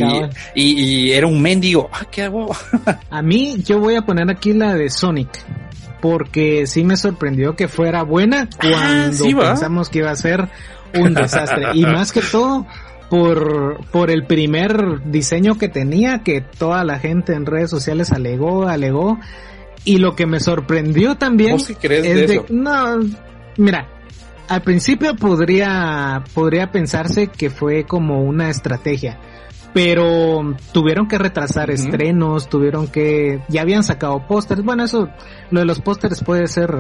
y, 0.56 0.64
y- 0.64 1.12
era 1.12 1.28
un 1.28 1.40
mendigo, 1.42 1.90
ah, 1.94 2.06
qué 2.10 2.24
hago. 2.24 2.56
A 3.12 3.22
mí 3.22 3.58
yo 3.64 3.80
voy 3.80 3.96
a 3.96 4.02
poner 4.02 4.30
aquí 4.32 4.54
la 4.54 4.74
de 4.74 4.90
Sonic. 4.90 5.30
Porque 6.02 6.68
sí 6.68 6.84
me 6.84 6.98
sorprendió 6.98 7.56
que 7.56 7.68
fuera 7.68 8.04
buena 8.04 8.48
cuando 8.60 8.78
Ah, 8.80 9.10
sí, 9.12 9.34
¿va? 9.34 9.48
pensamos 9.48 9.90
que 9.90 10.00
iba 10.00 10.12
a 10.12 10.16
ser 10.16 10.48
un 11.00 11.14
desastre. 11.14 11.68
y 11.74 11.86
más 11.86 12.12
que 12.12 12.22
todo 12.22 12.66
por, 13.10 13.86
por 13.92 14.10
el 14.10 14.26
primer 14.26 15.04
diseño 15.06 15.58
que 15.58 15.70
tenía, 15.70 16.24
que 16.24 16.42
toda 16.42 16.84
la 16.84 17.00
gente 17.00 17.34
en 17.34 17.46
redes 17.46 17.70
sociales 17.70 18.12
alegó, 18.12 18.68
alegó. 18.68 19.20
Y 19.84 20.00
lo 20.00 20.16
que 20.16 20.26
me 20.26 20.40
sorprendió 20.40 21.16
también 21.16 21.54
¿Vos 21.54 21.68
qué 21.68 21.76
crees 21.76 22.06
es 22.06 22.16
de 22.16 22.28
de, 22.28 22.34
eso? 22.36 22.46
no, 22.50 23.00
mira, 23.58 23.88
al 24.48 24.62
principio 24.62 25.16
podría, 25.16 26.24
podría 26.34 26.72
pensarse 26.72 27.28
que 27.28 27.50
fue 27.50 27.86
como 27.86 28.24
una 28.24 28.50
estrategia, 28.50 29.20
pero 29.74 30.56
tuvieron 30.72 31.08
que 31.08 31.18
retrasar 31.18 31.70
estrenos, 31.70 32.50
tuvieron 32.50 32.88
que, 32.88 33.42
ya 33.48 33.62
habían 33.62 33.84
sacado 33.84 34.26
pósters, 34.28 34.64
bueno 34.64 34.86
eso, 34.86 35.10
lo 35.52 35.60
de 35.60 35.66
los 35.66 35.82
pósters 35.82 36.24
puede 36.24 36.48
ser 36.48 36.74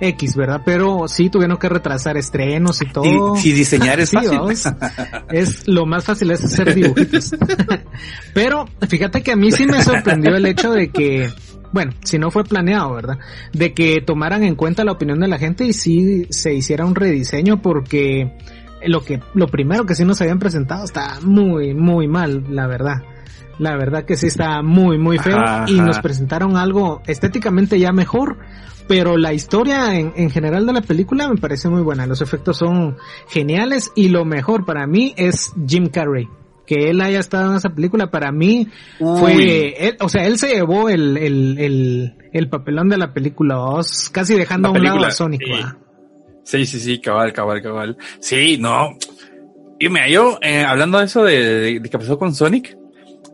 X, 0.00 0.36
¿verdad? 0.36 0.60
Pero 0.64 1.08
sí 1.08 1.30
tuvieron 1.30 1.56
que 1.56 1.68
retrasar 1.68 2.16
estrenos 2.16 2.82
y 2.82 2.86
todo. 2.86 3.34
Si, 3.36 3.42
si 3.42 3.52
diseñar 3.52 3.98
es 4.00 4.10
Sí, 4.10 4.16
fácil. 4.16 4.38
vamos. 4.38 4.64
es 5.32 5.66
lo 5.66 5.86
más 5.86 6.04
fácil 6.04 6.30
es 6.30 6.44
hacer 6.44 6.74
dibujitos. 6.74 7.34
Pero 8.34 8.66
fíjate 8.88 9.22
que 9.22 9.32
a 9.32 9.36
mí 9.36 9.50
sí 9.52 9.66
me 9.66 9.82
sorprendió 9.82 10.36
el 10.36 10.46
hecho 10.46 10.72
de 10.72 10.88
que, 10.90 11.30
bueno, 11.72 11.92
si 12.04 12.18
no 12.18 12.30
fue 12.30 12.44
planeado, 12.44 12.94
¿verdad? 12.94 13.18
De 13.52 13.72
que 13.72 14.00
tomaran 14.04 14.42
en 14.44 14.54
cuenta 14.54 14.84
la 14.84 14.92
opinión 14.92 15.20
de 15.20 15.28
la 15.28 15.38
gente 15.38 15.64
y 15.64 15.72
sí 15.72 16.26
se 16.30 16.52
hiciera 16.54 16.84
un 16.84 16.94
rediseño 16.94 17.62
porque 17.62 18.32
lo 18.84 19.02
que, 19.02 19.20
lo 19.34 19.46
primero 19.48 19.86
que 19.86 19.94
sí 19.94 20.04
nos 20.04 20.20
habían 20.20 20.38
presentado 20.38 20.84
está 20.84 21.18
muy, 21.22 21.74
muy 21.74 22.06
mal, 22.08 22.44
la 22.50 22.66
verdad. 22.66 23.02
La 23.58 23.74
verdad 23.76 24.04
que 24.04 24.16
sí 24.16 24.26
está 24.26 24.60
muy, 24.60 24.98
muy 24.98 25.18
feo 25.18 25.38
Ajá, 25.38 25.64
y 25.66 25.80
nos 25.80 25.98
presentaron 26.00 26.58
algo 26.58 27.00
estéticamente 27.06 27.78
ya 27.80 27.90
mejor, 27.90 28.36
pero 28.88 29.16
la 29.16 29.32
historia 29.32 29.98
en, 29.98 30.12
en 30.16 30.30
general 30.30 30.66
de 30.66 30.72
la 30.72 30.80
película 30.82 31.28
me 31.28 31.36
parece 31.36 31.68
muy 31.68 31.82
buena. 31.82 32.06
Los 32.06 32.20
efectos 32.22 32.58
son 32.58 32.96
geniales 33.28 33.92
y 33.94 34.08
lo 34.08 34.24
mejor 34.24 34.64
para 34.64 34.86
mí 34.86 35.14
es 35.16 35.52
Jim 35.66 35.88
Carrey. 35.88 36.28
Que 36.66 36.90
él 36.90 37.00
haya 37.00 37.20
estado 37.20 37.52
en 37.52 37.56
esa 37.58 37.70
película 37.70 38.10
para 38.10 38.32
mí 38.32 38.66
Uy. 38.98 39.20
fue, 39.20 39.86
él- 39.88 39.96
o 40.00 40.08
sea, 40.08 40.26
él 40.26 40.36
se 40.38 40.48
llevó 40.54 40.88
el, 40.88 41.16
el, 41.16 41.58
el, 41.58 42.14
el 42.32 42.48
papelón 42.48 42.88
de 42.88 42.96
la 42.98 43.12
película, 43.14 43.56
vos, 43.56 44.08
casi 44.10 44.34
dejando 44.34 44.68
La 44.68 44.74
a 44.74 44.78
un 44.78 44.84
lado 44.84 44.94
película, 44.96 45.08
a 45.08 45.12
Sonic. 45.12 45.42
sí. 45.44 45.52
Sí, 46.42 46.64
sí, 46.66 46.78
sí, 46.80 47.00
cabal, 47.00 47.32
cabal, 47.32 47.60
cabal. 47.62 47.96
Sí, 48.20 48.56
no. 48.60 48.90
Y 49.80 49.88
me 49.88 50.10
yo, 50.10 50.38
eh, 50.42 50.62
hablando 50.64 50.98
de 50.98 51.04
eso 51.04 51.24
de, 51.24 51.80
de, 51.80 51.82
que 51.82 51.98
pasó 51.98 52.18
con 52.18 52.34
Sonic, 52.34 52.76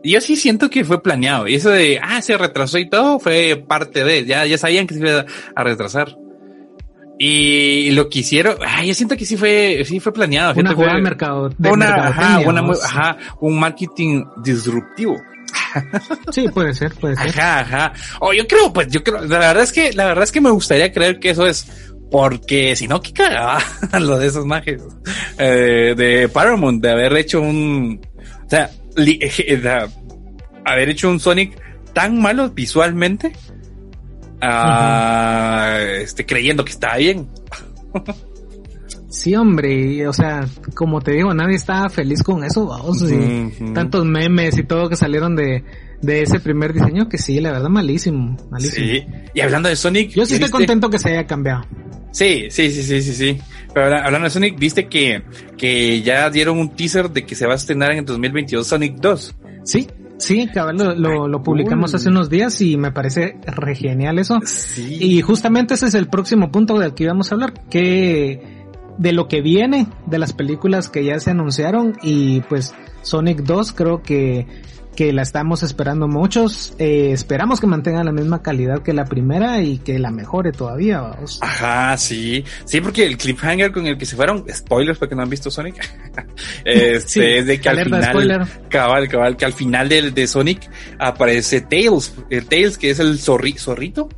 yo 0.03 0.21
sí 0.21 0.35
siento 0.35 0.69
que 0.69 0.83
fue 0.83 1.01
planeado. 1.01 1.47
Y 1.47 1.55
eso 1.55 1.69
de, 1.69 1.99
ah, 2.01 2.21
se 2.21 2.37
retrasó 2.37 2.77
y 2.77 2.89
todo 2.89 3.19
fue 3.19 3.63
parte 3.67 4.03
de, 4.03 4.25
ya, 4.25 4.45
ya 4.45 4.57
sabían 4.57 4.87
que 4.87 4.95
se 4.95 5.01
iba 5.01 5.25
a 5.55 5.63
retrasar. 5.63 6.17
Y 7.19 7.91
lo 7.91 8.09
que 8.09 8.19
hicieron, 8.19 8.57
ah, 8.65 8.83
yo 8.83 8.93
siento 8.93 9.15
que 9.15 9.25
sí 9.25 9.37
fue, 9.37 9.83
sí 9.85 9.99
fue 9.99 10.11
planeado. 10.11 10.53
Una 10.59 10.73
jugada 10.73 10.95
de 10.95 11.01
mercado. 11.01 11.49
De 11.49 11.69
una, 11.69 12.07
ajá, 12.07 12.39
una, 12.39 12.61
ajá, 12.83 13.17
un 13.39 13.59
marketing 13.59 14.23
disruptivo. 14.43 15.15
Sí, 16.31 16.47
puede 16.49 16.73
ser, 16.73 16.93
puede 16.95 17.15
ser. 17.15 17.29
Ajá, 17.29 17.59
ajá. 17.59 17.93
O 18.19 18.33
yo 18.33 18.47
creo, 18.47 18.73
pues, 18.73 18.87
yo 18.89 19.03
creo, 19.03 19.21
la 19.21 19.39
verdad 19.39 19.63
es 19.63 19.71
que, 19.71 19.93
la 19.93 20.05
verdad 20.05 20.23
es 20.23 20.31
que 20.31 20.41
me 20.41 20.49
gustaría 20.49 20.91
creer 20.91 21.19
que 21.19 21.29
eso 21.29 21.45
es 21.45 21.93
porque 22.11 22.75
si 22.75 22.87
no, 22.87 23.01
qué 23.01 23.11
cagaba 23.11 23.59
lo 23.99 24.19
de 24.19 24.27
esos 24.27 24.45
mages 24.45 24.83
eh, 25.37 25.95
de 25.97 26.29
Paramount, 26.29 26.81
de 26.81 26.91
haber 26.91 27.17
hecho 27.17 27.41
un, 27.41 27.99
o 28.45 28.49
sea, 28.49 28.69
haber 30.65 30.89
hecho 30.89 31.09
un 31.09 31.19
Sonic 31.19 31.57
tan 31.93 32.21
malo 32.21 32.49
visualmente, 32.49 33.33
uh, 34.41 36.01
este, 36.01 36.25
creyendo 36.25 36.65
que 36.65 36.71
estaba 36.71 36.97
bien. 36.97 37.27
Sí, 39.09 39.35
hombre, 39.35 40.07
o 40.07 40.13
sea, 40.13 40.47
como 40.73 40.99
te 40.99 41.11
digo, 41.11 41.33
nadie 41.35 41.55
estaba 41.55 41.87
feliz 41.89 42.23
con 42.23 42.43
eso, 42.43 42.65
vamos, 42.65 43.03
y 43.03 43.13
uh 43.13 43.51
-huh. 43.51 43.73
tantos 43.73 44.05
memes 44.05 44.57
y 44.57 44.63
todo 44.63 44.89
que 44.89 44.95
salieron 44.95 45.35
de, 45.35 45.63
de 46.01 46.23
ese 46.23 46.39
primer 46.39 46.73
diseño, 46.73 47.07
que 47.07 47.19
sí, 47.19 47.39
la 47.39 47.51
verdad, 47.51 47.69
malísimo, 47.69 48.35
malísimo. 48.49 48.87
Sí, 48.87 49.05
y 49.35 49.41
hablando 49.41 49.69
de 49.69 49.75
Sonic. 49.75 50.09
Yo 50.09 50.25
sí 50.25 50.33
estoy 50.33 50.39
viste? 50.39 50.51
contento 50.51 50.89
que 50.89 50.97
se 50.97 51.09
haya 51.09 51.27
cambiado. 51.27 51.63
Sí, 52.11 52.47
sí, 52.49 52.71
sí, 52.71 52.83
sí, 52.83 53.01
sí, 53.01 53.13
sí. 53.13 53.39
Pero 53.73 53.85
hablando 53.97 54.25
de 54.25 54.29
Sonic, 54.29 54.57
viste 54.57 54.87
que, 54.87 55.23
que 55.57 56.01
ya 56.01 56.29
dieron 56.29 56.59
un 56.59 56.75
teaser 56.75 57.09
de 57.09 57.25
que 57.25 57.35
se 57.35 57.47
va 57.47 57.53
a 57.53 57.55
estrenar 57.55 57.91
en 57.91 57.99
el 57.99 58.05
2022 58.05 58.67
Sonic 58.67 58.95
2. 58.97 59.35
Sí, 59.63 59.87
Sí, 60.17 60.47
cabal, 60.47 60.77
lo, 60.77 60.95
lo, 60.95 61.27
lo, 61.27 61.43
publicamos 61.43 61.93
hace 61.95 62.07
unos 62.07 62.29
días 62.29 62.61
y 62.61 62.77
me 62.77 62.91
parece 62.91 63.35
re 63.45 63.75
genial 63.75 64.19
eso. 64.19 64.39
Sí. 64.45 64.97
Y 65.01 65.21
justamente 65.21 65.73
ese 65.73 65.87
es 65.87 65.95
el 65.95 66.07
próximo 66.07 66.49
punto 66.49 66.79
del 66.79 66.93
que 66.93 67.03
íbamos 67.03 67.29
a 67.29 67.35
hablar, 67.35 67.53
que 67.69 68.63
de 68.97 69.11
lo 69.11 69.27
que 69.27 69.41
viene, 69.41 69.87
de 70.05 70.19
las 70.19 70.31
películas 70.31 70.87
que 70.87 71.03
ya 71.03 71.19
se 71.19 71.31
anunciaron 71.31 71.97
y 72.01 72.41
pues 72.41 72.73
Sonic 73.01 73.39
2 73.39 73.73
creo 73.73 74.01
que 74.01 74.47
que 74.95 75.11
la 75.13 75.21
estamos 75.21 75.63
esperando 75.63 76.07
muchos. 76.07 76.73
Eh, 76.77 77.11
esperamos 77.11 77.59
que 77.59 77.67
mantenga 77.67 78.03
la 78.03 78.11
misma 78.11 78.41
calidad 78.41 78.81
que 78.81 78.93
la 78.93 79.05
primera 79.05 79.61
y 79.61 79.77
que 79.79 79.99
la 79.99 80.11
mejore 80.11 80.51
todavía. 80.51 81.01
Vamos. 81.01 81.39
Ajá, 81.41 81.97
sí. 81.97 82.43
Sí, 82.65 82.81
porque 82.81 83.05
el 83.05 83.17
cliffhanger 83.17 83.71
con 83.71 83.85
el 83.87 83.97
que 83.97 84.05
se 84.05 84.15
fueron, 84.15 84.45
spoilers 84.53 84.97
porque 84.99 85.15
no 85.15 85.23
han 85.23 85.29
visto 85.29 85.49
Sonic, 85.51 85.75
este, 86.65 87.07
sí, 87.07 87.21
es 87.21 87.45
de 87.45 87.59
que 87.59 87.69
al 87.69 87.83
final, 87.83 88.03
spoiler. 88.03 88.47
cabal, 88.69 89.07
cabal, 89.07 89.37
que 89.37 89.45
al 89.45 89.53
final 89.53 89.89
de, 89.89 90.11
de 90.11 90.27
Sonic 90.27 90.69
aparece 90.99 91.61
Tails, 91.61 92.13
el 92.29 92.45
Tails 92.45 92.77
que 92.77 92.89
es 92.89 92.99
el 92.99 93.19
zorri, 93.19 93.53
zorrito. 93.53 94.09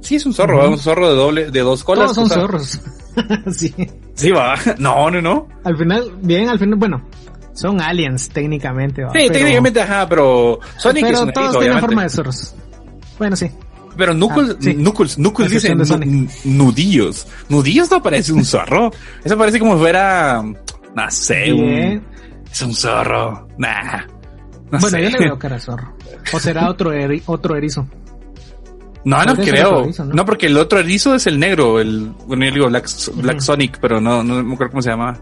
Sí, 0.00 0.14
es 0.16 0.26
un 0.26 0.32
zorro, 0.34 0.58
uh 0.58 0.68
-huh. 0.68 0.72
un 0.72 0.78
zorro 0.78 1.08
de 1.08 1.14
doble, 1.16 1.50
de 1.50 1.60
dos 1.60 1.82
colas. 1.82 2.12
Todos 2.14 2.28
son 2.28 2.40
zorros. 2.40 2.80
sí. 3.52 3.74
Sí, 4.14 4.30
va. 4.30 4.54
No, 4.78 5.10
no, 5.10 5.20
no. 5.20 5.48
Al 5.64 5.76
final, 5.76 6.12
bien, 6.22 6.48
al 6.48 6.58
final, 6.58 6.76
bueno, 6.76 7.02
son 7.58 7.80
aliens 7.80 8.28
técnicamente. 8.28 9.02
¿va? 9.02 9.10
Sí, 9.10 9.18
pero, 9.22 9.32
técnicamente, 9.32 9.80
ajá, 9.80 10.08
pero 10.08 10.60
Sonic 10.76 11.04
pero 11.04 11.16
es 11.16 11.22
un 11.24 11.32
todos 11.32 11.58
tienen 11.58 11.80
forma 11.80 12.02
de 12.04 12.08
zorros. 12.08 12.54
Bueno, 13.18 13.34
sí. 13.34 13.50
Pero 13.96 14.12
Knuckles, 14.14 14.50
ah, 14.50 14.56
sí. 14.60 14.74
Knuckles, 14.74 15.16
Knuckles 15.16 15.50
dice 15.50 15.74
nudillos. 16.44 17.26
Nudillos 17.48 17.90
no 17.90 18.00
parece 18.00 18.32
un 18.32 18.44
zorro. 18.44 18.92
Eso 19.24 19.36
parece 19.36 19.58
como 19.58 19.74
si 19.74 19.80
fuera, 19.80 20.40
no 20.40 21.10
sé, 21.10 21.52
un, 21.52 22.04
es 22.50 22.62
un 22.62 22.74
zorro. 22.74 23.48
Nah. 23.58 24.02
No 24.70 24.78
bueno, 24.78 24.88
sé. 24.88 25.02
yo 25.02 25.10
le 25.10 25.18
veo 25.18 25.38
cara 25.40 25.58
zorro. 25.58 25.96
O 26.32 26.38
será 26.38 26.70
otro, 26.70 26.92
eri 26.92 27.20
otro 27.26 27.56
erizo. 27.56 27.88
No, 29.04 29.24
no 29.24 29.34
creo. 29.34 29.82
Erizo, 29.82 30.04
¿no? 30.04 30.14
¿no? 30.14 30.24
porque 30.24 30.46
el 30.46 30.56
otro 30.58 30.78
erizo 30.78 31.16
es 31.16 31.26
el 31.26 31.40
negro, 31.40 31.80
el, 31.80 32.12
bueno, 32.26 32.44
yo 32.44 32.52
digo 32.52 32.66
Black, 32.68 32.86
Black 33.14 33.36
uh 33.36 33.40
-huh. 33.40 33.42
Sonic, 33.42 33.78
pero 33.80 34.00
no, 34.00 34.22
no 34.22 34.44
me 34.44 34.54
acuerdo 34.54 34.70
cómo 34.70 34.82
se 34.82 34.90
llama. 34.90 35.18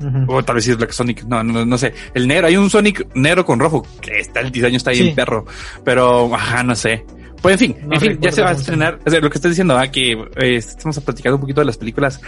Uh 0.00 0.04
-huh. 0.04 0.24
O 0.28 0.44
tal 0.44 0.56
vez 0.56 0.64
sí 0.64 0.70
es 0.70 0.76
Black 0.76 0.92
Sonic, 0.92 1.24
no, 1.24 1.42
no, 1.42 1.64
no 1.64 1.78
sé. 1.78 1.94
El 2.14 2.28
negro, 2.28 2.46
hay 2.46 2.56
un 2.56 2.68
Sonic 2.68 3.06
negro 3.14 3.44
con 3.44 3.58
rojo, 3.58 3.86
que 4.00 4.18
está, 4.18 4.40
el 4.40 4.50
diseño 4.50 4.76
está 4.76 4.90
ahí 4.90 4.96
sí. 4.96 5.08
en 5.08 5.14
perro. 5.14 5.46
Pero, 5.84 6.34
ajá, 6.34 6.62
no 6.62 6.74
sé. 6.74 7.04
Pues 7.40 7.52
en 7.54 7.58
fin, 7.58 7.76
no 7.86 7.94
en 7.94 8.00
fin, 8.00 8.18
ya 8.20 8.32
se 8.32 8.42
va 8.42 8.50
a 8.50 8.52
estrenar, 8.52 8.98
o 9.04 9.10
sea, 9.10 9.20
lo 9.20 9.30
que 9.30 9.38
estoy 9.38 9.50
diciendo, 9.50 9.76
¿ah? 9.76 9.86
que 9.88 10.12
eh, 10.12 10.56
estamos 10.56 10.98
platicando 11.00 11.36
un 11.36 11.40
poquito 11.40 11.60
de 11.60 11.66
las 11.66 11.76
películas 11.76 12.20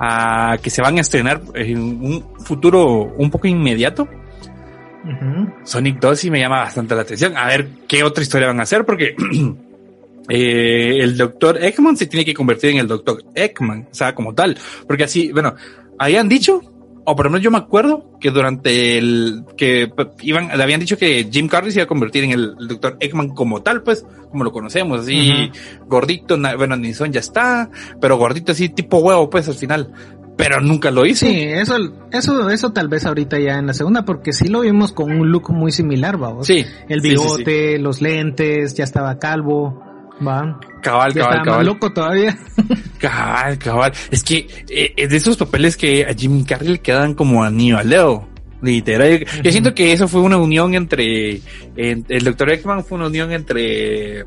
uh, 0.00 0.60
que 0.60 0.70
se 0.70 0.82
van 0.82 0.98
a 0.98 1.00
estrenar 1.00 1.40
en 1.54 1.78
un 1.78 2.24
futuro 2.44 3.14
un 3.16 3.30
poco 3.30 3.46
inmediato. 3.46 4.02
Uh 4.02 5.08
-huh. 5.08 5.54
Sonic 5.64 6.00
2 6.00 6.18
sí 6.18 6.30
me 6.30 6.40
llama 6.40 6.58
bastante 6.58 6.94
la 6.94 7.02
atención. 7.02 7.36
A 7.36 7.46
ver 7.46 7.68
qué 7.88 8.02
otra 8.02 8.22
historia 8.22 8.48
van 8.48 8.60
a 8.60 8.64
hacer, 8.64 8.84
porque 8.84 9.14
eh, 10.28 10.98
el 11.00 11.16
doctor 11.16 11.62
Eggman 11.62 11.96
se 11.96 12.06
tiene 12.06 12.24
que 12.24 12.34
convertir 12.34 12.70
en 12.70 12.78
el 12.78 12.88
doctor 12.88 13.22
Eggman, 13.34 13.88
o 13.90 13.94
sea, 13.94 14.14
como 14.14 14.34
tal. 14.34 14.58
Porque 14.86 15.04
así, 15.04 15.30
bueno, 15.32 15.54
habían 15.98 16.28
dicho 16.28 16.60
o 17.06 17.14
por 17.14 17.26
lo 17.26 17.30
menos 17.30 17.44
yo 17.44 17.52
me 17.52 17.58
acuerdo 17.58 18.18
que 18.20 18.30
durante 18.32 18.98
el 18.98 19.44
que 19.56 19.90
iban, 20.22 20.48
le 20.48 20.62
habían 20.62 20.80
dicho 20.80 20.98
que 20.98 21.28
Jim 21.30 21.46
Carrey 21.46 21.70
se 21.70 21.78
iba 21.78 21.84
a 21.84 21.88
convertir 21.88 22.24
en 22.24 22.32
el, 22.32 22.56
el 22.58 22.68
doctor 22.68 22.96
Eggman 22.98 23.28
como 23.28 23.62
tal, 23.62 23.82
pues, 23.82 24.04
como 24.30 24.42
lo 24.42 24.50
conocemos, 24.50 25.00
así, 25.00 25.14
uh 25.14 25.34
-huh. 25.34 25.86
gordito, 25.86 26.36
bueno, 26.56 26.76
Nison 26.76 27.12
ya 27.12 27.20
está, 27.20 27.70
pero 28.00 28.18
gordito 28.18 28.52
así, 28.52 28.68
tipo 28.70 28.98
huevo, 28.98 29.30
pues, 29.30 29.48
al 29.48 29.54
final. 29.54 29.92
Pero 30.36 30.60
nunca 30.60 30.90
lo 30.90 31.06
hizo. 31.06 31.26
Sí, 31.26 31.34
eso, 31.34 31.76
eso, 32.12 32.50
eso 32.50 32.70
tal 32.72 32.88
vez 32.88 33.06
ahorita 33.06 33.38
ya 33.38 33.58
en 33.58 33.68
la 33.68 33.72
segunda, 33.72 34.04
porque 34.04 34.34
sí 34.34 34.48
lo 34.48 34.60
vimos 34.60 34.92
con 34.92 35.10
un 35.10 35.30
look 35.30 35.50
muy 35.50 35.72
similar, 35.72 36.18
vamos. 36.18 36.46
Sí. 36.46 36.62
El 36.88 37.00
bigote, 37.00 37.70
sí, 37.70 37.76
sí, 37.76 37.82
los 37.82 38.02
lentes, 38.02 38.74
ya 38.74 38.84
estaba 38.84 39.18
calvo. 39.18 39.82
Va. 40.24 40.58
Cabal, 40.82 41.12
cabal, 41.12 41.42
cabal. 41.42 41.66
loco 41.66 41.92
todavía. 41.92 42.36
cabal, 42.98 43.58
cabal. 43.58 43.92
Es 44.10 44.22
que 44.22 44.46
eh, 44.68 44.92
es 44.96 45.10
de 45.10 45.16
esos 45.16 45.36
papeles 45.36 45.76
que 45.76 46.04
a 46.04 46.14
Jim 46.14 46.44
Carrey 46.44 46.68
le 46.68 46.78
quedan 46.80 47.14
como 47.14 47.44
anillo 47.44 47.78
al 47.78 47.90
dedo. 47.90 48.28
Literal. 48.62 49.12
Uh 49.12 49.26
-huh. 49.26 49.42
Yo 49.42 49.52
siento 49.52 49.74
que 49.74 49.92
eso 49.92 50.08
fue 50.08 50.20
una 50.20 50.38
unión 50.38 50.74
entre. 50.74 51.40
En, 51.76 52.06
el 52.08 52.24
Dr. 52.24 52.50
Eggman 52.50 52.84
fue 52.84 52.98
una 52.98 53.08
unión 53.08 53.30
entre 53.30 54.24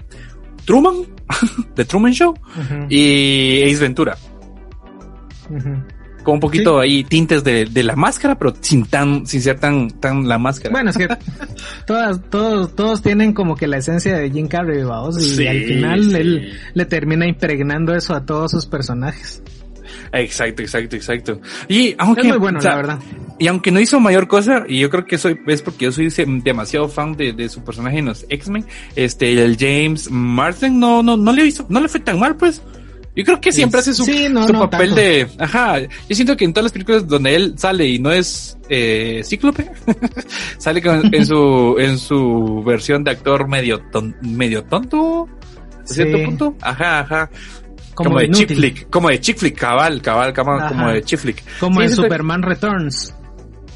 Truman, 0.65 0.97
The 1.75 1.86
Truman 1.86 2.13
Show, 2.13 2.32
uh 2.32 2.60
-huh. 2.60 2.86
y 2.89 3.63
Ace 3.63 3.82
Ventura. 3.82 4.15
Uh 5.49 5.58
-huh 5.58 5.84
con 6.30 6.36
un 6.36 6.39
poquito 6.39 6.80
sí. 6.80 6.88
ahí 6.88 7.04
tintes 7.04 7.44
de, 7.44 7.65
de, 7.65 7.84
la 7.84 7.96
máscara, 7.96 8.38
pero 8.38 8.54
sin 8.62 8.86
tan, 8.86 9.26
sin 9.26 9.42
ser 9.42 9.60
tan, 9.60 9.89
tan 9.89 10.28
la 10.28 10.38
máscara. 10.38 10.72
Bueno, 10.72 10.92
es 10.92 10.98
que 10.98 11.08
todas, 11.88 12.22
todos, 12.30 12.76
todos 12.76 13.02
tienen 13.02 13.34
como 13.34 13.56
que 13.56 13.65
la 13.68 13.78
esencia 13.78 14.15
de 14.15 14.30
Jim 14.30 14.48
Carrey, 14.48 14.84
vamos, 14.84 15.18
y 15.18 15.38
sí, 15.38 15.48
al 15.48 15.63
final 15.63 16.04
sí. 16.12 16.15
él 16.15 16.54
le 16.76 16.86
termina 16.86 17.28
impregnando 17.28 17.96
eso 17.96 18.13
a 18.13 18.26
todos 18.26 18.52
sus 18.52 18.68
personajes. 18.68 19.42
Exacto, 20.13 20.62
exacto, 20.62 20.96
exacto. 20.96 21.42
Y 21.68 21.96
aunque, 21.98 22.22
es 22.22 22.28
muy 22.28 22.38
bueno, 22.38 22.60
o 22.60 22.62
sea, 22.62 22.72
la 22.72 22.78
verdad. 22.78 23.00
Y 23.39 23.48
aunque 23.48 23.72
no 23.72 23.80
hizo 23.80 24.00
mayor 24.00 24.27
cosa, 24.27 24.65
y 24.67 24.80
yo 24.80 24.92
creo 24.92 25.06
que 25.06 25.17
soy, 25.17 25.40
es 25.48 25.63
porque 25.63 25.86
yo 25.86 25.92
soy 25.92 26.10
demasiado 26.44 26.88
fan 26.90 27.15
de, 27.15 27.34
de 27.34 27.50
su 27.50 27.63
personaje 27.63 27.98
en 27.98 28.06
los 28.06 28.23
X-Men, 28.30 28.65
este, 28.96 29.32
el 29.34 29.58
James 29.58 30.12
Marsden 30.12 30.80
no, 30.80 31.02
no, 31.02 31.17
no 31.17 31.32
le 31.32 31.46
hizo, 31.46 31.65
no 31.69 31.80
le 31.80 31.88
fue 31.88 32.00
tan 32.00 32.19
mal, 32.19 32.36
pues. 32.36 32.62
Yo 33.16 33.26
creo 33.26 33.42
que 33.42 33.52
siempre 33.52 33.80
hace 33.80 33.94
su, 33.94 34.06
sí, 34.06 34.28
no, 34.30 34.48
su 34.48 34.54
no, 34.54 34.70
papel 34.70 34.90
tanto. 34.90 35.02
de. 35.02 35.28
Ajá. 35.40 35.80
Yo 35.82 36.16
siento 36.16 36.38
que 36.38 36.46
en 36.46 36.54
todas 36.54 36.66
las 36.66 36.72
películas 36.72 37.08
donde 37.08 37.36
él 37.36 37.54
sale 37.58 37.88
y 37.88 38.00
no 38.00 38.12
es 38.12 38.58
eh, 38.70 39.22
cíclope, 39.26 39.70
sale 40.58 40.82
con, 40.82 41.14
en 41.14 41.26
su 41.26 41.76
en 41.80 41.98
su 41.98 42.64
versión 42.66 43.04
de 43.04 43.12
actor 43.12 43.48
medio 43.48 43.80
ton, 43.92 44.16
medio 44.22 44.64
tonto. 44.64 45.28
¿A 45.82 45.88
cierto 45.88 46.24
punto? 46.24 46.56
Ajá, 46.62 47.00
ajá. 47.00 47.30
Como, 47.96 48.12
como 48.12 48.20
de 48.22 48.30
chick 48.30 48.56
flick, 48.56 48.90
como 48.90 49.10
de 49.10 49.20
chick 49.20 49.38
flick, 49.38 49.58
cabal, 49.58 50.02
cabal, 50.02 50.32
cabal 50.32 50.70
como 50.70 50.90
de 50.90 51.04
chick 51.04 51.20
flick. 51.20 51.44
Como 51.60 51.82
sí, 51.82 51.88
en 51.88 51.92
Superman 51.92 52.42
Returns. 52.42 53.14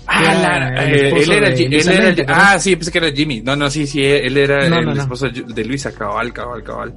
Ah, 0.05 0.21
la, 0.33 0.85
eh, 0.85 1.09
él 1.09 1.31
era, 1.31 1.49
de, 1.49 1.63
él 1.63 1.89
era 1.89 2.09
el, 2.09 2.25
ah, 2.27 2.59
sí, 2.59 2.75
pensé 2.75 2.91
que 2.91 2.97
era 2.99 3.11
Jimmy. 3.11 3.41
No, 3.41 3.55
no, 3.55 3.69
sí, 3.69 3.87
sí, 3.87 4.03
él 4.03 4.37
era 4.37 4.69
no, 4.69 4.79
el 4.79 4.85
no, 4.85 4.93
esposo 4.93 5.29
de 5.29 5.65
Luisa, 5.65 5.91
cabal, 5.93 6.31
cabal, 6.33 6.61
cabal. 6.63 6.93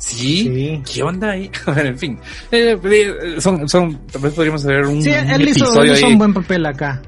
Sí, 0.00 0.44
sí, 0.44 0.82
¿qué 0.94 1.02
onda 1.02 1.32
ahí? 1.32 1.50
en 1.76 1.98
fin, 1.98 2.18
eh, 2.50 3.36
son, 3.38 3.68
son, 3.68 4.06
tal 4.06 4.22
vez 4.22 4.32
podríamos 4.32 4.64
hacer 4.64 4.86
un, 4.86 5.02
sí, 5.02 5.10
él 5.10 5.46
hizo, 5.46 5.84
hizo 5.84 6.06
un 6.06 6.18
buen 6.18 6.32
papel 6.32 6.64
acá. 6.64 7.02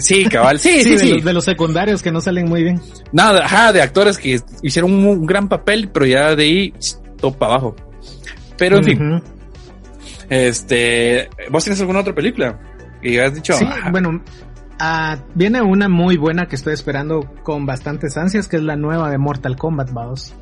Sí, 0.00 0.24
cabal, 0.24 0.58
sí, 0.58 0.82
sí, 0.82 0.84
sí. 0.84 0.98
sí. 0.98 1.06
De, 1.08 1.14
los, 1.16 1.24
de, 1.24 1.32
los, 1.34 1.44
secundarios 1.44 2.02
que 2.02 2.10
no 2.10 2.22
salen 2.22 2.48
muy 2.48 2.62
bien. 2.62 2.80
Nada, 3.12 3.44
ajá, 3.44 3.72
de 3.72 3.82
actores 3.82 4.16
que 4.16 4.40
hicieron 4.62 4.92
un, 4.92 5.06
un, 5.06 5.26
gran 5.26 5.48
papel, 5.48 5.90
pero 5.92 6.06
ya 6.06 6.34
de 6.34 6.42
ahí, 6.42 6.74
todo 7.20 7.32
para 7.32 7.52
abajo. 7.52 7.76
Pero 8.56 8.78
en 8.78 8.84
uh 8.84 8.86
-huh. 8.86 9.20
fin, 9.20 9.22
este, 10.30 11.28
¿vos 11.50 11.64
tienes 11.64 11.80
alguna 11.80 12.00
otra 12.00 12.14
película? 12.14 12.58
Que 13.02 13.22
has 13.22 13.34
dicho. 13.34 13.52
Sí, 13.52 13.66
bueno, 13.90 14.22
uh, 14.80 15.16
viene 15.34 15.60
una 15.60 15.88
muy 15.88 16.16
buena 16.16 16.46
que 16.46 16.56
estoy 16.56 16.72
esperando 16.72 17.20
con 17.42 17.66
bastantes 17.66 18.16
ansias, 18.16 18.48
que 18.48 18.56
es 18.56 18.62
la 18.62 18.76
nueva 18.76 19.10
de 19.10 19.18
Mortal 19.18 19.56
Kombat, 19.56 19.92
vamos. 19.92 20.34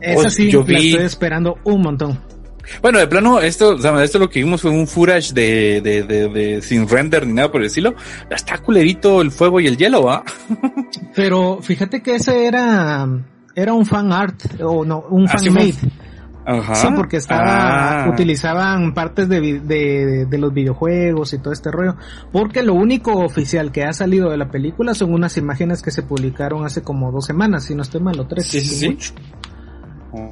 Esa 0.00 0.30
sí, 0.30 0.50
yo 0.50 0.62
vi... 0.64 0.72
la 0.74 0.78
estoy 0.80 1.04
esperando 1.06 1.58
un 1.64 1.82
montón. 1.82 2.18
Bueno, 2.82 2.98
de 3.00 3.08
plano, 3.08 3.40
esto, 3.40 3.70
o 3.74 3.78
sea, 3.78 4.02
esto 4.04 4.18
lo 4.20 4.30
que 4.30 4.38
vimos 4.44 4.60
fue 4.62 4.70
un 4.70 4.86
footage 4.86 5.32
de, 5.32 5.80
de, 5.80 6.02
de, 6.04 6.28
de, 6.28 6.62
sin 6.62 6.88
render 6.88 7.26
ni 7.26 7.32
nada 7.32 7.50
por 7.50 7.60
el 7.62 7.66
estilo. 7.66 7.94
Está 8.30 8.58
culerito 8.58 9.20
el 9.22 9.32
fuego 9.32 9.58
y 9.58 9.66
el 9.66 9.76
hielo, 9.76 10.04
¿va? 10.04 10.22
Pero 11.16 11.58
fíjate 11.62 12.00
que 12.02 12.14
ese 12.16 12.46
era, 12.46 13.08
era 13.56 13.72
un 13.72 13.84
fan 13.86 14.12
art, 14.12 14.40
o 14.62 14.84
no, 14.84 15.00
un 15.10 15.24
Ah, 15.26 15.32
fan 15.32 15.40
sí, 15.40 15.50
fue- 15.50 15.62
made. 15.64 15.74
Ajá. 16.46 16.74
Sí, 16.74 16.88
porque 16.96 17.18
estaba, 17.18 18.04
Ah. 18.04 18.10
utilizaban 18.10 18.94
partes 18.94 19.28
de, 19.28 19.60
de, 19.60 20.26
de 20.26 20.38
los 20.38 20.52
videojuegos 20.52 21.32
y 21.34 21.38
todo 21.38 21.52
este 21.52 21.70
rollo. 21.70 21.96
Porque 22.32 22.62
lo 22.62 22.74
único 22.74 23.12
oficial 23.18 23.70
que 23.72 23.84
ha 23.84 23.92
salido 23.92 24.30
de 24.30 24.36
la 24.38 24.48
película 24.50 24.94
son 24.94 25.12
unas 25.12 25.36
imágenes 25.36 25.82
que 25.82 25.90
se 25.90 26.02
publicaron 26.02 26.64
hace 26.64 26.82
como 26.82 27.12
dos 27.12 27.26
semanas, 27.26 27.64
si 27.64 27.74
no 27.74 27.82
estoy 27.82 28.00
mal, 28.00 28.18
o 28.18 28.26
tres. 28.26 28.46
Sí, 28.48 28.60
sí, 28.62 28.74
sí. 28.98 29.12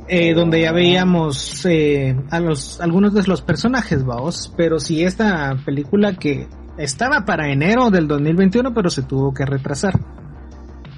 Eh, 0.08 0.34
donde 0.34 0.60
ya 0.62 0.72
veíamos 0.72 1.64
eh, 1.66 2.16
a 2.30 2.40
los 2.40 2.80
algunos 2.80 3.14
de 3.14 3.22
los 3.24 3.42
personajes, 3.42 4.04
vamos, 4.04 4.52
pero 4.56 4.80
si 4.80 5.04
esta 5.04 5.56
película 5.64 6.14
que 6.14 6.48
estaba 6.78 7.24
para 7.24 7.52
enero 7.52 7.90
del 7.90 8.08
2021, 8.08 8.74
pero 8.74 8.90
se 8.90 9.02
tuvo 9.02 9.32
que 9.32 9.44
retrasar. 9.46 9.98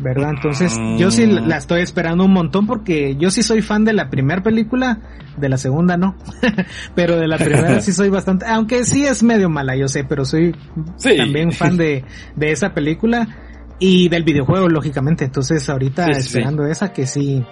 ¿Verdad? 0.03 0.31
Entonces, 0.31 0.79
yo 0.97 1.11
sí 1.11 1.27
la 1.27 1.59
estoy 1.59 1.83
esperando 1.83 2.25
un 2.25 2.33
montón 2.33 2.67
porque 2.67 3.17
yo 3.17 3.31
sí 3.31 3.43
soy 3.43 3.61
fan 3.61 3.85
de 3.85 3.93
la 3.93 4.09
primera 4.09 4.43
película, 4.43 4.99
de 5.37 5.51
la 5.51 5.59
segunda 5.59 5.99
no, 5.99 6.17
pero 6.95 7.19
de 7.19 7.29
la 7.29 7.37
primera 7.37 7.83
sí 7.83 7.93
soy 7.93 8.09
bastante, 8.09 8.47
aunque 8.47 8.85
sí 8.85 9.05
es 9.05 9.23
medio 9.23 9.51
mala, 9.51 9.77
yo 9.77 9.89
sé, 9.89 10.05
pero 10.05 10.25
soy 10.25 10.57
Sí. 10.97 11.19
también 11.19 11.53
fan 11.53 11.77
de, 11.77 12.03
de 12.35 12.51
esa 12.51 12.73
película 12.73 13.29
y 13.79 14.09
del 14.09 14.25
videojuego, 14.25 14.71
lógicamente. 14.71 15.27
Entonces, 15.27 15.69
ahorita 15.69 16.07
Sí, 16.07 16.15
sí, 16.15 16.23
sí. 16.23 16.29
esperando 16.29 16.65
esa 16.65 16.95
que 16.95 17.07
sí, 17.07 17.45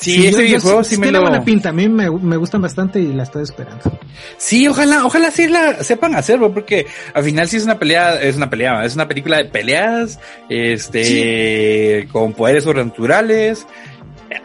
Sí, 0.00 0.12
Sí, 0.12 0.18
ese 0.28 0.30
yo- 0.30 0.38
yo 0.38 0.42
videojuego 0.46 0.84
sí- 0.84 0.90
sí 0.94 1.00
me 1.00 1.06
tiene 1.06 1.18
lo... 1.18 1.22
buena 1.28 1.44
pinta, 1.44 1.70
a 1.70 1.72
mí 1.72 1.88
me, 1.88 2.08
me 2.10 2.36
gustan 2.36 2.62
bastante 2.62 3.00
y 3.00 3.12
la 3.12 3.24
estoy 3.24 3.42
esperando. 3.42 3.98
Sí, 4.36 4.68
ojalá, 4.68 5.04
ojalá 5.04 5.30
sí 5.32 5.48
la 5.48 5.82
sepan 5.82 6.14
hacerlo, 6.14 6.52
porque 6.54 6.86
al 7.14 7.24
final 7.24 7.48
sí 7.48 7.56
es 7.56 7.64
una 7.64 7.78
pelea, 7.78 8.14
es 8.22 8.36
una 8.36 8.48
pelea, 8.48 8.84
es 8.84 8.94
una 8.94 9.08
película 9.08 9.38
de 9.38 9.46
peleas, 9.46 10.20
este, 10.48 12.08
con 12.12 12.32
poderes 12.32 12.64
sobrenaturales. 12.64 13.66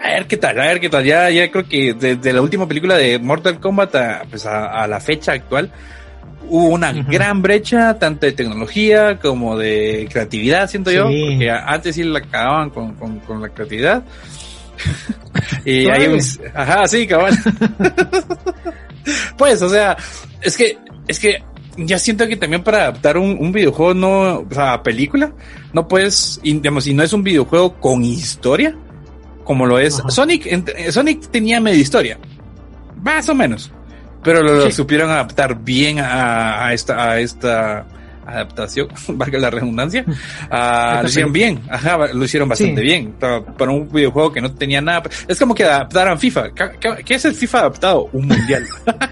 A 0.03 0.07
ver 0.13 0.27
qué 0.27 0.37
tal, 0.37 0.59
a 0.59 0.65
ver 0.67 0.79
qué 0.79 0.89
tal. 0.89 1.03
Ya, 1.03 1.29
ya 1.29 1.51
creo 1.51 1.67
que 1.67 1.93
desde 1.93 2.33
la 2.33 2.41
última 2.41 2.67
película 2.67 2.95
de 2.97 3.19
Mortal 3.19 3.59
Kombat 3.59 3.95
a, 3.95 4.21
pues 4.29 4.45
a, 4.45 4.81
a 4.83 4.87
la 4.87 4.99
fecha 4.99 5.33
actual, 5.33 5.71
hubo 6.49 6.67
una 6.67 6.93
gran 6.93 7.41
brecha, 7.41 7.97
tanto 7.99 8.25
de 8.25 8.31
tecnología 8.31 9.19
como 9.19 9.57
de 9.57 10.07
creatividad, 10.11 10.69
siento 10.69 10.89
yo, 10.91 11.03
porque 11.05 11.49
antes 11.51 11.95
sí 11.95 12.03
la 12.03 12.21
cagaban 12.21 12.69
con, 12.69 12.93
con, 12.95 13.19
con 13.19 13.41
la 13.41 13.49
creatividad. 13.49 14.03
y 15.65 15.87
hay 15.89 16.07
un, 16.07 16.19
ajá, 16.53 16.87
sí, 16.87 17.07
cabal. 17.07 17.37
Pues, 19.37 19.61
o 19.61 19.67
sea, 19.67 19.97
es 20.41 20.55
que, 20.55 20.77
es 21.09 21.19
que 21.19 21.43
ya 21.77 21.99
siento 21.99 22.25
que 22.25 22.37
también 22.37 22.63
para 22.63 22.83
adaptar 22.83 23.17
un, 23.17 23.37
un 23.37 23.51
videojuego 23.51 23.93
no, 23.93 24.39
o 24.39 24.47
sea, 24.49 24.81
película, 24.81 25.33
no 25.73 25.89
puedes, 25.89 26.39
y, 26.41 26.53
digamos, 26.53 26.85
si 26.85 26.93
no 26.93 27.03
es 27.03 27.11
un 27.11 27.21
videojuego 27.21 27.79
con 27.81 28.03
historia, 28.05 28.75
como 29.43 29.65
lo 29.65 29.77
es 29.77 29.99
Ajá. 29.99 30.09
Sonic, 30.09 30.45
eh, 30.45 30.91
Sonic 30.91 31.29
tenía 31.31 31.59
media 31.59 31.81
historia, 31.81 32.17
más 33.01 33.27
o 33.27 33.35
menos, 33.35 33.71
pero 34.23 34.41
lo, 34.41 34.71
supieron 34.71 35.09
adaptar 35.09 35.61
bien 35.61 35.99
a, 35.99 36.67
a 36.67 36.73
esta, 36.73 37.11
a 37.11 37.19
esta 37.19 37.85
adaptación, 38.33 38.87
valga 39.09 39.39
la 39.39 39.49
redundancia, 39.49 40.03
ah, 40.51 40.99
lo 41.01 41.07
hicieron 41.09 41.33
bien, 41.33 41.61
ajá, 41.69 41.97
lo 42.13 42.25
hicieron 42.25 42.49
bastante 42.49 42.81
Sí. 42.81 42.87
bien, 42.87 43.11
para, 43.19 43.41
para 43.43 43.71
un 43.71 43.87
videojuego 43.89 44.31
que 44.33 44.41
no 44.41 44.51
tenía 44.53 44.81
nada, 44.81 45.03
es 45.27 45.39
como 45.39 45.53
que 45.55 45.63
adaptaran 45.63 46.19
FIFA, 46.19 46.51
¿Qué- 46.53 46.71
qué- 46.79 47.03
¿qué 47.05 47.13
es 47.15 47.25
el 47.25 47.35
FIFA 47.35 47.59
adaptado? 47.59 48.09
Un 48.13 48.27
mundial. 48.27 48.65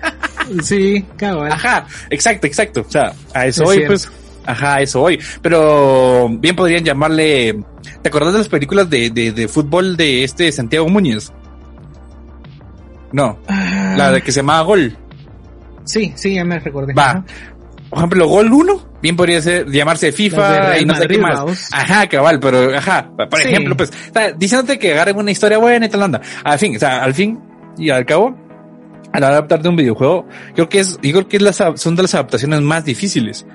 Sí, 0.63 1.05
cabal. 1.15 1.49
Ajá, 1.49 1.87
exacto, 2.09 2.45
exacto. 2.45 2.81
O 2.85 2.91
sea, 2.91 3.13
a 3.33 3.45
eso 3.45 3.63
Es 3.63 3.69
cierto. 3.71 3.87
pues. 3.87 4.11
Ajá, 4.45 4.75
a 4.75 4.81
eso 4.81 4.99
voy. 4.99 5.17
Pero 5.41 6.27
bien 6.29 6.57
podrían 6.57 6.83
llamarle. 6.83 7.63
¿Te 8.01 8.09
acordás 8.09 8.33
de 8.33 8.39
las 8.39 8.49
películas 8.49 8.89
de, 8.89 9.11
de, 9.11 9.31
de 9.31 9.47
fútbol 9.47 9.95
de 9.95 10.25
este 10.25 10.51
Santiago 10.51 10.89
Muñoz? 10.89 11.31
No, 13.13 13.37
Ah, 13.47 13.93
la 13.97 14.11
de 14.11 14.21
que 14.21 14.31
se 14.33 14.39
llamaba 14.41 14.61
Gol. 14.63 14.97
Sí, 15.85 16.11
sí, 16.15 16.33
ya 16.35 16.43
me 16.43 16.59
recordé. 16.59 16.93
Va. 16.93 17.23
Por 17.89 17.99
ejemplo, 17.99 18.27
Gol 18.27 18.51
1, 18.51 18.89
bien 19.01 19.15
podría 19.15 19.41
ser 19.41 19.69
llamarse 19.69 20.07
de 20.07 20.11
FIFA 20.11 20.77
y 20.79 20.85
no 20.85 20.95
sé 20.95 21.07
qué 21.07 21.17
más. 21.17 21.39
vamos. 21.39 21.67
Ajá, 21.71 22.07
cabal, 22.07 22.39
pero 22.39 22.75
ajá, 22.77 23.09
por 23.15 23.39
Sí. 23.39 23.49
ejemplo, 23.49 23.75
pues, 23.77 23.89
o 23.89 24.13
sea, 24.13 24.31
diciéndote 24.33 24.77
que 24.79 24.93
agarren 24.93 25.17
una 25.17 25.31
historia 25.31 25.57
buena 25.57 25.85
y 25.85 25.89
tal 25.89 26.03
onda. 26.03 26.21
Al 26.43 26.59
fin, 26.59 26.75
o 26.75 26.79
sea, 26.79 27.03
al 27.03 27.13
fin 27.13 27.39
y 27.77 27.89
al 27.89 28.05
cabo, 28.05 28.35
al 29.13 29.23
adaptar 29.23 29.61
de 29.61 29.69
un 29.69 29.75
videojuego, 29.75 30.27
creo 30.55 30.69
que 30.69 30.79
es, 30.79 30.97
yo 31.01 31.11
creo 31.11 31.27
que 31.27 31.37
es 31.37 31.43
las, 31.43 31.57
son 31.75 31.95
de 31.95 32.03
las 32.03 32.13
adaptaciones 32.13 32.61
más 32.61 32.85
difíciles. 32.85 33.45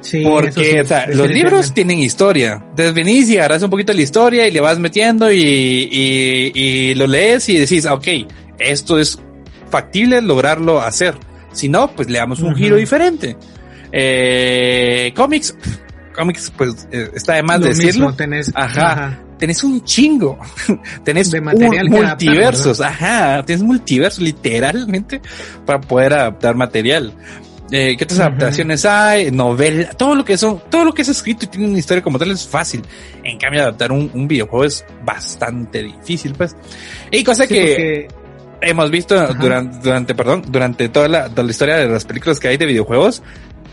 Sí, 0.00 0.22
Porque, 0.22 0.52
sí, 0.52 0.78
o 0.78 0.84
sea, 0.84 1.06
los 1.06 1.30
libros 1.30 1.72
tienen 1.72 1.98
historia. 1.98 2.62
Entonces 2.70 2.92
venís 2.92 3.28
y 3.30 3.38
agarras 3.38 3.62
un 3.62 3.70
poquito 3.70 3.92
la 3.94 4.02
historia 4.02 4.46
y 4.46 4.50
le 4.50 4.60
vas 4.60 4.78
metiendo 4.78 5.32
y, 5.32 5.38
y, 5.40 6.52
y 6.54 6.94
lo 6.94 7.06
lees 7.06 7.48
y 7.48 7.56
decís, 7.58 7.86
ok, 7.86 8.06
esto 8.58 8.98
es 8.98 9.18
factible 9.70 10.20
lograrlo 10.20 10.80
hacer. 10.82 11.14
Si 11.52 11.70
no, 11.70 11.90
pues 11.92 12.10
le 12.10 12.18
damos 12.18 12.40
un 12.40 12.48
Ujú. 12.48 12.56
giro 12.56 12.76
diferente. 12.76 13.36
Eh, 13.96 15.12
cómics, 15.14 15.54
cómics, 16.16 16.52
pues 16.56 16.88
eh, 16.90 17.10
está 17.14 17.34
de 17.34 17.42
más 17.44 17.60
Lo 17.60 17.66
decirlo. 17.68 18.06
mismo 18.06 18.14
tenés. 18.14 18.50
Ajá. 18.54 19.20
Tenés 19.38 19.62
un 19.62 19.84
chingo. 19.84 20.38
tenés 21.04 21.30
De 21.30 21.40
material 21.40 21.86
un- 21.86 21.92
que 21.92 21.98
adaptar, 21.98 22.26
multiversos. 22.26 22.80
Ajá. 22.80 23.44
Tienes 23.44 23.62
multiversos 23.64 24.20
literalmente 24.20 25.20
para 25.64 25.80
poder 25.80 26.12
adaptar 26.14 26.56
material. 26.56 27.12
Eh, 27.70 27.96
¿Qué 27.96 28.04
otras 28.04 28.20
adaptaciones 28.20 28.84
hay? 28.84 29.30
Novela, 29.30 29.90
todo 29.90 30.14
lo 30.14 30.24
que 30.24 30.36
son, 30.36 30.60
todo 30.70 30.84
lo 30.84 30.92
que 30.92 31.02
es 31.02 31.08
escrito 31.08 31.46
y 31.46 31.48
tiene 31.48 31.66
una 31.68 31.78
historia 31.78 32.02
como 32.02 32.18
tal 32.18 32.30
es 32.30 32.46
fácil. 32.46 32.82
En 33.22 33.38
cambio, 33.38 33.62
adaptar 33.62 33.90
un, 33.90 34.10
un 34.12 34.28
videojuego 34.28 34.64
es 34.64 34.84
bastante 35.04 35.82
difícil, 35.82 36.34
pues. 36.34 36.54
Y 37.10 37.24
cosa 37.24 37.44
Sí, 37.44 37.54
que 37.54 38.08
porque- 38.08 38.08
hemos 38.70 38.90
visto 38.90 39.18
Ajá. 39.18 39.32
durante, 39.34 39.78
durante, 39.78 40.14
perdón, 40.14 40.42
durante 40.48 40.88
toda 40.90 41.08
la, 41.08 41.28
toda 41.28 41.42
la 41.44 41.50
historia 41.50 41.76
de 41.76 41.88
las 41.88 42.04
películas 42.04 42.38
que 42.38 42.48
hay 42.48 42.56
de 42.58 42.66
videojuegos, 42.66 43.22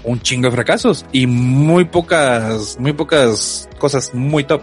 un 0.04 0.20
chingo 0.22 0.50
de 0.50 0.56
fracasos 0.56 1.06
y 1.12 1.28
muy 1.28 1.86
pocas, 1.86 2.78
muy 2.80 2.94
pocas 2.94 3.70
cosas 3.78 4.14
muy 4.14 4.44
top. 4.44 4.62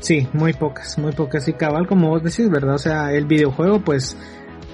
Sí, 0.00 0.26
muy 0.32 0.52
pocas, 0.52 0.98
muy 0.98 1.12
pocas. 1.12 1.46
Y 1.46 1.52
cabal, 1.52 1.86
como 1.86 2.08
vos 2.08 2.22
decís, 2.24 2.50
¿verdad? 2.50 2.74
O 2.74 2.78
sea, 2.78 3.12
el 3.12 3.24
videojuego, 3.24 3.80
pues, 3.80 4.16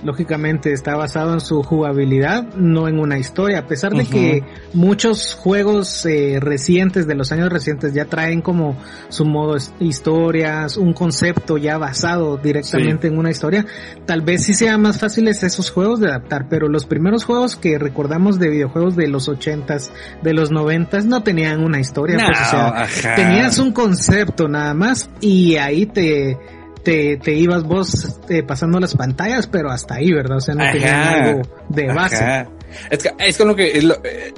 lógicamente 0.03 0.73
está 0.73 0.97
basado 0.97 1.35
en 1.35 1.41
su 1.41 1.63
jugabilidad, 1.63 2.55
no 2.55 2.89
en 2.89 2.99
una 2.99 3.19
historia. 3.19 3.61
A 3.61 3.67
pesar 3.67 3.93
de 3.93 4.05
que 4.07 4.45
muchos 4.73 5.35
juegos 5.35 6.07
eh, 6.07 6.39
recientes, 6.41 7.07
de 7.07 7.15
los 7.15 7.33
años 7.33 7.51
recientes, 7.53 7.95
ya 7.95 8.05
traen 8.05 8.41
como 8.41 8.77
su 9.09 9.25
modo 9.25 9.57
historias, 9.81 10.77
un 10.77 10.93
concepto 10.93 11.57
ya 11.57 11.79
basado 11.79 12.37
directamente 12.37 13.09
en 13.09 13.19
una 13.19 13.31
historia, 13.31 13.67
tal 14.07 14.23
vez 14.23 14.45
sí 14.45 14.55
sea 14.55 14.79
más 14.79 14.99
fáciles 14.99 15.43
esos 15.43 15.71
juegos 15.71 16.01
de 16.01 16.09
adaptar. 16.09 16.47
Pero 16.49 16.69
los 16.69 16.85
primeros 16.85 17.25
juegos 17.25 17.57
que 17.57 17.79
recordamos 17.79 18.39
de 18.39 18.49
videojuegos 18.51 18.97
de 18.97 19.09
los 19.09 19.29
ochentas, 19.29 19.93
de 20.23 20.33
los 20.33 20.51
noventas, 20.51 21.07
no 21.07 21.23
tenían 21.23 21.63
una 21.63 21.81
historia. 21.81 22.19
pues, 22.25 22.39
o 22.41 23.01
sea, 23.01 23.15
tenías 23.17 23.59
un 23.59 23.73
concepto 23.73 24.49
nada 24.49 24.75
más 24.75 25.11
y 25.21 25.57
ahí 25.57 25.87
te, 25.87 26.39
te, 26.83 27.17
te 27.19 27.33
ibas 27.35 27.65
vos 27.65 28.19
eh, 28.29 28.43
pasando 28.43 28.79
las 28.81 28.95
pantallas, 28.95 29.47
pero 29.47 29.71
hasta 29.71 29.95
ahí, 29.97 30.13
¿verdad? 30.13 30.39
O 30.39 30.41
sea, 30.41 30.55
no 30.55 30.63
Ajá. 30.63 30.73
tenían 30.73 30.95
algo 30.95 31.43
de 31.69 31.87
base. 31.93 32.17
Ajá. 32.25 32.49
Es, 32.91 33.03
que- 33.03 33.13
es 33.19 33.39
como 33.39 33.55
que 33.57 33.79
es, 33.79 33.85
lo- 33.85 33.97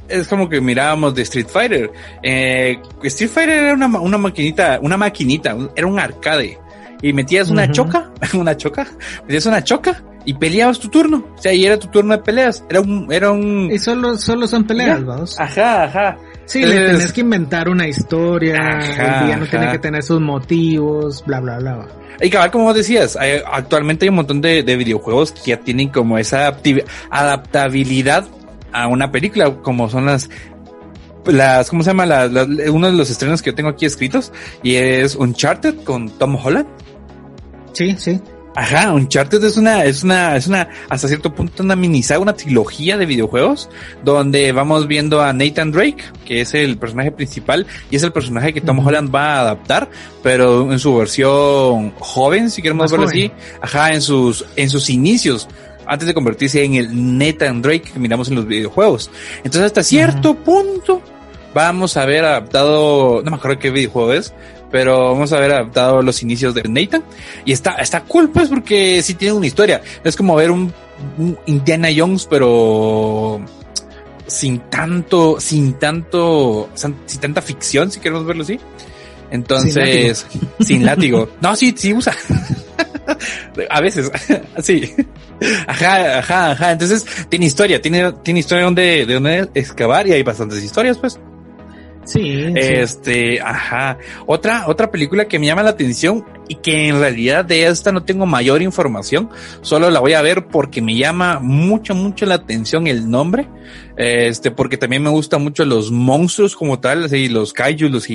es 0.09 0.29
como 0.29 0.49
que 0.49 0.61
mirábamos 0.61 1.15
de 1.15 1.23
Street 1.23 1.49
Fighter. 1.49 1.91
Eh, 2.23 2.79
Street 3.05 3.31
Fighter 3.31 3.59
era 3.65 3.75
una, 3.75 3.87
una 3.99 4.19
maquinita, 4.19 4.79
una 4.83 4.97
maquinita, 4.97 5.55
un- 5.55 5.71
era 5.75 5.87
un 5.87 5.99
arcade. 5.99 6.59
Y 7.03 7.13
metías 7.15 7.49
una 7.51 7.71
choca, 7.73 8.11
una 8.35 8.57
choca, 8.57 8.87
metías 9.23 9.47
una 9.47 9.65
choca 9.65 10.03
y 10.27 10.35
peleabas 10.35 10.79
tu 10.79 10.89
turno. 10.89 11.25
O 11.35 11.41
sea, 11.41 11.53
y 11.53 11.65
era 11.65 11.79
tu 11.79 11.89
turno 11.89 12.15
de 12.17 12.23
peleas. 12.23 12.63
Era 12.69 12.81
un, 12.83 13.11
era 13.11 13.31
un. 13.31 13.71
Y 13.73 13.79
solo, 13.79 14.17
solo 14.19 14.47
son 14.47 14.65
peleas, 14.65 15.03
vamos. 15.05 15.41
Ajá, 15.41 15.85
ajá. 15.85 16.19
Sí, 16.51 16.61
le 16.65 16.67
Entonces- 16.73 16.97
tenés 16.99 17.13
que 17.13 17.21
inventar 17.21 17.69
una 17.69 17.87
historia, 17.87 18.57
Ajá, 18.61 19.19
el 19.21 19.25
villano 19.25 19.47
tiene 19.47 19.65
ajá. 19.67 19.73
que 19.75 19.79
tener 19.79 20.03
sus 20.03 20.21
motivos, 20.21 21.23
bla, 21.25 21.39
bla, 21.39 21.59
bla. 21.59 21.87
Y 22.21 22.29
cabal, 22.29 22.51
como 22.51 22.65
vos 22.65 22.75
decías, 22.75 23.15
hay- 23.17 23.41
actualmente 23.51 24.05
hay 24.05 24.09
un 24.09 24.17
montón 24.17 24.41
de, 24.41 24.65
de 24.65 24.77
videojuegos 24.77 25.31
que 25.31 25.53
ya 25.53 25.61
tienen 25.61 25.91
como 25.91 26.19
esa 26.19 26.53
adaptabilidad 27.11 28.27
a 28.73 28.89
una 28.89 29.13
película, 29.13 29.51
como 29.63 29.89
son 29.89 30.07
las, 30.07 30.29
las, 31.27 31.71
¿cómo 31.71 31.83
se 31.85 31.91
llama? 31.91 32.07
Las- 32.07 32.33
las- 32.33 32.49
uno 32.71 32.89
de 32.89 32.95
los 32.95 33.11
estrenos 33.11 33.43
que 33.43 33.51
yo 33.51 33.55
tengo 33.55 33.71
aquí 33.71 33.87
escritos 33.87 34.33
y 34.63 34.75
es 34.75 35.15
Uncharted 35.17 35.85
con 35.85 36.11
Tom 36.11 36.37
Holland. 36.37 36.67
Sí, 37.73 37.95
sí. 37.97 38.21
Ajá, 38.55 38.93
Uncharted 38.93 39.43
es 39.45 39.57
una, 39.57 39.85
es 39.85 40.03
una, 40.03 40.37
es 40.37 40.49
una, 40.49 40.69
hasta 40.89 41.07
cierto 41.07 41.33
punto 41.33 41.63
una 41.63 41.77
mini 41.77 42.03
saga, 42.03 42.21
una 42.21 42.35
trilogía 42.35 42.97
de 42.97 43.07
videojuegos, 43.07 43.71
donde 44.05 44.51
vamos 44.51 44.89
viendo 44.89 45.23
a 45.23 45.33
Nathan 45.33 45.71
Drake, 45.71 46.03
que 46.25 46.41
es 46.41 46.55
el 46.55 46.77
personaje 46.77 47.13
principal, 47.13 47.67
y 47.91 47.97
es 47.97 48.03
el 48.03 48.13
personaje 48.13 48.53
que 48.53 48.61
Tom 48.61 48.85
Holland 48.85 49.15
va 49.15 49.35
a 49.35 49.41
adaptar, 49.41 49.89
pero 50.23 50.73
en 50.73 50.81
su 50.81 50.97
versión 50.97 51.93
joven, 52.01 52.51
si 52.51 52.61
queremos 52.61 52.91
verlo 52.91 53.07
así, 53.07 53.31
ajá, 53.61 53.93
en 53.93 54.03
sus, 54.03 54.45
en 54.57 54.69
sus 54.69 54.91
inicios, 54.91 55.47
antes 55.87 56.09
de 56.09 56.15
convertirse 56.15 56.65
en 56.65 56.75
el 56.75 57.19
Nathan 57.19 57.63
Drake 57.63 57.91
que 57.93 57.99
miramos 58.01 58.29
en 58.29 58.35
los 58.35 58.47
videojuegos. 58.47 59.11
Entonces 59.39 59.63
hasta 59.63 59.85
cierto 59.85 60.35
punto, 60.35 61.03
vamos 61.55 61.97
a 61.97 62.05
ver 62.05 62.25
adaptado, 62.25 63.23
no 63.23 63.31
me 63.31 63.37
acuerdo 63.37 63.61
qué 63.61 63.71
videojuego 63.71 64.13
es, 64.13 64.35
pero 64.71 65.13
vamos 65.13 65.33
a 65.33 65.41
ver 65.41 65.53
adaptado 65.53 66.03
los 66.03 66.23
inicios 66.23 66.55
de 66.55 66.63
Nathan. 66.63 67.03
Y 67.45 67.53
está, 67.53 67.73
está 67.73 68.03
cool, 68.05 68.31
pues, 68.31 68.49
porque 68.49 69.03
sí 69.03 69.15
tiene 69.15 69.35
una 69.35 69.47
historia. 69.47 69.83
Es 70.05 70.17
como 70.17 70.37
ver 70.37 70.51
un, 70.51 70.73
Indiana 71.47 71.89
Jones, 71.95 72.27
pero 72.29 73.41
sin 74.27 74.61
tanto, 74.71 75.41
sin 75.41 75.75
tanto, 75.75 76.71
sin 76.75 77.21
tanta 77.21 77.43
ficción, 77.43 77.91
si 77.91 78.01
queremos 78.01 78.25
verlo 78.25 78.43
así. 78.43 78.59
Entonces, 79.31 80.27
sin 80.61 80.85
látigo. 80.85 81.29
no, 81.41 81.55
sí, 81.57 81.75
sí 81.77 81.95
usa. 81.95 82.15
a 83.71 83.81
veces, 83.81 84.11
sí. 84.63 84.93
Ajá, 85.67 86.19
ajá, 86.19 86.51
ajá. 86.53 86.73
Entonces, 86.73 87.05
tiene 87.29 87.47
historia, 87.47 87.81
tiene, 87.81 88.13
tiene 88.25 88.41
historia 88.41 88.65
donde, 88.65 89.07
de 89.07 89.15
donde 89.15 89.49
excavar 89.55 90.07
y 90.07 90.13
hay 90.13 90.23
bastantes 90.23 90.63
historias, 90.63 90.99
pues. 90.99 91.19
Sí. 92.11 92.53
Este, 92.57 93.41
ajá. 93.41 93.99
Otra, 94.27 94.65
otra 94.67 94.91
película 94.91 95.27
que 95.27 95.39
me 95.39 95.47
llama 95.47 95.63
la 95.63 95.71
atención 95.71 96.25
y 96.49 96.57
que 96.57 96.89
en 96.89 96.99
realidad 96.99 97.45
de 97.45 97.67
esta 97.67 97.93
no 97.93 98.03
tengo 98.03 98.27
mayor 98.27 98.63
información, 98.63 99.31
solo 99.63 99.89
la 99.91 100.01
voy 100.01 100.15
a 100.15 100.23
ver 100.23 100.49
porque 100.49 100.83
me 100.83 100.97
llama 100.97 101.39
mucho, 101.39 101.95
mucho 101.95 102.27
la 102.27 102.35
atención 102.35 102.89
el 102.89 103.09
nombre. 103.09 103.47
Este, 103.97 104.51
porque 104.51 104.77
también 104.77 105.03
me 105.03 105.11
gustan 105.11 105.43
mucho 105.43 105.65
los 105.65 105.93
monstruos 105.93 106.57
como 106.57 106.81
tal, 106.81 107.05
así, 107.05 107.29
los 107.29 107.53
kaijus, 107.53 107.91
los 107.91 108.09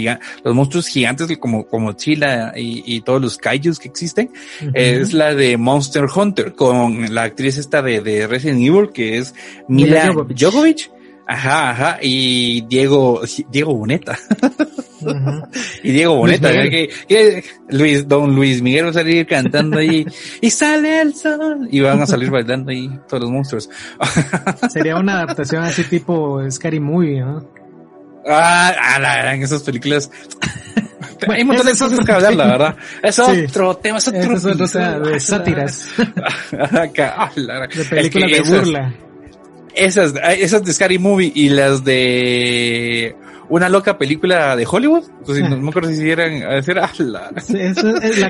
los 0.44 0.56
monstruos 0.56 0.88
gigantes 0.88 1.38
como, 1.38 1.68
como 1.68 1.94
Chila 1.94 2.54
y, 2.58 2.84
y 2.86 3.02
todos 3.02 3.22
los 3.22 3.38
kaijus 3.38 3.80
que 3.80 3.88
existen. 3.88 4.32
Es 4.74 5.14
la 5.14 5.34
de 5.34 5.56
Monster 5.56 6.08
Hunter 6.14 6.54
con 6.54 7.14
la 7.14 7.24
actriz 7.24 7.58
esta 7.58 7.82
de, 7.82 8.02
de 8.02 8.28
Resident 8.28 8.62
Evil 8.62 8.90
que 8.92 9.20
es 9.20 9.34
Mila, 9.70 10.12
Jovovich 10.38 10.90
Ajá, 11.28 11.72
ajá, 11.72 11.98
y 12.02 12.62
Diego, 12.68 13.22
Diego 13.50 13.74
Boneta. 13.74 14.18
y 15.84 15.92
Diego 15.92 16.18
Boneta, 16.18 16.52
que, 16.52 16.90
que, 17.08 17.44
Luis, 17.70 18.08
don 18.08 18.36
Luis 18.36 18.62
Miguel 18.62 18.86
va 18.86 18.90
a 18.92 18.94
salir 18.94 19.26
cantando 19.26 19.80
ahí, 19.80 20.06
y 20.42 20.50
sale 20.52 21.02
el 21.02 21.16
sol, 21.16 21.68
y 21.72 21.80
van 21.80 22.02
a 22.02 22.06
salir 22.06 22.30
bailando 22.30 22.70
ahí 22.70 22.90
todos 23.08 23.24
los 23.24 23.32
monstruos. 23.32 23.70
Sería 24.70 24.98
una 24.98 25.22
adaptación 25.22 25.64
así 25.64 25.84
tipo 25.86 26.40
Scary 26.50 26.80
Movie, 26.80 27.22
¿no? 27.22 27.50
Ah, 28.28 28.96
a 28.96 29.00
la 29.00 29.34
en 29.34 29.44
esas 29.44 29.64
películas. 29.64 30.12
Hay 31.28 31.42
un 31.42 31.48
montón 31.48 31.66
de 31.66 31.72
cosas 31.72 32.00
que 32.06 32.12
hablar, 32.12 32.36
la 32.36 32.46
verdad. 32.46 32.76
Es 33.02 33.18
otro 33.18 33.78
tema, 33.78 33.98
es 33.98 34.08
otro. 34.08 34.36
Es 34.36 34.46
otro, 34.46 34.66
o 34.66 34.68
sea, 34.68 35.00
de 35.00 35.20
sátiras. 35.20 35.88
Ah, 36.60 37.32
de 37.36 37.86
películas 37.86 38.32
de 38.32 38.42
burla 38.42 38.96
esas, 39.76 40.14
esas 40.38 40.64
de 40.64 40.74
Scary 40.74 41.00
Movie 41.00 41.32
y 41.34 41.50
las 41.50 41.84
de 41.84 43.16
una 43.50 43.70
loca 43.70 43.98
película 43.98 44.56
de 44.56 44.68
Hollywood. 44.70 45.04
Pues, 45.26 45.42
no, 45.42 45.58
me 45.58 45.70
acuerdo 45.70 45.90
si 45.92 46.10
eran 46.10 46.44
a 46.44 46.56
decir, 46.56 46.80
ah, 46.80 46.92
la... 47.00 47.32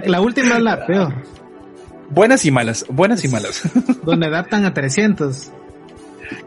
la, 0.06 0.22
última 0.22 0.58
es 0.58 0.64
la 0.64 0.86
peor. 0.86 1.14
Buenas 2.10 2.46
y 2.46 2.52
malas, 2.52 2.86
buenas 2.90 3.24
y 3.24 3.28
malas. 3.28 3.62
Donde 4.04 4.28
adaptan 4.28 4.66
a 4.66 4.74
300. 4.74 5.52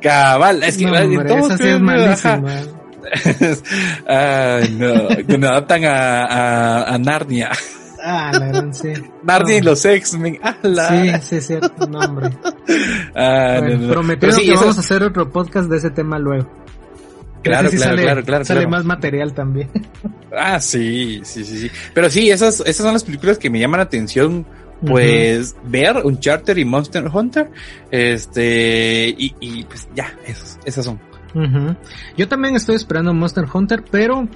Cabal, 0.00 0.62
es 0.62 0.76
que 0.76 0.86
no, 0.86 0.92
hombre, 0.92 1.38
esa 1.38 1.56
sí 1.56 1.68
es 1.68 1.80
malísima. 1.80 2.62
Ay, 4.06 4.76
no, 4.76 5.08
donde 5.24 5.46
adaptan 5.46 5.84
a, 5.84 6.24
a, 6.24 6.94
a 6.94 6.98
Narnia. 6.98 7.50
Ah, 8.02 8.30
la 8.38 8.46
gran 8.46 8.74
sí. 8.74 8.92
Narnia 9.22 9.58
y 9.58 9.60
los 9.60 9.84
X-Men. 9.84 10.38
Ah, 10.42 10.56
Sí, 10.62 11.10
sí, 11.22 11.40
cierto, 11.40 11.86
no, 11.86 11.98
hombre. 11.98 12.30
Ah, 13.14 13.60
Prometido 13.90 14.38
que 14.38 14.54
vamos 14.54 14.76
a 14.76 14.80
hacer 14.80 15.02
otro 15.02 15.30
podcast 15.30 15.68
de 15.68 15.78
ese 15.78 15.90
tema 15.90 16.18
luego. 16.18 16.48
Claro, 17.42 17.70
claro, 17.70 17.84
sale, 17.84 18.02
claro, 18.02 18.24
claro, 18.24 18.44
Sale 18.44 18.66
más 18.66 18.84
material 18.84 19.32
también. 19.32 19.70
Ah, 20.36 20.60
sí, 20.60 21.20
sí, 21.24 21.44
sí, 21.44 21.58
sí. 21.58 21.70
Pero 21.94 22.10
sí, 22.10 22.30
esas, 22.30 22.60
esas 22.60 22.84
son 22.84 22.92
las 22.92 23.04
películas 23.04 23.38
que 23.38 23.48
me 23.48 23.58
llaman 23.58 23.78
la 23.78 23.84
atención. 23.84 24.44
Pues 24.86 25.56
ver 25.64 25.96
un 26.04 26.20
Charter 26.20 26.58
y 26.58 26.64
Monster 26.64 27.08
Hunter. 27.12 27.50
Este, 27.90 29.08
y, 29.16 29.34
y 29.40 29.64
pues 29.64 29.88
ya, 29.94 30.12
esas, 30.26 30.58
esas 30.64 30.84
son. 30.84 31.00
Yo 32.16 32.28
también 32.28 32.56
estoy 32.56 32.76
esperando 32.76 33.12
Monster 33.14 33.44
Hunter, 33.52 33.84
pero 33.90 34.28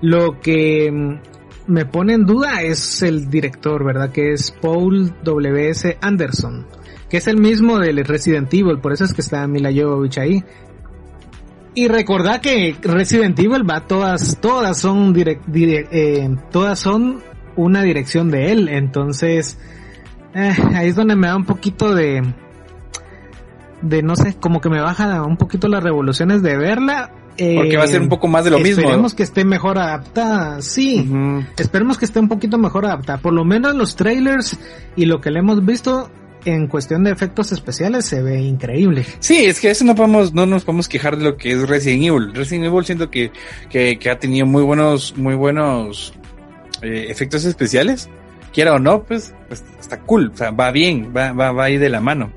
lo 0.00 0.40
que 0.40 1.18
me 1.68 1.84
pone 1.84 2.14
en 2.14 2.24
duda 2.24 2.62
es 2.62 3.02
el 3.02 3.30
director, 3.30 3.84
¿verdad? 3.84 4.10
Que 4.10 4.32
es 4.32 4.50
Paul 4.50 5.14
W.S. 5.22 5.98
Anderson, 6.00 6.66
que 7.08 7.18
es 7.18 7.28
el 7.28 7.36
mismo 7.36 7.78
del 7.78 8.04
Resident 8.04 8.52
Evil, 8.52 8.78
por 8.78 8.92
eso 8.92 9.04
es 9.04 9.12
que 9.12 9.20
está 9.20 9.46
Mila 9.46 9.70
Jovovich 9.72 10.18
ahí. 10.18 10.42
Y 11.74 11.86
recordad 11.86 12.40
que 12.40 12.74
Resident 12.82 13.38
Evil 13.38 13.68
va 13.68 13.86
todas, 13.86 14.38
todas 14.40 14.78
son 14.78 15.12
direct, 15.12 15.44
eh, 15.54 16.28
todas 16.50 16.78
son 16.78 17.22
una 17.54 17.82
dirección 17.82 18.30
de 18.30 18.50
él, 18.50 18.68
entonces 18.68 19.58
eh, 20.34 20.56
ahí 20.74 20.88
es 20.88 20.96
donde 20.96 21.16
me 21.16 21.26
da 21.26 21.36
un 21.36 21.44
poquito 21.44 21.94
de, 21.94 22.22
de 23.82 24.02
no 24.02 24.16
sé, 24.16 24.36
como 24.40 24.60
que 24.60 24.70
me 24.70 24.80
baja 24.80 25.22
un 25.22 25.36
poquito 25.36 25.68
las 25.68 25.82
revoluciones 25.82 26.42
de 26.42 26.56
verla, 26.56 27.12
porque 27.38 27.76
va 27.76 27.84
a 27.84 27.86
ser 27.86 28.00
un 28.00 28.08
poco 28.08 28.26
más 28.28 28.44
de 28.44 28.50
lo 28.50 28.58
mismo. 28.58 28.82
Esperemos 28.82 29.14
que 29.14 29.22
esté 29.22 29.44
mejor 29.44 29.78
adaptada, 29.78 30.60
sí. 30.60 31.08
Esperemos 31.56 31.96
que 31.96 32.04
esté 32.04 32.18
un 32.18 32.28
poquito 32.28 32.58
mejor 32.58 32.86
adaptada. 32.86 33.18
Por 33.18 33.32
lo 33.32 33.44
menos 33.44 33.74
los 33.74 33.96
trailers 33.96 34.58
y 34.96 35.06
lo 35.06 35.20
que 35.20 35.30
le 35.30 35.38
hemos 35.38 35.64
visto 35.64 36.10
en 36.44 36.66
cuestión 36.66 37.04
de 37.04 37.10
efectos 37.10 37.52
especiales 37.52 38.06
se 38.06 38.22
ve 38.22 38.40
increíble. 38.40 39.04
Sí, 39.20 39.44
es 39.44 39.60
que 39.60 39.70
eso 39.70 39.84
no 39.84 39.94
podemos, 39.94 40.32
no 40.32 40.46
nos 40.46 40.64
podemos 40.64 40.88
quejar 40.88 41.16
de 41.16 41.24
lo 41.24 41.36
que 41.36 41.52
es 41.52 41.68
Resident 41.68 42.04
Evil. 42.04 42.34
Resident 42.34 42.66
Evil 42.66 42.84
siento 42.84 43.10
que, 43.10 43.30
que, 43.70 43.98
que 43.98 44.10
ha 44.10 44.18
tenido 44.18 44.46
muy 44.46 44.62
buenos, 44.62 45.16
muy 45.16 45.34
buenos 45.34 46.14
eh, 46.82 47.06
efectos 47.08 47.44
especiales. 47.44 48.08
Quiera 48.52 48.74
o 48.74 48.78
no, 48.78 49.02
pues, 49.02 49.34
pues, 49.48 49.64
está 49.78 50.00
cool, 50.00 50.30
o 50.32 50.36
sea, 50.36 50.50
va 50.50 50.70
bien, 50.70 51.12
va, 51.16 51.32
va, 51.32 51.52
va 51.52 51.64
ahí 51.64 51.76
de 51.76 51.88
la 51.88 52.00
mano. 52.00 52.32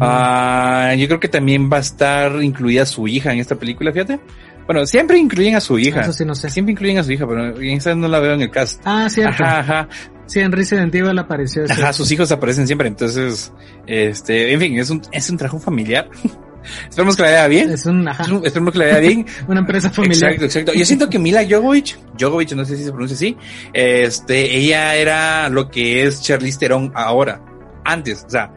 Ah, 0.00 0.94
yo 0.98 1.06
creo 1.06 1.20
que 1.20 1.28
también 1.28 1.70
va 1.72 1.78
a 1.78 1.80
estar 1.80 2.42
incluida 2.42 2.84
su 2.86 3.08
hija 3.08 3.32
en 3.32 3.38
esta 3.38 3.56
película, 3.56 3.92
fíjate. 3.92 4.20
Bueno, 4.66 4.86
siempre 4.86 5.18
incluyen 5.18 5.56
a 5.56 5.60
su 5.60 5.78
hija. 5.78 6.02
Eso 6.02 6.12
sí, 6.12 6.24
no 6.24 6.34
sé. 6.34 6.48
Siempre 6.48 6.72
incluyen 6.72 6.98
a 6.98 7.02
su 7.02 7.12
hija, 7.12 7.26
pero 7.26 7.56
en 7.60 7.78
esa 7.78 7.94
no 7.94 8.06
la 8.06 8.20
veo 8.20 8.34
en 8.34 8.42
el 8.42 8.50
cast. 8.50 8.80
Ah, 8.84 9.08
cierto. 9.08 9.42
Ajá, 9.42 9.60
ajá. 9.60 9.88
Sí, 10.26 10.40
en 10.40 10.52
Resident 10.52 10.94
Evil 10.94 11.18
apareció. 11.18 11.64
Ajá, 11.68 11.92
sus 11.92 12.10
hijos 12.12 12.30
aparecen 12.30 12.66
siempre, 12.66 12.88
entonces, 12.88 13.52
este, 13.86 14.52
en 14.52 14.60
fin, 14.60 14.78
es 14.78 14.90
un, 14.90 15.02
es 15.10 15.28
un 15.30 15.36
trabajo 15.36 15.58
familiar. 15.58 16.08
Esperemos 16.88 17.16
que 17.16 17.22
la 17.22 17.28
vea 17.28 17.48
bien. 17.48 17.70
Es 17.70 17.86
un, 17.86 18.06
ajá. 18.08 18.24
Esperemos 18.44 18.72
que 18.72 18.78
la 18.78 18.84
vea 18.86 18.98
bien. 18.98 19.26
Una 19.48 19.60
empresa 19.60 19.90
familiar. 19.90 20.32
Exacto, 20.32 20.44
exacto. 20.44 20.72
Yo 20.74 20.84
siento 20.84 21.08
que 21.08 21.18
Mila 21.18 21.44
Jovovich, 21.48 21.98
Jovovich, 22.18 22.52
no 22.52 22.64
sé 22.64 22.76
si 22.76 22.84
se 22.84 22.90
pronuncia 22.90 23.14
así, 23.14 23.36
este, 23.72 24.56
ella 24.56 24.94
era 24.96 25.48
lo 25.48 25.70
que 25.70 26.04
es 26.04 26.22
Charlize 26.22 26.58
Theron 26.58 26.92
ahora, 26.94 27.40
antes, 27.84 28.24
o 28.26 28.30
sea, 28.30 28.52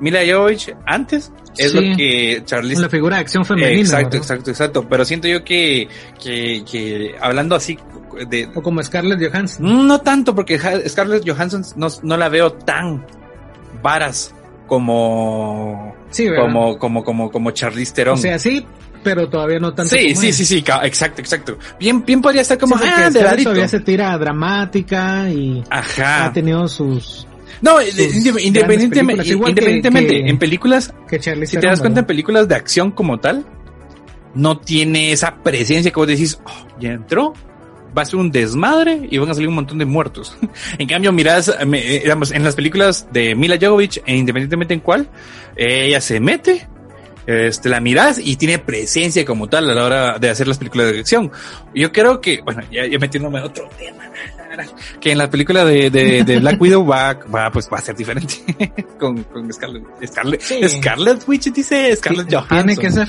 Mila 0.00 0.20
Jovovich 0.26 0.74
antes 0.86 1.32
es 1.56 1.74
lo 1.74 1.82
que 1.96 2.42
Charlize... 2.44 2.80
La 2.80 2.88
figura 2.88 3.16
de 3.16 3.22
acción 3.22 3.44
femenina. 3.44 3.80
Exacto, 3.80 4.16
exacto, 4.16 4.50
exacto. 4.50 4.88
Pero 4.88 5.04
siento 5.04 5.28
yo 5.28 5.44
que, 5.44 5.88
que, 6.22 6.64
que 6.70 7.14
hablando 7.20 7.54
así 7.54 7.78
de... 8.28 8.48
O 8.54 8.62
como 8.62 8.82
Scarlett 8.82 9.20
Johansson. 9.20 9.86
No 9.86 10.00
tanto, 10.00 10.34
porque 10.34 10.58
Scarlett 10.88 11.28
Johansson 11.28 11.64
no, 11.76 11.88
no 12.02 12.16
la 12.16 12.28
veo 12.28 12.52
tan 12.52 13.04
varas 13.82 14.34
como... 14.70 15.96
Sí, 16.10 16.28
como, 16.34 16.78
como, 16.78 17.02
como, 17.04 17.30
como 17.30 17.50
Charlize 17.50 17.92
Theron. 17.92 18.14
O 18.14 18.16
sea, 18.16 18.38
sí, 18.38 18.64
pero 19.02 19.28
todavía 19.28 19.58
no 19.58 19.74
tanto. 19.74 19.96
Sí, 19.96 20.14
sí, 20.14 20.32
sí, 20.32 20.44
sí, 20.44 20.64
exacto, 20.82 21.20
exacto. 21.20 21.58
Bien, 21.78 22.04
bien 22.04 22.22
podría 22.22 22.42
estar 22.42 22.56
como, 22.56 22.76
ah, 22.76 23.10
de 23.10 23.42
todavía 23.42 23.66
se 23.66 23.80
tira 23.80 24.16
dramática 24.16 25.28
y 25.28 25.64
Ajá. 25.70 26.26
ha 26.26 26.32
tenido 26.32 26.68
sus, 26.68 27.26
no, 27.62 27.82
independientemente, 27.82 29.28
independientemente 29.28 30.30
en 30.30 30.38
películas, 30.38 30.94
si 31.10 31.56
te 31.58 31.66
das 31.66 31.80
cuenta 31.80 32.00
en 32.00 32.06
películas 32.06 32.46
de 32.48 32.54
acción 32.54 32.92
como 32.92 33.18
tal, 33.18 33.44
no 34.34 34.58
tiene 34.58 35.12
esa 35.12 35.42
presencia 35.42 35.90
que 35.90 35.98
vos 35.98 36.06
decís, 36.06 36.38
oh, 36.44 36.68
ya 36.78 36.92
entró, 36.92 37.34
va 37.96 38.02
a 38.02 38.04
ser 38.04 38.16
un 38.16 38.30
desmadre 38.30 39.08
y 39.10 39.18
van 39.18 39.30
a 39.30 39.34
salir 39.34 39.48
un 39.48 39.54
montón 39.54 39.78
de 39.78 39.84
muertos. 39.84 40.36
en 40.78 40.88
cambio, 40.88 41.12
mirás, 41.12 41.52
digamos, 41.66 42.30
en 42.32 42.44
las 42.44 42.54
películas 42.54 43.06
de 43.12 43.34
Mila 43.34 43.58
Jovovich, 43.60 44.02
e 44.06 44.16
independientemente 44.16 44.74
en 44.74 44.80
cuál, 44.80 45.08
ella 45.56 46.00
se 46.00 46.20
mete, 46.20 46.68
este, 47.26 47.68
la 47.68 47.80
miras 47.80 48.18
y 48.18 48.36
tiene 48.36 48.58
presencia 48.58 49.24
como 49.24 49.48
tal 49.48 49.70
a 49.70 49.74
la 49.74 49.84
hora 49.84 50.18
de 50.18 50.30
hacer 50.30 50.48
las 50.48 50.58
películas 50.58 50.92
de 50.92 51.00
acción. 51.00 51.30
Yo 51.74 51.92
creo 51.92 52.20
que, 52.20 52.40
bueno, 52.42 52.62
ya, 52.70 52.86
ya 52.86 52.98
metiéndome 52.98 53.38
en 53.38 53.44
otro 53.44 53.68
tema, 53.78 54.10
que 55.00 55.12
en 55.12 55.18
la 55.18 55.30
película 55.30 55.64
de, 55.64 55.90
de, 55.90 56.24
de 56.24 56.38
Black 56.38 56.60
Widow 56.60 56.86
va, 56.86 57.14
va, 57.14 57.50
pues 57.50 57.68
va 57.72 57.78
a 57.78 57.80
ser 57.80 57.94
diferente 57.96 58.34
con, 58.98 59.22
con 59.24 59.52
Scarlett, 59.52 59.84
Scarlett, 60.06 60.40
Sí. 60.40 60.68
Scarlett 60.68 61.28
Witch 61.28 61.52
dice 61.52 61.94
Scarlett 61.96 62.32
Johansson. 62.32 62.66
Tiene 62.66 62.76
que 62.76 62.90
ser. 62.90 63.08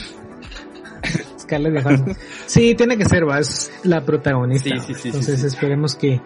Scarlett 1.52 1.84
Johansson. 1.84 2.16
Sí, 2.46 2.76
tiene 2.76 2.98
que 2.98 3.06
ser, 3.06 3.28
va, 3.28 3.40
es 3.40 3.72
la 3.84 4.02
protagonista. 4.06 4.70
Sí, 4.70 4.80
sí, 4.88 4.94
sí, 4.94 5.08
Entonces 5.10 5.44
esperemos 5.44 5.96
que, 5.96 6.22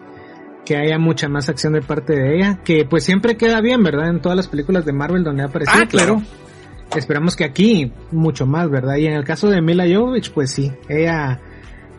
que 0.66 0.78
haya 0.78 0.98
mucha 1.00 1.28
más 1.30 1.50
acción 1.50 1.74
de 1.74 1.82
parte 1.82 2.14
de 2.14 2.36
ella, 2.38 2.60
que 2.64 2.86
pues 2.86 3.04
siempre 3.04 3.38
queda 3.38 3.62
bien, 3.62 3.84
¿verdad? 3.84 4.10
En 4.10 4.22
todas 4.22 4.36
las 4.36 4.48
películas 4.48 4.86
de 4.86 4.94
Marvel 4.94 5.24
donde 5.24 5.44
ha 5.44 5.48
aparecido. 5.48 5.84
Ah, 5.84 5.88
claro. 5.88 6.22
pero 6.90 7.00
Esperamos 7.00 7.36
que 7.36 7.44
aquí 7.44 7.92
mucho 8.12 8.46
más, 8.46 8.70
¿verdad? 8.70 8.96
Y 8.98 9.08
en 9.08 9.14
el 9.14 9.24
caso 9.24 9.50
de 9.50 9.62
Mila 9.62 9.86
Jovovich, 9.92 10.32
pues 10.32 10.52
sí, 10.52 10.72
ella, 10.88 11.42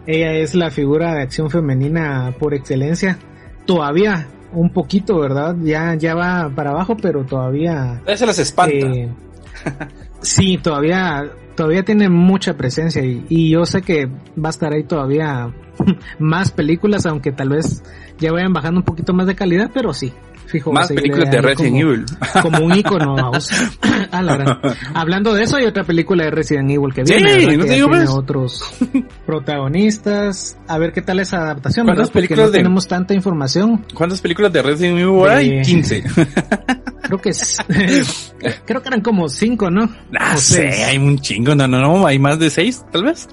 ella 0.07 0.33
es 0.35 0.55
la 0.55 0.71
figura 0.71 1.15
de 1.15 1.23
acción 1.23 1.51
femenina 1.51 2.33
por 2.39 2.55
excelencia. 2.55 3.19
Todavía 3.67 4.29
un 4.53 4.71
poquito, 4.71 5.19
¿verdad? 5.19 5.57
Ya, 5.63 5.95
ya 5.97 6.15
va 6.15 6.49
para 6.55 6.71
abajo, 6.71 6.97
pero 6.97 7.25
todavía 7.25 8.01
Ella 8.07 8.17
se 8.17 8.27
las 8.27 8.39
espanta. 8.39 8.75
eh, 8.75 9.09
sí, 10.23 10.57
todavía, 10.59 11.29
todavía 11.57 11.83
tiene 11.85 12.09
mucha 12.09 12.57
presencia 12.57 13.03
y, 13.05 13.25
y 13.29 13.51
yo 13.51 13.65
sé 13.67 13.83
que 13.83 14.07
va 14.07 14.49
a 14.49 14.51
estar 14.51 14.73
ahí 14.73 14.85
todavía 14.85 15.53
más 16.19 16.53
películas, 16.53 17.07
aunque 17.07 17.33
tal 17.33 17.49
vez 17.51 17.83
ya 18.19 18.31
vayan 18.33 18.53
bajando 18.53 18.81
un 18.81 18.85
poquito 18.85 19.13
más 19.13 19.27
de 19.27 19.35
calidad, 19.35 19.71
pero 19.75 19.93
sí. 19.93 20.13
Fijo, 20.49 20.73
Más 20.73 20.87
películas 20.87 21.29
de 21.29 21.41
Resident 21.43 21.73
como- 21.83 21.93
Evil. 21.93 22.05
Como 22.43 22.65
un 22.67 22.77
icono, 22.77 23.15
vamos. 23.17 23.51
A 24.13 24.23
la 24.23 24.37
gran. 24.37 24.59
Hablando 24.95 25.35
de 25.35 25.43
eso, 25.43 25.57
hay 25.57 25.65
otra 25.65 25.83
película 25.83 26.23
de 26.23 26.31
Resident 26.31 26.71
Evil 26.71 26.95
que 26.95 27.05
Sí, 27.05 27.15
viene, 27.15 27.33
¿verdad? 27.33 27.57
no 27.59 27.65
que 27.65 27.71
digo 27.75 27.89
tiene 27.91 28.07
otros 28.09 28.63
protagonistas. 29.27 30.57
A 30.69 30.79
ver 30.79 30.93
qué 30.93 31.03
tal 31.03 31.19
esa 31.19 31.39
adaptación, 31.39 31.87
¿Cuántas 31.87 32.09
¿verdad? 32.09 32.13
Películas 32.13 32.47
no 32.47 32.51
de- 32.53 32.59
tenemos 32.59 32.87
tanta 32.87 33.13
información. 33.15 33.85
¿Cuántas 33.93 34.21
películas 34.21 34.53
de 34.53 34.63
Resident 34.63 34.99
Evil 35.01 35.29
hay? 35.29 35.51
De- 35.57 35.63
15. 35.63 36.05
Creo 37.07 37.21
que 37.21 37.29
es, 37.31 37.59
creo 38.67 38.83
que 38.83 38.89
eran 38.89 39.01
como 39.01 39.29
cinco, 39.29 39.71
¿no? 39.71 39.89
Ah, 40.19 40.33
O 40.35 40.39
sé, 40.39 40.71
seis. 40.73 40.85
hay 40.85 40.99
un 40.99 41.19
chingo. 41.19 41.55
No, 41.55 41.67
no, 41.69 41.81
no, 41.81 42.07
hay 42.07 42.19
más 42.19 42.39
de 42.39 42.51
6, 42.51 42.87
tal 42.93 43.05
vez. 43.05 43.29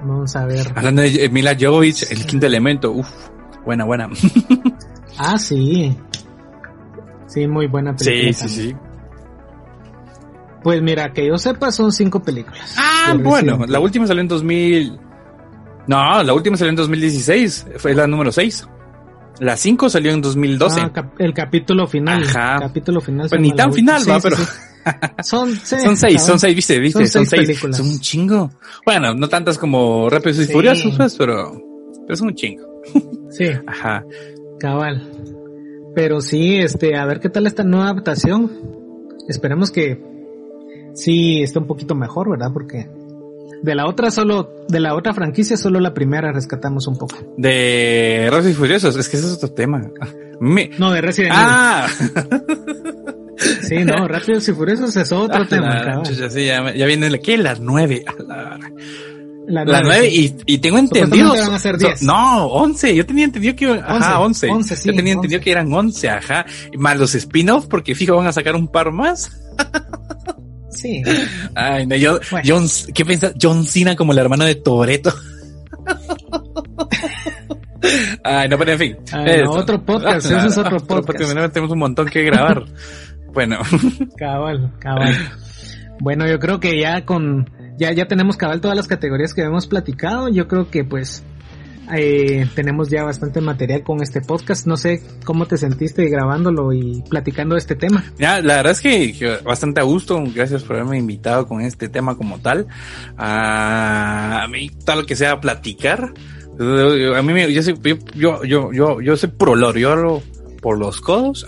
Vamos 0.00 0.34
a 0.36 0.44
ver. 0.46 0.66
Hablando 0.74 1.02
de 1.02 1.28
Mila 1.30 1.56
Jovovich, 1.58 2.10
el 2.10 2.26
quinto 2.26 2.46
elemento. 2.46 2.92
Uf, 2.92 3.08
buena, 3.64 3.84
buena. 3.84 4.08
Ah, 5.16 5.38
sí. 5.38 5.96
Sí, 7.28 7.46
muy 7.46 7.68
buena 7.68 7.94
película. 7.94 8.32
Sí, 8.32 8.48
sí, 8.48 8.56
también. 8.56 8.76
sí. 8.76 8.76
Pues 10.64 10.82
mira, 10.82 11.12
que 11.12 11.28
yo 11.28 11.38
sepa 11.38 11.70
son 11.70 11.92
cinco 11.92 12.20
películas. 12.20 12.74
Ah, 12.76 13.14
bueno, 13.22 13.64
la 13.68 13.78
última 13.78 14.08
salió 14.08 14.22
en 14.22 14.26
2000. 14.28 14.98
No, 15.86 16.22
la 16.24 16.34
última 16.34 16.56
salió 16.56 16.70
en 16.70 16.76
2016. 16.76 17.66
Fue 17.76 17.94
la 17.94 18.08
número 18.08 18.32
6. 18.32 18.66
La 19.40 19.56
5 19.56 19.88
salió 19.90 20.12
en 20.12 20.20
2012. 20.20 20.80
Ah, 20.80 20.92
cap- 20.92 21.14
el 21.20 21.34
capítulo 21.34 21.86
final. 21.86 22.22
Ajá. 22.22 22.58
Capítulo 22.60 23.00
final. 23.00 23.28
Pues 23.28 23.40
ni 23.40 23.52
tan 23.52 23.72
final, 23.72 24.02
Sí, 24.02 24.10
va, 24.10 24.20
sí, 24.20 24.28
pero- 24.28 24.36
sí. 24.44 24.44
Son, 25.22 25.56
son 25.56 25.96
6, 25.96 25.98
cabrón. 25.98 26.18
son 26.20 26.38
6, 26.40 26.54
viste, 26.56 26.78
viste, 26.78 27.06
Son 27.06 27.22
son 27.24 27.26
seis 27.26 27.30
6. 27.46 27.46
películas. 27.48 27.76
Son 27.78 27.86
un 27.86 27.98
chingo. 28.00 28.50
Bueno, 28.84 29.14
no 29.14 29.28
tantas 29.28 29.56
como 29.58 30.08
Rápidos 30.10 30.40
y. 30.40 30.52
Furiosos, 30.52 30.94
pues, 30.96 31.16
pero, 31.16 31.58
pero 32.06 32.16
son 32.16 32.28
un 32.28 32.34
chingo. 32.34 32.82
Sí, 33.30 33.46
Ajá. 33.66 34.04
cabal. 34.60 35.10
Pero 35.94 36.20
sí, 36.20 36.56
este, 36.56 36.96
a 36.96 37.04
ver 37.06 37.18
qué 37.20 37.28
tal 37.30 37.46
esta 37.46 37.64
nueva 37.64 37.86
adaptación. 37.90 38.50
Esperemos 39.28 39.70
que 39.70 40.02
sí 40.94 41.42
esté 41.42 41.58
un 41.58 41.66
poquito 41.66 41.94
mejor, 41.94 42.28
¿verdad? 42.30 42.50
Porque 42.52 42.88
de 43.62 43.74
la 43.74 43.86
otra 43.86 44.10
solo, 44.10 44.50
de 44.68 44.80
la 44.80 44.94
otra 44.94 45.14
franquicia 45.14 45.56
solo 45.56 45.80
la 45.80 45.94
primera 45.94 46.32
rescatamos 46.32 46.86
un 46.86 46.98
poco. 46.98 47.16
De 47.36 48.28
Rápidos 48.30 48.52
y 48.52 48.54
Furiosos, 48.54 48.96
es 48.96 49.08
que 49.08 49.16
ese 49.16 49.26
es 49.26 49.32
otro 49.34 49.52
tema. 49.52 49.90
Me- 50.40 50.70
No, 50.78 50.90
de 50.90 51.00
Resident 51.00 51.32
Evil. 51.34 51.46
Ah, 51.46 51.86
Sí, 53.62 53.76
no, 53.84 54.06
Rápidos 54.08 54.48
y 54.48 54.52
Furiosos 54.52 54.94
es 54.96 55.10
otro 55.12 55.46
tema, 55.46 55.70
Ah, 55.78 55.84
cabal. 55.84 56.02
chucha, 56.04 56.30
sí, 56.30 56.46
ya, 56.46 56.72
ya 56.74 56.86
viene 56.86 57.10
la, 57.10 57.18
¿qué? 57.18 57.36
La 57.36 57.56
9. 57.58 58.04
La, 58.26 58.58
La 59.46 59.64
la 59.64 59.82
9 59.82 60.08
y, 60.08 60.36
y 60.46 60.58
tengo 60.58 60.78
entendido. 60.78 61.34
Supuestamente 61.34 61.40
van 61.46 61.54
a 61.54 61.58
ser 61.58 61.80
so- 61.80 61.86
10. 61.88 62.02
no, 62.02 62.46
11. 62.46 62.94
Yo 62.96 63.04
tenía 63.04 63.24
entendido 63.24 63.54
que 63.56 63.64
iban, 63.64 63.80
ajá, 63.80 64.20
11. 64.20 64.46
11, 64.46 64.50
11, 64.50 64.76
sí, 64.76 64.88
Yo 64.88 64.94
tenía 64.96 65.12
11. 65.12 65.16
entendido 65.16 65.40
que 65.42 65.50
eran 65.50 65.72
11, 65.72 66.08
ajá. 66.10 66.46
Más 66.78 66.98
los 66.98 67.14
spin-off, 67.14 67.66
porque 67.66 67.94
fijo, 67.94 68.16
van 68.16 68.26
a 68.28 68.32
sacar 68.32 68.54
un 68.54 68.68
par 68.68 68.90
más. 68.92 69.30
Sí. 70.84 71.02
Ay, 71.54 71.86
no, 71.86 71.96
yo, 71.96 72.20
Bueno. 72.30 72.46
John, 72.46 72.66
¿qué 72.94 73.06
piensas? 73.06 73.32
John 73.40 73.64
Cena 73.64 73.96
como 73.96 74.12
el 74.12 74.18
hermano 74.18 74.44
de 74.44 74.56
Toreto. 74.56 75.14
Ay, 78.22 78.50
no, 78.50 78.58
pero 78.58 78.72
en 78.72 78.78
fin. 78.78 78.96
Eso. 79.06 79.44
no, 79.44 79.52
otro 79.52 79.82
podcast, 79.82 80.26
ese 80.26 80.46
es 80.46 80.58
otro 80.58 80.76
podcast. 80.80 81.16
tenemos 81.54 81.70
un 81.70 81.78
montón 81.78 82.06
que 82.08 82.22
grabar. 82.22 82.64
bueno, 83.32 83.60
Cabal, 84.18 84.72
cabal. 84.78 85.14
Bueno, 86.00 86.26
yo 86.28 86.38
creo 86.38 86.60
que 86.60 86.78
ya 86.78 87.06
con, 87.06 87.48
ya, 87.78 87.92
ya 87.92 88.06
tenemos 88.06 88.36
cabal 88.36 88.60
todas 88.60 88.76
las 88.76 88.86
categorías 88.86 89.32
que 89.32 89.40
hemos 89.40 89.66
platicado. 89.66 90.28
Yo 90.28 90.48
creo 90.48 90.68
que 90.68 90.84
pues 90.84 91.24
eh, 91.92 92.46
tenemos 92.54 92.88
ya 92.90 93.04
bastante 93.04 93.40
material 93.40 93.82
con 93.82 94.02
este 94.02 94.20
podcast. 94.20 94.66
No 94.66 94.76
sé 94.76 95.02
cómo 95.24 95.46
te 95.46 95.56
sentiste 95.56 96.08
grabándolo 96.08 96.72
y 96.72 97.02
platicando 97.08 97.54
de 97.54 97.60
este 97.60 97.74
tema. 97.74 98.04
ya, 98.18 98.40
la 98.40 98.56
verdad 98.56 98.72
es 98.72 98.80
que, 98.80 99.12
que 99.12 99.36
bastante 99.44 99.80
a 99.80 99.84
gusto. 99.84 100.22
Gracias 100.34 100.62
por 100.62 100.76
haberme 100.76 100.98
invitado 100.98 101.46
con 101.46 101.60
este 101.60 101.88
tema 101.88 102.16
como 102.16 102.38
tal. 102.40 102.66
A 103.18 104.46
mí, 104.50 104.70
tal 104.84 105.06
que 105.06 105.16
sea 105.16 105.40
platicar. 105.40 106.12
A 106.58 107.22
mí 107.22 107.32
me, 107.32 107.52
yo 107.52 107.62
soy, 107.62 107.78
yo, 108.14 108.44
yo, 108.44 108.72
yo, 108.72 109.00
yo, 109.00 109.16
soy 109.16 109.30
prolor, 109.30 109.76
yo 109.76 109.92
hablo 109.92 110.22
por 110.62 110.78
los 110.78 111.00
codos. 111.00 111.44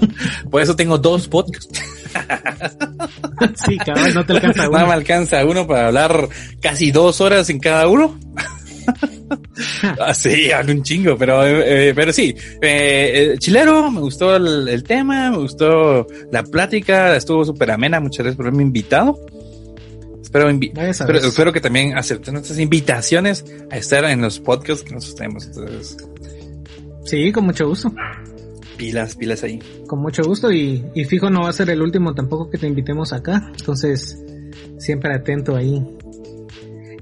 por 0.50 0.60
eso 0.60 0.76
tengo 0.76 0.98
dos 0.98 1.28
podcasts. 1.28 1.80
sí, 3.64 3.78
cabal, 3.78 4.14
no 4.14 4.26
te 4.26 4.32
alcanza 4.34 4.62
Nada 4.68 4.78
me 4.78 4.84
uno. 4.84 4.92
alcanza 4.92 5.44
uno 5.44 5.66
para 5.66 5.86
hablar 5.86 6.28
casi 6.60 6.90
dos 6.90 7.20
horas 7.20 7.48
en 7.50 7.60
cada 7.60 7.86
uno. 7.88 8.18
Ah, 10.00 10.14
sí, 10.14 10.50
hablo 10.52 10.72
un 10.72 10.82
chingo, 10.82 11.16
pero, 11.18 11.44
eh, 11.46 11.92
pero 11.94 12.12
sí, 12.12 12.34
eh, 12.62 13.32
eh, 13.32 13.34
chilero, 13.38 13.90
me 13.90 14.00
gustó 14.00 14.36
el, 14.36 14.68
el 14.68 14.82
tema, 14.84 15.30
me 15.30 15.38
gustó 15.38 16.06
la 16.30 16.42
plática, 16.44 17.16
estuvo 17.16 17.44
súper 17.44 17.70
amena, 17.72 17.98
muchas 18.00 18.18
gracias 18.18 18.36
por 18.36 18.46
haberme 18.46 18.62
invitado. 18.62 19.18
Espero, 20.22 20.50
invi- 20.50 20.72
espero 21.28 21.52
que 21.52 21.60
también 21.60 21.96
acepten 21.96 22.34
nuestras 22.34 22.58
invitaciones 22.58 23.44
a 23.70 23.76
estar 23.78 24.04
en 24.04 24.20
los 24.20 24.38
podcasts 24.38 24.84
que 24.84 24.92
nosotros 24.94 25.16
tenemos. 25.16 25.46
Entonces, 25.46 25.96
Sí, 27.04 27.32
con 27.32 27.46
mucho 27.46 27.66
gusto. 27.66 27.90
pilas, 28.76 29.16
pilas 29.16 29.42
ahí. 29.42 29.58
Con 29.86 30.00
mucho 30.00 30.22
gusto 30.24 30.52
y, 30.52 30.84
y 30.94 31.04
fijo 31.06 31.30
no 31.30 31.42
va 31.42 31.48
a 31.48 31.52
ser 31.52 31.70
el 31.70 31.80
último 31.80 32.14
tampoco 32.14 32.50
que 32.50 32.58
te 32.58 32.66
invitemos 32.66 33.12
acá. 33.14 33.50
Entonces, 33.58 34.18
siempre 34.78 35.14
atento 35.14 35.56
ahí. 35.56 35.82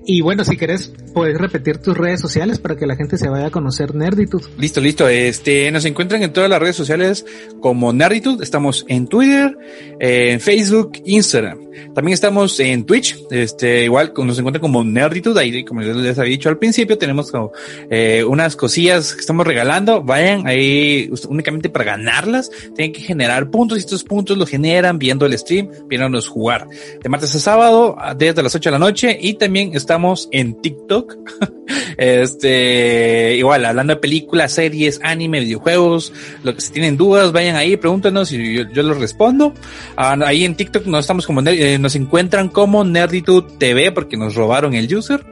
Y 0.09 0.21
bueno, 0.21 0.45
si 0.45 0.57
querés, 0.57 0.93
puedes 1.13 1.37
repetir 1.37 1.79
tus 1.79 1.97
redes 1.97 2.21
sociales 2.21 2.61
para 2.61 2.77
que 2.77 2.87
la 2.87 2.95
gente 2.95 3.19
se 3.19 3.29
vaya 3.29 3.47
a 3.47 3.51
conocer 3.51 3.93
Nerditud. 3.95 4.41
Listo, 4.57 4.81
listo. 4.81 5.09
Este, 5.09 5.71
nos 5.73 5.85
encuentran 5.85 6.23
en 6.23 6.33
todas 6.33 6.49
las 6.49 6.61
redes 6.61 6.77
sociales 6.77 7.27
como 7.61 7.93
Nerditud. 7.93 8.41
Estamos 8.41 8.85
en 8.89 9.09
Twitter, 9.09 9.59
en 9.99 10.41
Facebook, 10.41 10.93
Instagram. 11.05 11.66
También 11.95 12.15
estamos 12.15 12.59
en 12.61 12.85
Twitch. 12.85 13.17
Este, 13.31 13.85
igual 13.85 14.13
nos 14.17 14.39
encuentran 14.39 14.61
como 14.61 14.85
Nerditud. 14.85 15.37
Ahí, 15.39 15.65
como 15.65 15.81
les 15.83 16.19
había 16.19 16.31
dicho 16.31 16.49
al 16.49 16.59
principio, 16.59 16.99
tenemos 16.99 17.31
como, 17.31 17.53
eh, 17.91 18.25
unas 18.27 18.57
cosillas 18.57 19.15
que 19.15 19.21
estamos 19.21 19.47
regalando. 19.47 20.03
Vayan 20.03 20.47
ahí 20.47 21.11
únicamente 21.29 21.69
para 21.71 21.85
ganarlas. 21.85 22.51
Tienen 22.75 22.93
que 22.93 23.01
generar 23.01 23.51
puntos 23.51 23.79
y 23.79 23.81
estos 23.81 24.05
puntos 24.05 24.37
los 24.39 24.49
generan 24.49 24.99
viendo 24.99 25.27
el 25.27 25.37
stream, 25.39 25.69
viéndonos 25.87 26.29
jugar. 26.29 26.67
De 27.03 27.09
martes 27.09 27.35
a 27.35 27.39
sábado, 27.41 27.97
desde 28.17 28.43
las 28.43 28.55
8 28.55 28.71
de 28.71 28.73
la 28.73 28.79
noche. 28.79 29.17
Y 29.21 29.35
también 29.35 29.73
estamos 29.75 30.29
en 30.33 30.61
TikTok. 30.61 31.17
Este, 31.99 33.35
igual, 33.37 33.65
hablando 33.65 33.95
de 33.95 34.01
películas, 34.01 34.53
series, 34.53 35.01
anime, 35.03 35.41
videojuegos, 35.41 36.13
lo 36.45 36.55
que 36.55 36.61
si 36.61 36.71
tienen 36.73 36.97
dudas, 36.97 37.33
vayan 37.33 37.57
ahí, 37.57 37.77
pregúntanos 37.77 38.31
y 38.33 38.55
yo, 38.55 38.63
yo 38.73 38.83
los 38.85 38.99
respondo. 38.99 39.53
Ah, 39.97 40.17
ahí 40.25 40.45
en 40.45 40.55
TikTok 40.55 40.87
nos 40.87 41.01
estamos 41.01 41.27
como, 41.27 41.43
ner- 41.43 41.59
eh, 41.67 41.79
nos 41.81 41.97
encuentran 41.97 42.49
como 42.49 42.85
Nerditude 42.85 43.57
TV 43.59 43.91
porque 43.91 44.17
nos 44.17 44.37
robaron 44.37 44.75
el 44.75 44.95
user. 44.95 45.27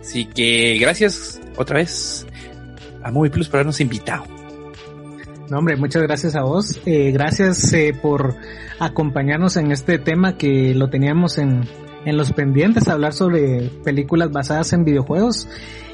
Así 0.00 0.24
que 0.24 0.76
gracias 0.80 1.40
otra 1.56 1.76
vez 1.78 2.26
a 3.04 3.12
Movie 3.12 3.30
Plus 3.30 3.48
por 3.48 3.58
habernos 3.58 3.80
invitado. 3.80 4.24
No, 5.48 5.58
hombre, 5.58 5.76
muchas 5.76 6.02
gracias 6.02 6.34
a 6.34 6.42
vos. 6.42 6.80
Eh, 6.84 7.12
gracias 7.12 7.72
eh, 7.72 7.96
por 8.00 8.34
acompañarnos 8.80 9.56
en 9.56 9.70
este 9.70 9.98
tema 9.98 10.36
que 10.36 10.74
lo 10.74 10.90
teníamos 10.90 11.38
en, 11.38 11.62
en 12.04 12.16
los 12.16 12.32
pendientes, 12.32 12.88
hablar 12.88 13.12
sobre 13.12 13.70
películas 13.84 14.32
basadas 14.32 14.72
en 14.72 14.84
videojuegos. 14.84 15.48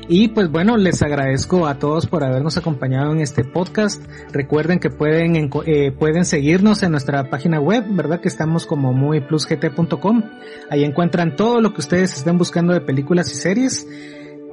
Y 0.09 0.29
pues 0.29 0.51
bueno, 0.51 0.77
les 0.77 1.03
agradezco 1.03 1.67
a 1.67 1.79
todos 1.79 2.07
por 2.07 2.25
habernos 2.25 2.57
acompañado 2.57 3.13
en 3.13 3.21
este 3.21 3.43
podcast. 3.43 4.03
Recuerden 4.33 4.79
que 4.79 4.91
pueden, 4.91 5.51
eh, 5.67 5.93
pueden 5.93 6.25
seguirnos 6.25 6.83
en 6.83 6.91
nuestra 6.91 7.31
página 7.31 7.59
web, 7.59 7.85
¿verdad? 7.89 8.21
Que 8.21 8.29
estamos 8.29 8.67
como 8.67 8.93
movieplusgt.com. 8.93 10.23
Ahí 10.71 10.85
encuentran 10.85 11.37
todo 11.37 11.61
lo 11.61 11.73
que 11.73 11.81
ustedes 11.81 12.15
estén 12.15 12.37
buscando 12.37 12.75
de 12.75 12.81
películas 12.83 13.33
y 13.33 13.35
series. 13.35 13.87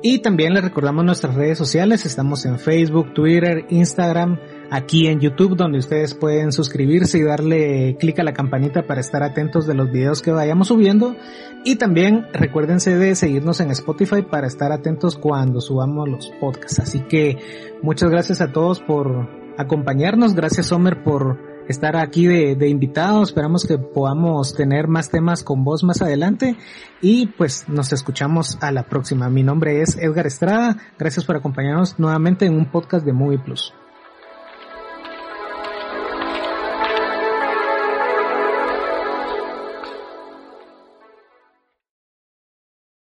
Y 0.02 0.20
también 0.20 0.54
les 0.54 0.64
recordamos 0.64 1.06
nuestras 1.06 1.36
redes 1.36 1.58
sociales, 1.58 2.06
estamos 2.06 2.45
en 2.45 2.58
Facebook, 2.58 3.14
Twitter, 3.14 3.66
Instagram, 3.70 4.39
aquí 4.72 5.07
en 5.07 5.19
YouTube 5.19 5.55
donde 5.55 5.78
ustedes 5.78 6.15
pueden 6.15 6.51
suscribirse 6.51 7.19
y 7.19 7.24
darle 7.24 7.97
clic 7.99 8.17
a 8.19 8.24
la 8.24 8.34
campanita 8.34 8.84
para 8.88 9.01
estar 9.01 9.22
atentos 9.22 9.67
de 9.67 9.76
los 9.76 9.91
videos 9.91 10.22
que 10.22 10.32
vayamos 10.32 10.69
subiendo. 10.69 11.15
Y 11.63 11.76
también 11.76 12.26
recuérdense 12.34 12.97
de 12.97 13.13
seguirnos 13.15 13.59
en 13.59 13.69
Spotify 13.69 14.24
para 14.24 14.47
estar 14.47 14.72
atentos 14.72 15.17
cuando 15.17 15.61
subamos 15.61 16.09
los 16.09 16.32
podcasts. 16.39 16.80
Así 16.80 17.01
que 17.01 17.38
muchas 17.84 18.09
gracias 18.09 18.41
a 18.41 18.51
todos 18.51 18.80
por 18.80 19.30
acompañarnos, 19.57 20.34
gracias 20.34 20.72
Homer 20.72 21.03
por 21.03 21.38
estar 21.67 21.97
aquí 21.97 22.26
de, 22.26 22.55
de 22.55 22.69
invitado. 22.69 23.22
Esperamos 23.24 23.65
que 23.65 23.78
podamos 23.78 24.55
tener 24.55 24.88
más 24.88 25.09
temas 25.09 25.43
con 25.43 25.65
vos 25.65 25.84
más 25.84 26.01
adelante 26.01 26.55
y 27.01 27.28
pues 27.28 27.67
nos 27.67 27.91
escuchamos 27.91 28.57
a 28.61 28.72
la 28.72 28.84
próxima. 28.84 29.30
Mi 29.30 29.43
nombre 29.43 29.82
es 29.82 29.97
Edgar 29.97 30.28
Estrada. 30.28 30.78
Gracias 30.97 31.26
por 31.26 31.36
acompañarnos 31.36 31.99
nuevamente 31.99 32.45
en 32.45 32.55
un 32.55 32.72
podcast 32.72 33.05
de 33.05 33.13
Movie 33.13 33.39
Plus. 33.39 33.74